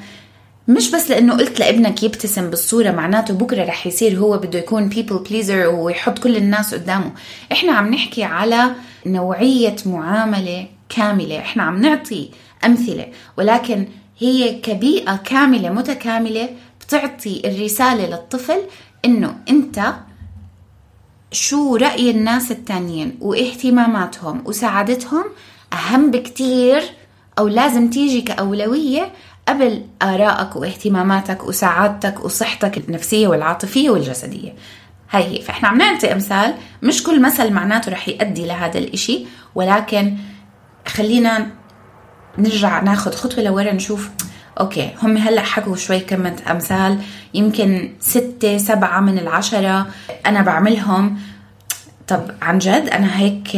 مش 0.69 0.91
بس 0.91 1.11
لأنه 1.11 1.37
قلت 1.37 1.61
لابنك 1.61 2.03
يبتسم 2.03 2.51
بالصورة 2.51 2.91
معناته 2.91 3.35
بكرة 3.35 3.65
رح 3.65 3.87
يصير 3.87 4.19
هو 4.19 4.39
بده 4.39 4.59
يكون 4.59 4.89
بيبل 4.89 5.19
بليزر 5.19 5.67
ويحط 5.67 6.19
كل 6.19 6.37
الناس 6.37 6.75
قدامه. 6.75 7.13
إحنا 7.53 7.73
عم 7.73 7.95
نحكي 7.95 8.25
على 8.25 8.71
نوعية 9.07 9.77
معاملة 9.87 10.67
كاملة. 10.89 11.39
إحنا 11.39 11.63
عم 11.63 11.81
نعطي 11.81 12.31
أمثلة 12.65 13.07
ولكن 13.39 13.89
هي 14.19 14.61
كبيئة 14.61 15.17
كاملة 15.17 15.71
متكاملة 15.71 16.49
بتعطي 16.81 17.43
الرسالة 17.45 18.07
للطفل 18.07 18.59
إنه 19.05 19.37
أنت 19.49 19.95
شو 21.33 21.77
رأي 21.77 22.11
الناس 22.11 22.51
التانيين 22.51 23.19
واهتماماتهم 23.21 24.43
وسعادتهم 24.45 25.25
أهم 25.73 26.11
بكتير 26.11 26.83
أو 27.39 27.49
لازم 27.49 27.91
تيجي 27.91 28.21
كأولوية 28.21 29.13
قبل 29.49 29.85
آرائك 30.03 30.57
واهتماماتك 30.57 31.45
وسعادتك 31.45 32.25
وصحتك 32.25 32.79
النفسية 32.79 33.29
والعاطفية 33.29 33.91
والجسدية. 33.91 34.55
هاي 35.11 35.25
هي. 35.25 35.43
فإحنا 35.43 35.69
عم 35.69 35.79
نعطي 35.79 36.13
أمثال. 36.13 36.55
مش 36.83 37.03
كل 37.03 37.23
مثل 37.23 37.53
معناته 37.53 37.93
رح 37.93 38.09
يؤدي 38.09 38.47
لهذا 38.47 38.79
الإشي 38.79 39.27
ولكن 39.55 40.17
خلينا 40.87 41.47
نرجع 42.39 42.83
ناخذ 42.83 43.13
خطوة 43.13 43.45
لورا 43.45 43.73
نشوف 43.73 44.11
أوكي 44.61 44.91
هم 45.03 45.17
هلأ 45.17 45.41
حكوا 45.43 45.77
شوي 45.77 46.01
كم 46.01 46.27
أمثال 46.27 46.99
يمكن 47.35 47.91
ستة 48.01 48.59
سبعة 48.59 49.01
من 49.01 49.19
العشرة 49.19 49.87
أنا 50.27 50.43
بعملهم. 50.43 51.19
طب 52.09 52.31
عن 52.43 52.59
جد 52.59 52.89
أنا 52.89 53.19
هيك 53.19 53.57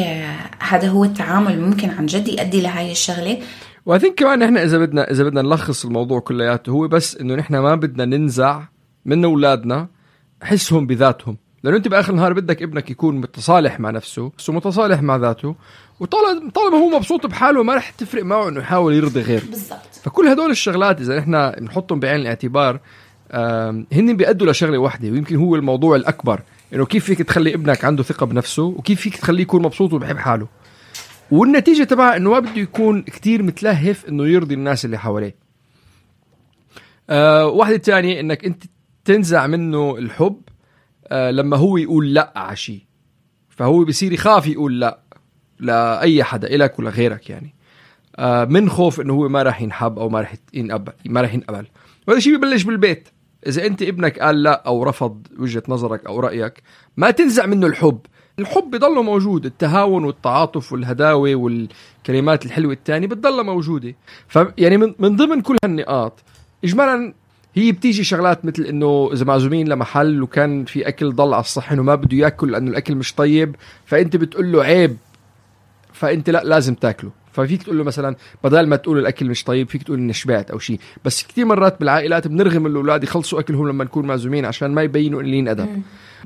هذا 0.60 0.88
هو 0.88 1.04
التعامل 1.04 1.60
ممكن 1.60 1.90
عن 1.90 2.06
جد 2.06 2.28
يؤدي 2.28 2.60
لهاي 2.60 2.92
الشغلة؟ 2.92 3.38
واثينك 3.86 4.14
كمان 4.14 4.42
إحنا 4.42 4.62
إذا 4.62 4.78
بدنا 4.78 5.10
إذا 5.10 5.24
بدنا 5.24 5.42
نلخص 5.42 5.84
الموضوع 5.84 6.20
كلياته 6.20 6.70
هو 6.70 6.88
بس 6.88 7.16
إنه 7.16 7.34
نحن 7.34 7.56
ما 7.56 7.74
بدنا 7.74 8.04
ننزع 8.04 8.62
من 9.04 9.24
أولادنا 9.24 9.88
حسهم 10.42 10.86
بذاتهم. 10.86 11.36
لأنه 11.62 11.76
أنت 11.76 11.88
بآخر 11.88 12.12
النهار 12.12 12.32
بدك 12.32 12.62
ابنك 12.62 12.90
يكون 12.90 13.16
متصالح 13.16 13.80
مع 13.80 13.90
نفسه 13.90 14.32
ومتصالح 14.48 15.02
مع 15.02 15.16
ذاته. 15.16 15.54
وطالما 16.00 16.50
طالما 16.50 16.78
هو 16.78 16.88
مبسوط 16.88 17.26
بحاله 17.26 17.62
ما 17.62 17.74
رح 17.74 17.90
تفرق 17.90 18.24
معه 18.24 18.48
إنه 18.48 18.60
يحاول 18.60 18.94
يرضي 18.94 19.20
غيره. 19.20 19.44
بالضبط. 19.50 19.94
فكل 20.02 20.28
هدول 20.28 20.50
الشغلات 20.50 21.00
إذا 21.00 21.18
إحنا 21.18 21.56
بنحطهم 21.58 22.00
بعين 22.00 22.20
الاعتبار 22.20 22.80
هن 23.92 24.16
بيأدوا 24.16 24.50
لشغلة 24.52 24.78
واحدة 24.78 25.08
ويمكن 25.10 25.36
هو 25.36 25.56
الموضوع 25.56 25.96
الأكبر 25.96 26.40
إنه 26.74 26.86
كيف 26.86 27.04
فيك 27.04 27.18
تخلي 27.18 27.54
ابنك 27.54 27.84
عنده 27.84 28.02
ثقة 28.02 28.26
بنفسه 28.26 28.62
وكيف 28.62 29.00
فيك 29.00 29.16
تخليه 29.16 29.42
يكون 29.42 29.62
مبسوط 29.62 29.92
وبحب 29.92 30.16
حاله. 30.16 30.48
والنتيجة 31.30 31.84
تبعها 31.84 32.16
إنه 32.16 32.30
ما 32.30 32.38
بده 32.38 32.60
يكون 32.60 33.02
كتير 33.02 33.42
متلهف 33.42 34.08
إنه 34.08 34.26
يرضي 34.26 34.54
الناس 34.54 34.84
اللي 34.84 34.98
حواليه. 34.98 35.34
آه 37.10 37.46
واحدة 37.46 37.76
تانية 37.76 38.20
إنك 38.20 38.44
أنت 38.44 38.64
تنزع 39.04 39.46
منه 39.46 39.96
الحب 39.98 40.40
آه 41.08 41.30
لما 41.30 41.56
هو 41.56 41.76
يقول 41.76 42.14
لا 42.14 42.32
على 42.36 42.56
شيء. 42.56 42.80
فهو 43.48 43.84
بصير 43.84 44.12
يخاف 44.12 44.46
يقول 44.46 44.80
لا. 44.80 45.00
لاي 45.60 46.24
حدا 46.24 46.48
إلك 46.48 46.78
ولا 46.78 46.90
غيرك 46.90 47.30
يعني. 47.30 47.54
آه 48.16 48.44
من 48.44 48.70
خوف 48.70 49.00
إنه 49.00 49.14
هو 49.14 49.28
ما 49.28 49.42
راح 49.42 49.62
ينحب 49.62 49.98
أو 49.98 50.08
ما 50.08 50.20
راح 50.20 50.34
ينقبل 50.54 50.92
ما 51.06 51.20
راح 51.20 51.34
ينقبل. 51.34 51.66
وهذا 52.06 52.18
الشيء 52.18 52.36
ببلش 52.36 52.62
بالبيت. 52.62 53.08
إذا 53.46 53.66
أنت 53.66 53.82
ابنك 53.82 54.18
قال 54.18 54.42
لا 54.42 54.62
أو 54.66 54.82
رفض 54.82 55.26
وجهة 55.38 55.62
نظرك 55.68 56.06
أو 56.06 56.20
رأيك 56.20 56.62
ما 56.96 57.10
تنزع 57.10 57.46
منه 57.46 57.66
الحب. 57.66 57.98
الحب 58.38 58.70
بضله 58.70 59.02
موجود 59.02 59.46
التهاون 59.46 60.04
والتعاطف 60.04 60.72
والهداوة 60.72 61.34
والكلمات 61.34 62.46
الحلوة 62.46 62.72
الثانية 62.72 63.06
بتضلها 63.06 63.42
موجودة. 63.42 63.94
ف 64.28 64.38
يعني 64.58 64.76
من, 64.76 64.94
من 64.98 65.16
ضمن 65.16 65.40
كل 65.40 65.56
هالنقاط 65.64 66.22
اجمالا 66.64 67.14
هي 67.54 67.72
بتيجي 67.72 68.04
شغلات 68.04 68.44
مثل 68.44 68.62
إنه 68.62 69.10
إذا 69.12 69.24
معزومين 69.24 69.68
لمحل 69.68 70.22
وكان 70.22 70.64
في 70.64 70.88
أكل 70.88 71.12
ضل 71.12 71.34
على 71.34 71.40
الصحن 71.40 71.78
وما 71.78 71.94
بده 71.94 72.16
يأكل 72.16 72.52
لأنه 72.52 72.70
الأكل 72.70 72.94
مش 72.94 73.14
طيب 73.14 73.56
فأنت 73.86 74.16
بتقول 74.16 74.52
له 74.52 74.62
عيب. 74.62 74.96
فانت 76.00 76.30
لا 76.30 76.42
لازم 76.44 76.74
تاكله. 76.74 77.10
ففيك 77.32 77.62
تقول 77.62 77.78
له 77.78 77.84
مثلا 77.84 78.16
بدل 78.44 78.66
ما 78.66 78.76
تقول 78.76 78.98
الأكل 78.98 79.26
مش 79.26 79.44
طيب 79.44 79.68
فيك 79.68 79.82
تقول 79.82 79.98
اني 79.98 80.12
شبعت 80.12 80.50
أو 80.50 80.58
شيء 80.58 80.80
بس 81.04 81.22
كثير 81.22 81.44
مرات 81.44 81.80
بالعائلات 81.80 82.28
بنرغم 82.28 82.66
الاولاد 82.66 83.04
يخلصوا 83.04 83.40
أكلهم 83.40 83.68
لما 83.68 83.84
نكون 83.84 84.06
معزومين 84.06 84.44
عشان 84.44 84.70
ما 84.70 84.82
يبينوا 84.82 85.18
قليلين 85.18 85.48
أدب. 85.48 85.82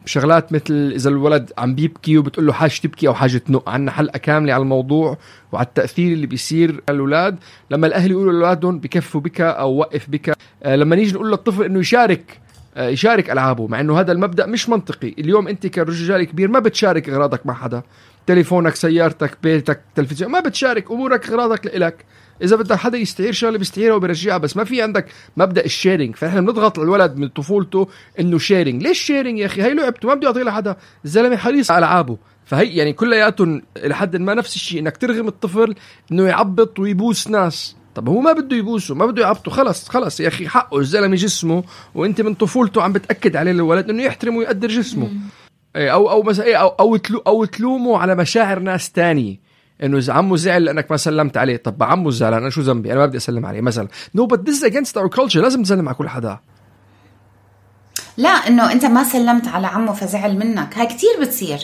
شغلات 0.06 0.52
مثل 0.52 0.92
إذا 0.94 1.10
الولد 1.10 1.52
عم 1.58 1.74
بيبكي 1.74 2.18
وبتقول 2.18 2.46
له 2.46 2.52
حاجة 2.52 2.72
تبكي 2.82 3.08
أو 3.08 3.14
حاجة 3.14 3.38
تنق 3.38 3.68
عنا 3.68 3.90
حلقة 3.90 4.18
كاملة 4.18 4.52
على 4.52 4.62
الموضوع 4.62 5.18
وعلى 5.52 5.66
التأثير 5.66 6.12
اللي 6.12 6.26
بيصير 6.26 6.70
على 6.88 6.96
الأولاد. 6.96 7.38
لما 7.70 7.86
الأهل 7.86 8.10
يقولوا 8.10 8.32
لأولادهم 8.32 8.78
بكفوا 8.78 9.20
بك 9.20 9.40
أو 9.40 9.76
وقف 9.76 10.10
بك. 10.10 10.36
آه 10.62 10.76
لما 10.76 10.96
نيجي 10.96 11.12
نقول 11.12 11.30
للطفل 11.30 11.62
إنه 11.64 11.78
يشارك 11.80 12.40
آه 12.76 12.88
يشارك 12.88 13.30
ألعابه 13.30 13.66
مع 13.66 13.80
إنه 13.80 14.00
هذا 14.00 14.12
المبدأ 14.12 14.46
مش 14.46 14.68
منطقي. 14.68 15.14
اليوم 15.18 15.48
أنت 15.48 15.66
كرجال 15.66 16.24
كبير 16.24 16.48
ما 16.48 16.58
بتشارك 16.58 17.08
إغراضك 17.08 17.46
مع 17.46 17.54
حدا. 17.54 17.82
تليفونك 18.26 18.74
سيارتك 18.74 19.38
بيتك 19.42 19.80
تلفزيون 19.94 20.30
ما 20.30 20.40
بتشارك 20.40 20.90
أمورك 20.90 21.28
أغراضك 21.28 21.66
لإلك. 21.66 22.04
إذا 22.42 22.56
بدك 22.56 22.76
حدا 22.76 22.98
يستعير 22.98 23.32
شغلة 23.32 23.58
بيستعيرها 23.58 23.94
وبيرجعها 23.94 24.38
بس 24.38 24.56
ما 24.56 24.64
في 24.64 24.82
عندك 24.82 25.06
مبدأ 25.36 25.64
ال 25.64 25.71
sharing 25.71 26.16
فاحنا 26.16 26.40
بنضغط 26.40 26.78
الولد 26.78 27.16
من 27.16 27.28
طفولته 27.28 27.88
إنه 28.20 28.38
sharing 28.38 28.82
ليش 28.82 29.00
sharing 29.00 29.38
يا 29.38 29.46
أخي؟ 29.46 29.62
هي 29.62 29.74
لعبته 29.74 30.08
ما 30.08 30.14
بده 30.14 30.26
يعطيها 30.26 30.44
لحدا. 30.44 30.76
الزلمة 31.04 31.36
حريص 31.36 31.70
على 31.70 31.78
ألعابه. 31.78 32.18
فهي 32.44 32.76
يعني 32.76 32.92
كلياتهم 32.92 33.62
لحد 33.84 34.16
ما 34.16 34.34
نفس 34.34 34.56
الشيء 34.56 34.80
إنك 34.80 34.96
ترغم 34.96 35.28
الطفل 35.28 35.74
إنه 36.12 36.22
يعبط 36.22 36.78
ويبوس 36.78 37.28
ناس. 37.28 37.76
طب 37.94 38.08
هو 38.08 38.20
ما 38.20 38.32
بده 38.32 38.56
يبوسه 38.56 38.94
ما 38.94 39.06
بده 39.06 39.22
يعبطه. 39.22 39.50
خلص 39.50 39.88
خلص 39.88 40.20
يا 40.20 40.28
أخي 40.28 40.48
حقه 40.48 40.78
الزلمة 40.78 41.16
جسمه 41.16 41.64
وأنت 41.94 42.20
من 42.20 42.34
طفولته 42.34 42.82
عم 42.82 42.92
بتأكد 42.92 43.36
عليه 43.36 43.50
الولد 43.50 43.90
إنه 43.90 44.02
يحترم 44.02 44.36
ويقدر 44.36 44.68
جسمه. 44.68 45.10
أو 45.76 46.10
أو 46.10 46.22
مثلا 46.22 46.44
إيه، 46.44 46.56
أو 46.56 46.68
أو, 46.68 46.96
تلو 46.96 47.22
أو 47.26 47.44
تلومه 47.44 47.98
على 47.98 48.14
مشاعر 48.14 48.58
ناس 48.58 48.92
تانية 48.92 49.40
إنه 49.82 49.98
إذا 49.98 50.12
عمه 50.12 50.36
زعل 50.36 50.64
لأنك 50.64 50.90
ما 50.90 50.96
سلمت 50.96 51.36
عليه. 51.36 51.56
طب 51.56 51.82
عمه 51.82 52.10
زعلان 52.10 52.40
أنا 52.40 52.50
شو 52.50 52.60
ذنبي؟ 52.60 52.92
أنا 52.92 53.00
ما 53.00 53.06
بدي 53.06 53.16
أسلم 53.16 53.46
عليه 53.46 53.60
مثلا. 53.60 53.88
no 54.14 54.26
but 54.26 54.48
this 54.48 54.64
against 54.64 54.96
our 54.96 55.08
culture 55.08 55.40
لازم 55.40 55.62
تسلم 55.62 55.88
على 55.88 55.96
كل 55.96 56.08
حدا. 56.08 56.38
لا 58.16 58.28
إنه 58.28 58.72
أنت 58.72 58.84
ما 58.84 59.04
سلمت 59.04 59.48
على 59.48 59.66
عمه 59.66 59.92
فزعل 59.92 60.38
منك. 60.38 60.78
هاي 60.78 60.86
كتير 60.86 61.10
بتصير. 61.20 61.58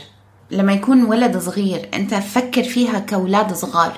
لما 0.50 0.72
يكون 0.72 1.04
ولد 1.04 1.38
صغير 1.38 1.88
أنت 1.94 2.14
فكر 2.14 2.62
فيها 2.62 2.98
كأولاد 2.98 3.52
صغار. 3.52 3.92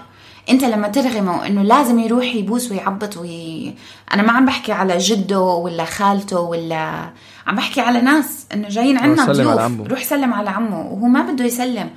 أنت 0.50 0.64
لما 0.64 0.88
ترغمه 0.88 1.46
إنه 1.46 1.62
لازم 1.62 1.98
يروح 1.98 2.34
يبوس 2.34 2.70
ويعبط 2.70 3.16
وي... 3.16 3.74
أنا 4.14 4.22
ما 4.22 4.32
عم 4.32 4.46
بحكي 4.46 4.72
على 4.72 4.98
جده 4.98 5.40
ولا 5.40 5.84
خالته 5.84 6.40
ولا 6.40 7.10
عم 7.47 7.57
بحكي 7.57 7.80
على 7.80 8.01
ناس 8.01 8.47
إنه 8.55 8.68
جايين 8.68 8.99
عنا 8.99 9.24
ضيوف. 9.24 9.88
روح 9.90 10.05
سلم 10.05 10.32
على 10.32 10.51
عمه. 10.51 10.80
وهو 10.80 11.07
ما 11.07 11.32
بده 11.32 11.45
يسلم. 11.45 11.90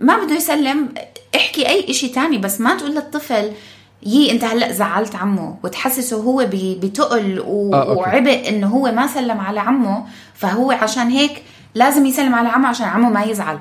ما 0.00 0.24
بده 0.24 0.34
يسلم. 0.34 0.88
احكي 1.36 1.68
أي 1.68 1.90
إشي 1.90 2.08
تاني 2.08 2.38
بس 2.38 2.60
ما 2.60 2.76
تقول 2.76 2.94
للطفل 2.94 3.52
يي 4.06 4.32
أنت 4.32 4.44
هلأ 4.44 4.72
زعلت 4.72 5.16
عمه. 5.16 5.58
وتحسسه 5.62 6.16
هو 6.16 6.46
بتقل 6.52 7.40
و... 7.40 7.74
آه، 7.74 7.92
وعبء 7.92 8.48
إنه 8.48 8.66
هو 8.66 8.92
ما 8.92 9.06
سلم 9.06 9.40
على 9.40 9.60
عمه. 9.60 10.04
فهو 10.34 10.70
عشان 10.70 11.08
هيك 11.08 11.42
لازم 11.74 12.06
يسلم 12.06 12.34
على 12.34 12.48
عمه 12.48 12.68
عشان 12.68 12.86
عمه 12.86 13.10
ما 13.10 13.22
يزعل. 13.22 13.58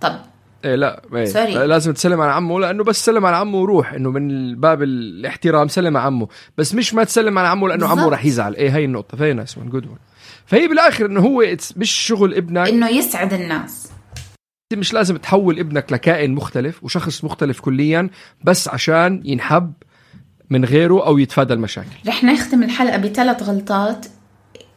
طب. 0.00 0.16
إيه 0.64 0.74
لا 0.74 1.02
إيه. 1.14 1.24
سوري. 1.24 1.54
لازم 1.54 1.92
تسلم 1.92 2.20
على 2.20 2.32
عمه 2.32 2.60
لأنه 2.60 2.84
بس 2.84 3.04
سلم 3.04 3.26
على 3.26 3.36
عمه 3.36 3.58
وروح. 3.58 3.92
إنه 3.92 4.10
من 4.10 4.54
باب 4.60 4.82
الاحترام 4.82 5.68
سلم 5.68 5.96
على 5.96 6.06
عمه. 6.06 6.28
بس 6.58 6.74
مش 6.74 6.94
ما 6.94 7.04
تسلم 7.04 7.38
على 7.38 7.48
عمه 7.48 7.68
لأنه 7.68 7.88
عمه 7.88 8.08
راح 8.08 8.24
يزعل. 8.24 8.54
إيه 8.54 8.76
هي 8.76 8.84
النقطة. 8.84 9.16
فهي 9.16 9.32
ناس 9.32 9.58
جود 9.58 9.86
فهي 10.46 10.68
بالآخر 10.68 11.06
إنه 11.06 11.20
هو 11.20 11.56
مش 11.76 11.90
شغل 11.90 12.34
ابنك. 12.34 12.68
إنه 12.68 12.88
يسعد 12.88 13.32
الناس. 13.32 13.88
مش 14.72 14.92
لازم 14.92 15.16
تحول 15.16 15.58
ابنك 15.58 15.92
لكائن 15.92 16.34
مختلف 16.34 16.84
وشخص 16.84 17.24
مختلف 17.24 17.60
كليا 17.60 18.10
بس 18.44 18.68
عشان 18.68 19.22
ينحب 19.24 19.72
من 20.50 20.64
غيره 20.64 21.06
أو 21.06 21.18
يتفادى 21.18 21.54
المشاكل. 21.54 21.88
رح 22.08 22.24
نختم 22.24 22.62
الحلقة 22.62 22.96
بثلاث 22.96 23.42
غلطات 23.42 24.06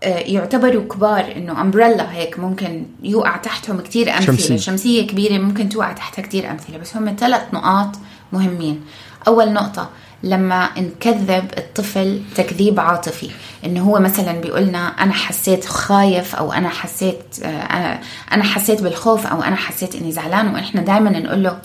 آه، 0.04 0.20
يعتبروا 0.20 0.84
كبار 0.84 1.34
إنه 1.36 1.62
امبريلا 1.62 2.14
هيك 2.14 2.40
ممكن 2.40 2.86
يوقع 3.04 3.38
تحتهم 3.38 3.80
كتير 3.80 4.10
أمثلة. 4.10 4.26
شمسية. 4.26 4.58
شمسية 4.58 5.08
كبيرة 5.08 5.38
ممكن 5.38 5.70
توقع 5.70 5.92
تحتها 5.92 6.22
كتير 6.22 6.52
أمثلة 6.52 6.78
بس 6.78 6.98
هم 6.98 7.16
ثلاث 7.20 7.54
نقاط 7.54 7.96
مهمين. 8.34 8.82
أول 9.28 9.54
نقطة 9.54 9.90
لما 10.24 10.70
نكذب 10.78 11.50
الطفل 11.58 12.22
تكذيب 12.36 12.80
عاطفي. 12.80 13.30
انه 13.66 13.82
هو 13.82 14.00
مثلا 14.00 14.32
بيقولنا 14.32 14.88
أنا 14.88 15.14
حسيت 15.14 15.66
خايف 15.66 16.36
أو 16.36 16.54
أنا 16.54 16.70
حسيت 16.70 17.24
آه، 17.44 18.00
أنا 18.32 18.44
حسيت 18.44 18.82
بالخوف 18.82 19.28
أو 19.28 19.44
أنا 19.44 19.56
حسيت 19.56 19.96
إني 19.96 20.12
زعلان. 20.12 20.54
وإحنا 20.54 20.82
دائما 20.82 21.20
نقول 21.20 21.44
له 21.44 21.58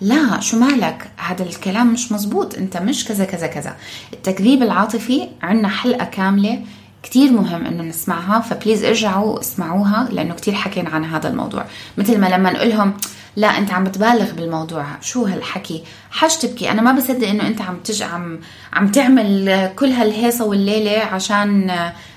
لا 0.00 0.40
شو 0.40 0.58
مالك؟ 0.58 1.10
هذا 1.16 1.42
الكلام 1.42 1.92
مش 1.92 2.12
مزبوط 2.12 2.54
أنت 2.54 2.76
مش 2.76 3.04
كذا 3.04 3.24
كذا 3.24 3.46
كذا. 3.46 3.76
التكذيب 4.12 4.62
العاطفي 4.62 5.28
عندنا 5.42 5.68
حلقة 5.68 6.04
كاملة 6.04 6.60
كتير 7.02 7.32
مهم 7.32 7.66
إنه 7.66 7.82
نسمعها 7.82 8.40
فبليز 8.40 8.84
ارجعوا 8.84 9.40
اسمعوها 9.40 10.08
لأنه 10.12 10.34
كتير 10.34 10.54
حكينا 10.54 10.90
عن 10.90 11.04
هذا 11.04 11.28
الموضوع. 11.28 11.64
مثل 11.98 12.18
ما 12.18 12.26
لما 12.26 12.52
نقول 12.52 12.68
لهم 12.68 12.94
لا 13.36 13.58
أنت 13.58 13.70
عم 13.70 13.84
بتبالغ 13.84 14.32
بالموضوع 14.32 14.86
شو 15.00 15.24
هالحكي؟ 15.24 15.82
حاج 16.10 16.38
تبكي. 16.38 16.70
أنا 16.70 16.82
ما 16.82 16.92
بصدق 16.92 17.28
إنه 17.28 17.46
أنت 17.46 17.62
عم 17.62 17.76
تج 17.84 18.02
عم 18.02 18.40
عم 18.72 18.88
تعمل 18.88 19.70
كل 19.76 19.90
هالهيصة 19.90 20.44
والليلة 20.44 20.98
عشان 20.98 21.70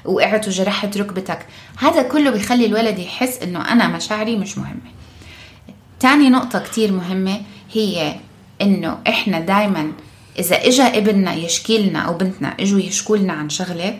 وقعت 0.06 0.48
وجرحت 0.48 0.98
ركبتك. 0.98 1.40
هذا 1.78 2.02
كله 2.02 2.30
بيخلي 2.32 2.66
الولد 2.66 3.00
يحس 3.00 3.44
إنه 3.44 3.72
أنا 3.72 3.88
مشاعري 3.88 4.36
مش 4.36 4.58
مهمة. 4.58 4.92
تاني 6.00 6.30
نقطة 6.30 6.60
كتير 6.60 6.92
مهمة 6.92 7.42
هي 7.74 8.16
إنه 8.62 8.98
إحنا 9.08 9.40
دايما 9.40 9.92
إذا 10.40 10.56
إجا 10.56 10.98
ابننا 10.98 11.34
يشكي 11.34 11.78
لنا 11.78 12.00
أو 12.00 12.14
بنتنا 12.18 12.54
إجوا 12.60 12.80
يشكوا 12.80 13.18
لنا 13.18 13.34
عن 13.34 13.50
شغلة 13.50 13.98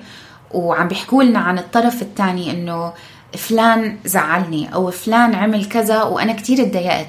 وعم 0.52 0.88
بيحكوا 0.88 1.24
لنا 1.24 1.40
عن 1.40 1.58
الطرف 1.58 2.02
الثاني 2.02 2.52
إنه 2.52 2.94
فلان 3.38 3.98
زعلني 4.06 4.74
أو 4.74 4.92
فلان 4.92 5.36
عمل 5.36 5.66
كذا 5.66 6.04
وأنا 6.04 6.34
كتير 6.34 6.62
اتضايقت. 6.62 7.08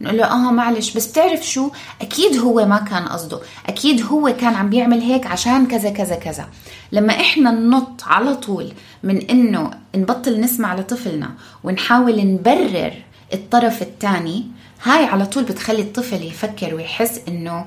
نقول 0.00 0.16
له 0.16 0.24
آه 0.24 0.50
معلش 0.52 0.96
بس 0.96 1.06
بتعرف 1.06 1.46
شو؟ 1.46 1.70
أكيد 2.00 2.38
هو 2.38 2.66
ما 2.66 2.78
كان 2.78 3.04
قصده. 3.08 3.40
أكيد 3.66 4.02
هو 4.06 4.34
كان 4.40 4.54
عم 4.54 4.70
بيعمل 4.70 5.00
هيك 5.00 5.26
عشان 5.26 5.66
كذا 5.66 5.90
كذا 5.90 6.14
كذا. 6.14 6.48
لما 6.92 7.12
إحنا 7.20 7.50
ننط 7.50 8.02
على 8.06 8.34
طول 8.34 8.72
من 9.02 9.16
إنه 9.16 9.70
نبطل 9.96 10.40
نسمع 10.40 10.74
لطفلنا 10.74 11.30
ونحاول 11.64 12.26
نبرر 12.26 12.92
الطرف 13.34 13.82
الثاني 13.82 14.44
هاي 14.82 15.04
على 15.04 15.26
طول 15.26 15.42
بتخلي 15.44 15.82
الطفل 15.82 16.22
يفكر 16.22 16.74
ويحس 16.74 17.20
إنه 17.28 17.66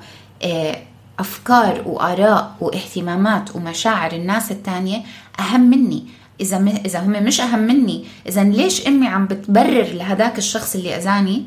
أفكار 1.20 1.82
وآراء 1.86 2.56
واهتمامات 2.60 3.56
ومشاعر 3.56 4.12
الناس 4.12 4.52
الثانية 4.52 5.02
أهم 5.40 5.62
مني. 5.62 6.06
إذا 6.42 6.60
م... 6.60 6.68
إذا 6.68 7.00
هم 7.00 7.12
مش 7.24 7.42
أهم 7.42 7.60
مني 7.60 8.06
إذا 8.28 8.44
ليش 8.44 8.88
امي 8.88 9.08
عم 9.08 9.26
بتبرر 9.28 9.88
لهداك 9.94 10.38
الشخص 10.38 10.76
اللي 10.76 10.96
أذاني 10.96 11.46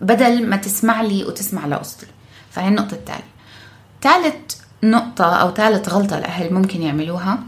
بدل 0.00 0.48
ما 0.48 0.56
تسمع 0.56 1.02
لي 1.02 1.24
وتسمع 1.24 1.66
لقصتي 1.66 2.06
فهي 2.50 2.68
النقطة 2.68 2.94
الثانية 2.94 3.32
ثالث 4.02 4.34
نقطة 4.84 5.24
أو 5.24 5.50
ثالث 5.50 5.88
غلطة 5.88 6.18
الأهل 6.18 6.54
ممكن 6.54 6.82
يعملوها 6.82 7.38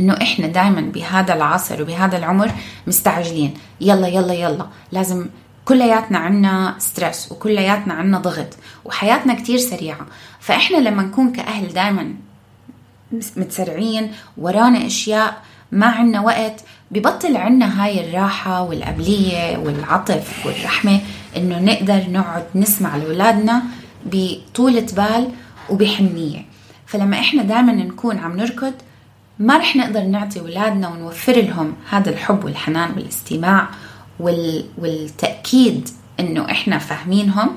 إنه 0.00 0.14
إحنا 0.22 0.46
دائما 0.46 0.80
بهذا 0.80 1.34
العصر 1.34 1.82
وبهذا 1.82 2.16
العمر 2.16 2.50
مستعجلين. 2.86 3.54
يلا 3.80 4.08
يلا 4.08 4.34
يلا 4.34 4.66
لازم 4.92 5.26
كلياتنا 5.64 6.18
عنا 6.18 6.74
ستريس 6.78 7.32
وكلياتنا 7.32 7.94
عنا 7.94 8.18
ضغط 8.18 8.56
وحياتنا 8.84 9.34
كتير 9.34 9.58
سريعة. 9.58 10.06
فإحنا 10.40 10.76
لما 10.76 11.02
نكون 11.02 11.32
كأهل 11.32 11.72
دائما 11.72 12.14
متسرعين 13.36 14.12
ورانا 14.38 14.86
أشياء 14.86 15.42
ما 15.72 15.86
عنا 15.86 16.20
وقت 16.20 16.60
ببطل 16.90 17.36
عنا 17.36 17.84
هاي 17.84 18.08
الراحة 18.08 18.62
والقبلية 18.62 19.58
والعطف 19.58 20.46
والرحمة 20.46 21.00
إنه 21.36 21.58
نقدر 21.58 22.10
نقعد 22.10 22.44
نسمع 22.54 22.96
لأولادنا 22.96 23.62
بطولة 24.06 24.86
بال 24.96 25.28
وبحنية. 25.70 26.44
فلما 26.86 27.20
إحنا 27.20 27.42
دائما 27.42 27.72
نكون 27.72 28.18
عم 28.18 28.36
نركض 28.36 28.72
ما 29.38 29.58
رح 29.58 29.76
نقدر 29.76 30.02
نعطي 30.02 30.40
أولادنا 30.40 30.88
ونوفر 30.88 31.32
لهم 31.32 31.74
هذا 31.90 32.10
الحب 32.10 32.44
والحنان 32.44 32.90
والاستماع 32.90 33.68
وال... 34.20 34.64
والتأكيد 34.78 35.88
إنه 36.20 36.50
إحنا 36.50 36.78
فاهمينهم 36.78 37.50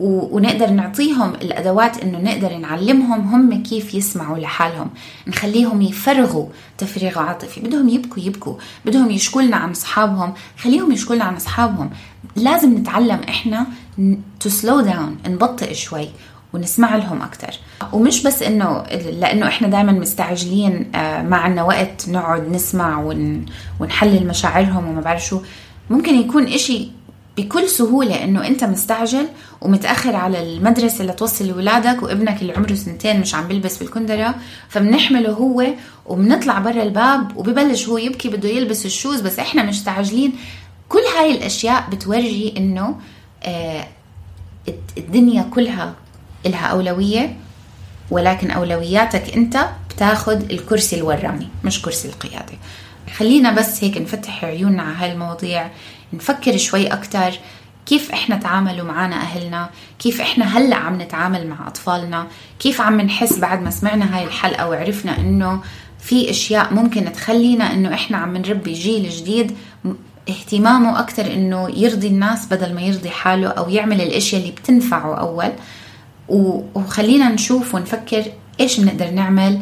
ونقدر 0.00 0.70
نعطيهم 0.70 1.34
الأدوات 1.34 1.98
إنه 1.98 2.18
نقدر 2.18 2.56
نعلمهم 2.56 3.20
هم 3.20 3.62
كيف 3.62 3.94
يسمعوا 3.94 4.38
لحالهم 4.38 4.90
نخليهم 5.26 5.82
يفرغوا 5.82 6.46
تفريغ 6.78 7.18
عاطفي 7.18 7.60
بدهم 7.60 7.88
يبكوا 7.88 8.22
يبكوا 8.22 8.54
بدهم 8.84 9.10
يشكوا 9.10 9.42
لنا 9.42 9.56
عن 9.56 9.70
أصحابهم 9.70 10.34
خليهم 10.58 10.92
يشكوا 10.92 11.14
لنا 11.14 11.24
عن 11.24 11.34
أصحابهم. 11.34 11.90
لازم 12.36 12.78
نتعلم 12.78 13.20
إحنا 13.28 13.66
to 14.40 14.48
slow 14.48 14.80
down 14.80 15.16
نبطئ 15.26 15.74
شوي. 15.74 16.08
ونسمع 16.52 16.96
لهم 16.96 17.22
أكثر 17.22 17.58
ومش 17.92 18.22
بس 18.22 18.42
إنه 18.42 18.82
لأنه 18.92 19.48
إحنا 19.48 19.68
دائما 19.68 19.92
مستعجلين 19.92 20.90
آه، 20.94 21.22
ما 21.22 21.36
عنا 21.36 21.62
وقت 21.62 22.08
نقعد 22.08 22.48
نسمع 22.48 23.12
ونحلل 23.80 24.26
مشاعرهم 24.26 24.88
وما 24.88 25.00
بعرف 25.00 25.24
شو. 25.24 25.40
ممكن 25.90 26.14
يكون 26.14 26.46
إشي 26.46 26.88
بكل 27.36 27.68
سهولة 27.68 28.24
إنه 28.24 28.46
أنت 28.46 28.64
مستعجل 28.64 29.26
ومتأخر 29.60 30.16
على 30.16 30.42
المدرسة 30.42 31.00
اللي 31.00 31.12
توصل 31.12 31.48
لولادك 31.48 32.02
وابنك 32.02 32.42
اللي 32.42 32.52
عمره 32.52 32.74
سنتين 32.74 33.20
مش 33.20 33.34
عم 33.34 33.48
بيلبس 33.48 33.76
بالكندرة. 33.78 34.34
فبنحمله 34.68 35.30
هو 35.30 35.66
وبنطلع 36.06 36.58
برا 36.58 36.82
الباب 36.82 37.36
وببلش 37.36 37.88
هو 37.88 37.98
يبكي 37.98 38.28
بده 38.28 38.48
يلبس 38.48 38.86
الشوز. 38.86 39.20
بس 39.20 39.38
إحنا 39.38 39.62
مستعجلين. 39.62 40.32
كل 40.88 41.00
هاي 41.18 41.30
الأشياء 41.36 41.84
بتورجي 41.90 42.54
إنه 42.56 42.96
آه 43.42 43.84
الدنيا 44.98 45.42
كلها 45.42 45.94
إلها 46.46 46.66
أولوية 46.66 47.36
ولكن 48.10 48.50
أولوياتك 48.50 49.36
أنت 49.36 49.68
بتاخد 49.90 50.50
الكرسي 50.50 50.96
الوراني 50.96 51.48
مش 51.64 51.82
كرسي 51.82 52.08
القيادة. 52.08 52.52
خلينا 53.16 53.52
بس 53.52 53.84
هيك 53.84 53.98
نفتح 53.98 54.44
عيوننا 54.44 54.82
على 54.82 54.96
هاي 54.96 55.12
المواضيع 55.12 55.70
نفكر 56.12 56.56
شوي 56.56 56.86
أكتر 56.86 57.32
كيف 57.86 58.12
إحنا 58.12 58.36
تعاملوا 58.36 58.86
معنا 58.86 59.16
أهلنا؟ 59.16 59.70
كيف 59.98 60.20
إحنا 60.20 60.58
هلأ 60.58 60.76
عم 60.76 61.02
نتعامل 61.02 61.46
مع 61.46 61.66
أطفالنا؟ 61.66 62.26
كيف 62.60 62.80
عم 62.80 63.00
نحس 63.00 63.38
بعد 63.38 63.62
ما 63.62 63.70
سمعنا 63.70 64.16
هاي 64.16 64.24
الحلقة 64.24 64.68
وعرفنا 64.68 65.18
إنه 65.18 65.62
في 66.00 66.30
أشياء 66.30 66.74
ممكن 66.74 67.12
تخلينا 67.12 67.72
إنه 67.72 67.94
إحنا 67.94 68.16
عم 68.16 68.36
نربي 68.36 68.72
جيل 68.72 69.08
جديد؟ 69.10 69.56
اهتمامه 70.28 71.00
أكثر 71.00 71.26
إنه 71.32 71.70
يرضي 71.76 72.06
الناس 72.06 72.46
بدل 72.46 72.74
ما 72.74 72.80
يرضي 72.80 73.10
حاله 73.10 73.48
أو 73.48 73.68
يعمل 73.70 74.00
الأشياء 74.00 74.40
اللي 74.40 74.52
بتنفعه 74.52 75.14
أول. 75.14 75.52
وخلينا 76.28 77.28
نشوف 77.28 77.74
ونفكر 77.74 78.24
إيش 78.60 78.80
بنقدر 78.80 79.10
نعمل 79.10 79.60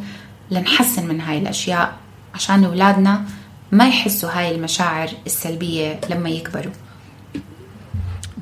لنحسن 0.50 1.06
من 1.08 1.20
هاي 1.20 1.38
الأشياء 1.38 1.96
عشان 2.34 2.64
أولادنا 2.64 3.24
ما 3.72 3.88
يحسوا 3.88 4.30
هاي 4.30 4.54
المشاعر 4.54 5.08
السلبية 5.26 6.00
لما 6.10 6.30
يكبروا. 6.30 6.72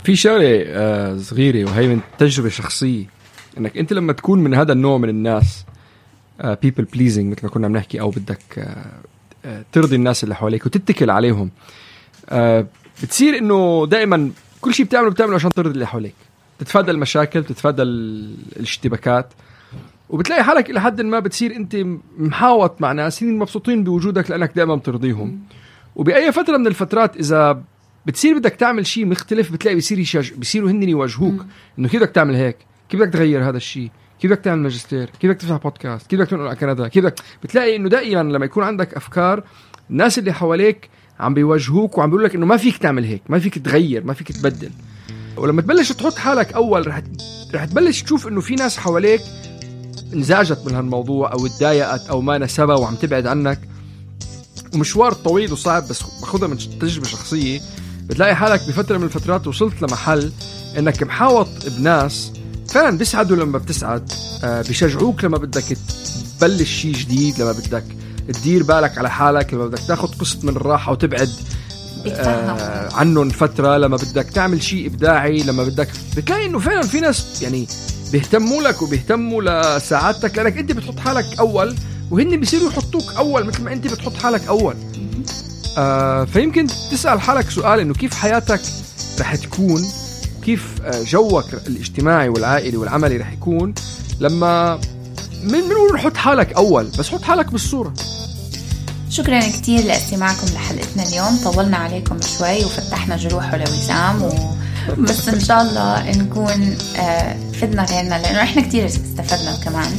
في 0.04 0.16
شغلة 0.16 0.64
آه، 0.66 1.16
صغيرة 1.16 1.70
وهي 1.70 1.86
من 1.88 2.00
تجربة 2.18 2.48
شخصية 2.48 3.04
إنك 3.58 3.78
أنت 3.78 3.92
لما 3.92 4.12
تكون 4.12 4.38
من 4.38 4.54
هذا 4.54 4.72
النوع 4.72 4.98
من 4.98 5.08
الناس 5.08 5.64
people 6.44 6.82
آه، 6.82 6.86
pleasing 6.92 7.32
مثل 7.32 7.40
ما 7.42 7.48
كنا 7.48 7.66
عم 7.66 7.76
نحكي 7.76 8.00
أو 8.00 8.10
بدك 8.10 8.68
آه، 9.44 9.64
ترضي 9.72 9.96
الناس 9.96 10.24
اللي 10.24 10.34
حواليك 10.34 10.66
وتتكل 10.66 11.10
عليهم 11.10 11.50
بتصير 13.02 13.38
إنه 13.38 13.86
دائما 13.90 14.30
كل 14.60 14.74
شيء 14.74 14.86
بتعمله 14.86 15.10
بتعمله 15.10 15.34
عشان 15.34 15.50
ترضي 15.50 15.70
اللي 15.70 15.86
حواليك. 15.86 16.14
تتفادى 16.58 16.90
المشاكل 16.90 17.44
تتفادى 17.44 17.82
الاشتباكات. 17.82 19.32
وبتلاقي 20.08 20.44
حالك 20.44 20.70
إلى 20.70 20.80
حد 20.80 21.00
ما 21.00 21.18
بتصير 21.18 21.56
أنت 21.56 21.76
محاوط 22.18 22.80
مع 22.80 22.92
ناس 22.92 23.22
مبسوطين 23.22 23.84
بوجودك 23.84 24.30
لأنك 24.30 24.52
دائما 24.56 24.74
بترضيهم. 24.74 25.40
وبأي 25.96 26.32
فترة 26.32 26.56
من 26.56 26.66
الفترات 26.66 27.16
إذا 27.16 27.62
بتصير 28.06 28.38
بدك 28.38 28.52
تعمل 28.52 28.86
شيء 28.86 29.06
مختلف 29.06 29.52
بتلاقي 29.52 29.76
بصير 29.76 29.98
يشج... 29.98 30.32
بصيروا 30.32 30.70
هن 30.70 30.82
يواجهوك 30.82 31.46
إنه 31.78 31.88
كيف 31.88 32.02
بدك 32.02 32.10
تعمل 32.10 32.34
هيك؟ 32.34 32.56
كيف 32.88 33.00
بدك 33.00 33.12
تغير 33.12 33.48
هذا 33.48 33.56
الشيء؟ 33.56 33.90
كيف 34.20 34.30
بدك 34.30 34.40
تعمل 34.40 34.62
ماجستير؟ 34.62 35.10
كيف 35.20 35.30
بدك 35.30 35.40
تفتح 35.40 35.56
بودكاست 35.56 36.06
كيف 36.06 36.20
بدك 36.20 36.30
تنقل 36.30 36.46
على 36.46 36.56
كندا؟ 36.56 36.88
كيف 36.88 37.04
بدك 37.04 37.14
بتلاقي 37.42 37.76
إنه 37.76 37.88
دائما 37.88 38.22
لما 38.22 38.44
يكون 38.44 38.64
عندك 38.64 38.94
أفكار 38.94 39.44
الناس 39.90 40.18
اللي 40.18 40.32
حواليك 40.32 40.90
عم 41.20 41.34
بيواجهوك 41.34 41.98
وعم 41.98 42.10
بيقولوا 42.10 42.28
لك 42.28 42.34
إنه 42.34 42.46
ما 42.46 42.56
فيك 42.56 42.76
تعمل 42.76 43.04
هيك 43.04 43.22
ما 43.28 43.38
فيك 43.38 43.58
تغير 43.58 44.04
ما 44.04 44.12
فيك 44.12 44.32
تبدل. 44.32 44.70
ولما 45.36 45.62
تبلش 45.62 45.92
تحط 45.92 46.14
حالك 46.14 46.52
أول 46.52 46.86
رح 46.86 47.02
رح 47.54 47.64
تبلش 47.64 48.02
تشوف 48.02 48.26
إنه 48.28 48.40
في 48.40 48.54
ناس 48.54 48.76
حواليك 48.76 49.20
انزعجت 50.14 50.58
من 50.66 50.74
هالموضوع 50.74 51.32
أو 51.32 51.46
تضايقت 51.46 52.06
أو 52.06 52.20
ما 52.20 52.38
نسبها 52.38 52.76
وعم 52.76 52.94
تبعد 52.94 53.26
عنك. 53.26 53.60
ومشوار 54.74 55.12
طويل 55.12 55.52
وصعب 55.52 55.88
بس 55.88 56.02
باخذها 56.20 56.48
من 56.48 56.58
تجربة 56.58 57.06
شخصية. 57.06 57.60
بتلاقي 58.06 58.36
حالك 58.36 58.68
بفترة 58.68 58.98
من 58.98 59.04
الفترات 59.04 59.46
وصلت 59.46 59.82
لمحل 59.82 60.32
إنك 60.78 61.02
محاوط 61.02 61.48
بناس 61.78 62.32
فعلا 62.68 62.98
بيسعدوا 62.98 63.36
لما 63.36 63.58
بتسعد 63.58 64.12
آه 64.44 64.62
بيشجعوك 64.62 65.24
لما 65.24 65.38
بدك 65.38 65.64
تبلش 66.40 66.70
شيء 66.70 66.92
جديد 66.92 67.40
لما 67.40 67.52
بدك 67.52 67.84
تدير 68.28 68.62
بالك 68.62 68.98
على 68.98 69.10
حالك 69.10 69.54
لما 69.54 69.66
بدك 69.66 69.78
تاخذ 69.88 70.08
قسط 70.18 70.44
من 70.44 70.56
الراحة 70.56 70.92
وتبعد 70.92 71.30
آه 72.06 72.94
عنهم 72.94 73.28
فترة 73.28 73.76
لما 73.76 73.96
بدك 73.96 74.24
تعمل 74.30 74.62
شيء 74.62 74.86
إبداعي 74.86 75.42
لما 75.42 75.64
بدك 75.64 75.88
بتلاقي 76.16 76.46
إنه 76.46 76.58
فعلا 76.58 76.82
في 76.82 77.00
ناس 77.00 77.42
يعني 77.42 77.66
بيهتموا 78.12 78.62
لك 78.62 78.82
وبيهتموا 78.82 79.42
لسعادتك 79.42 80.38
لأنك 80.38 80.58
أنت 80.58 80.72
بتحط 80.72 80.98
حالك 80.98 81.26
أول 81.38 81.74
وهن 82.10 82.40
بيصيروا 82.40 82.68
يحطوك 82.68 83.12
أول 83.18 83.44
مثل 83.44 83.62
ما 83.62 83.72
أنت 83.72 83.86
بتحط 83.86 84.16
حالك 84.16 84.46
أول. 84.48 84.74
آه 85.78 86.24
فيمكن 86.24 86.66
تسأل 86.66 87.20
حالك 87.20 87.50
سؤال 87.50 87.80
إنه 87.80 87.94
كيف 87.94 88.14
حياتك 88.14 88.60
رح 89.20 89.34
تكون؟ 89.36 89.82
كيف 90.44 90.66
آه، 90.82 91.02
جوك 91.02 91.54
الاجتماعي 91.66 92.28
والعائلي 92.28 92.76
والعملي 92.76 93.16
رح 93.16 93.32
يكون؟ 93.32 93.74
لما 94.20 94.80
من 95.42 95.60
بنقول 95.60 95.94
نحط 95.94 96.16
حالك 96.16 96.52
أول؟ 96.52 96.84
بس 96.98 97.08
حط 97.08 97.22
حالك 97.22 97.52
بالصورة. 97.52 97.94
شكرا 99.14 99.40
كثير 99.40 99.84
لاستماعكم 99.84 100.46
لحلقتنا 100.54 101.02
اليوم. 101.02 101.38
طولنا 101.44 101.76
عليكم 101.76 102.16
شوي 102.38 102.64
وفتحنا 102.64 103.16
جروحه 103.16 103.56
لوسام 103.56 104.22
و... 104.22 104.30
بس 104.98 105.28
إن 105.28 105.40
شاء 105.40 105.62
الله 105.62 106.10
نكون 106.10 106.76
آه، 106.96 107.36
فدنا 107.60 107.84
غيرنا 107.84 108.14
لأنه 108.14 108.42
إحنا 108.42 108.62
كثير 108.62 108.86
استفدنا 108.86 109.56
كمان. 109.64 109.92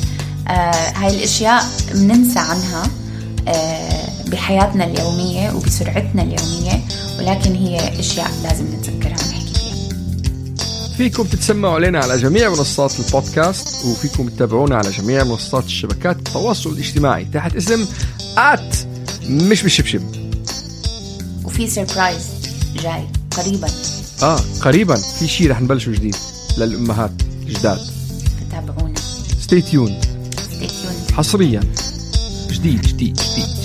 آه، 0.48 0.52
هاي 0.96 1.16
الأشياء 1.16 1.64
بننسى 1.94 2.40
عنها 2.40 2.84
آه، 3.48 4.10
بحياتنا 4.28 4.86
اليومية 4.86 5.52
وبسرعتنا 5.52 6.22
اليومية 6.22 6.82
ولكن 7.20 7.56
هي 7.56 8.00
أشياء 8.00 8.32
لازم 8.44 8.66
نتذكرها 8.66 9.28
ونحكي 9.28 9.54
فيها. 9.54 10.98
فيكم 10.98 11.24
تتسمعوا 11.24 11.76
علينا 11.76 12.00
على 12.00 12.18
جميع 12.18 12.50
منصات 12.50 12.92
البودكاست 13.00 13.86
وفيكم 13.86 14.30
تتابعونا 14.30 14.76
على 14.76 14.92
جميع 14.92 15.24
منصات 15.24 15.66
الشبكات 15.66 16.16
التواصل 16.18 16.70
الاجتماعي 16.70 17.26
تحت 17.26 17.56
اسم 17.56 17.86
آت 18.38 18.76
مش 19.30 19.64
بالشبشب. 19.64 20.02
وفي 21.44 21.68
سربرايز 21.68 22.24
جاي 22.84 23.08
قريبا. 23.38 23.68
آه 24.24 24.40
قريبا. 24.62 24.96
في 24.96 25.28
شيء 25.28 25.52
رح 25.52 25.62
نبلشه 25.62 25.92
جديد 25.92 26.16
للأمهات 26.58 27.12
الجداد. 27.48 27.80
تابعونا 28.52 29.00
ستي 29.42 29.62
تيون 29.62 30.02
ستي 30.32 30.68
تيون 30.68 30.94
حصريا. 31.14 31.60
جديد 32.50 32.82
جديد 32.82 33.20
جديد. 33.32 33.65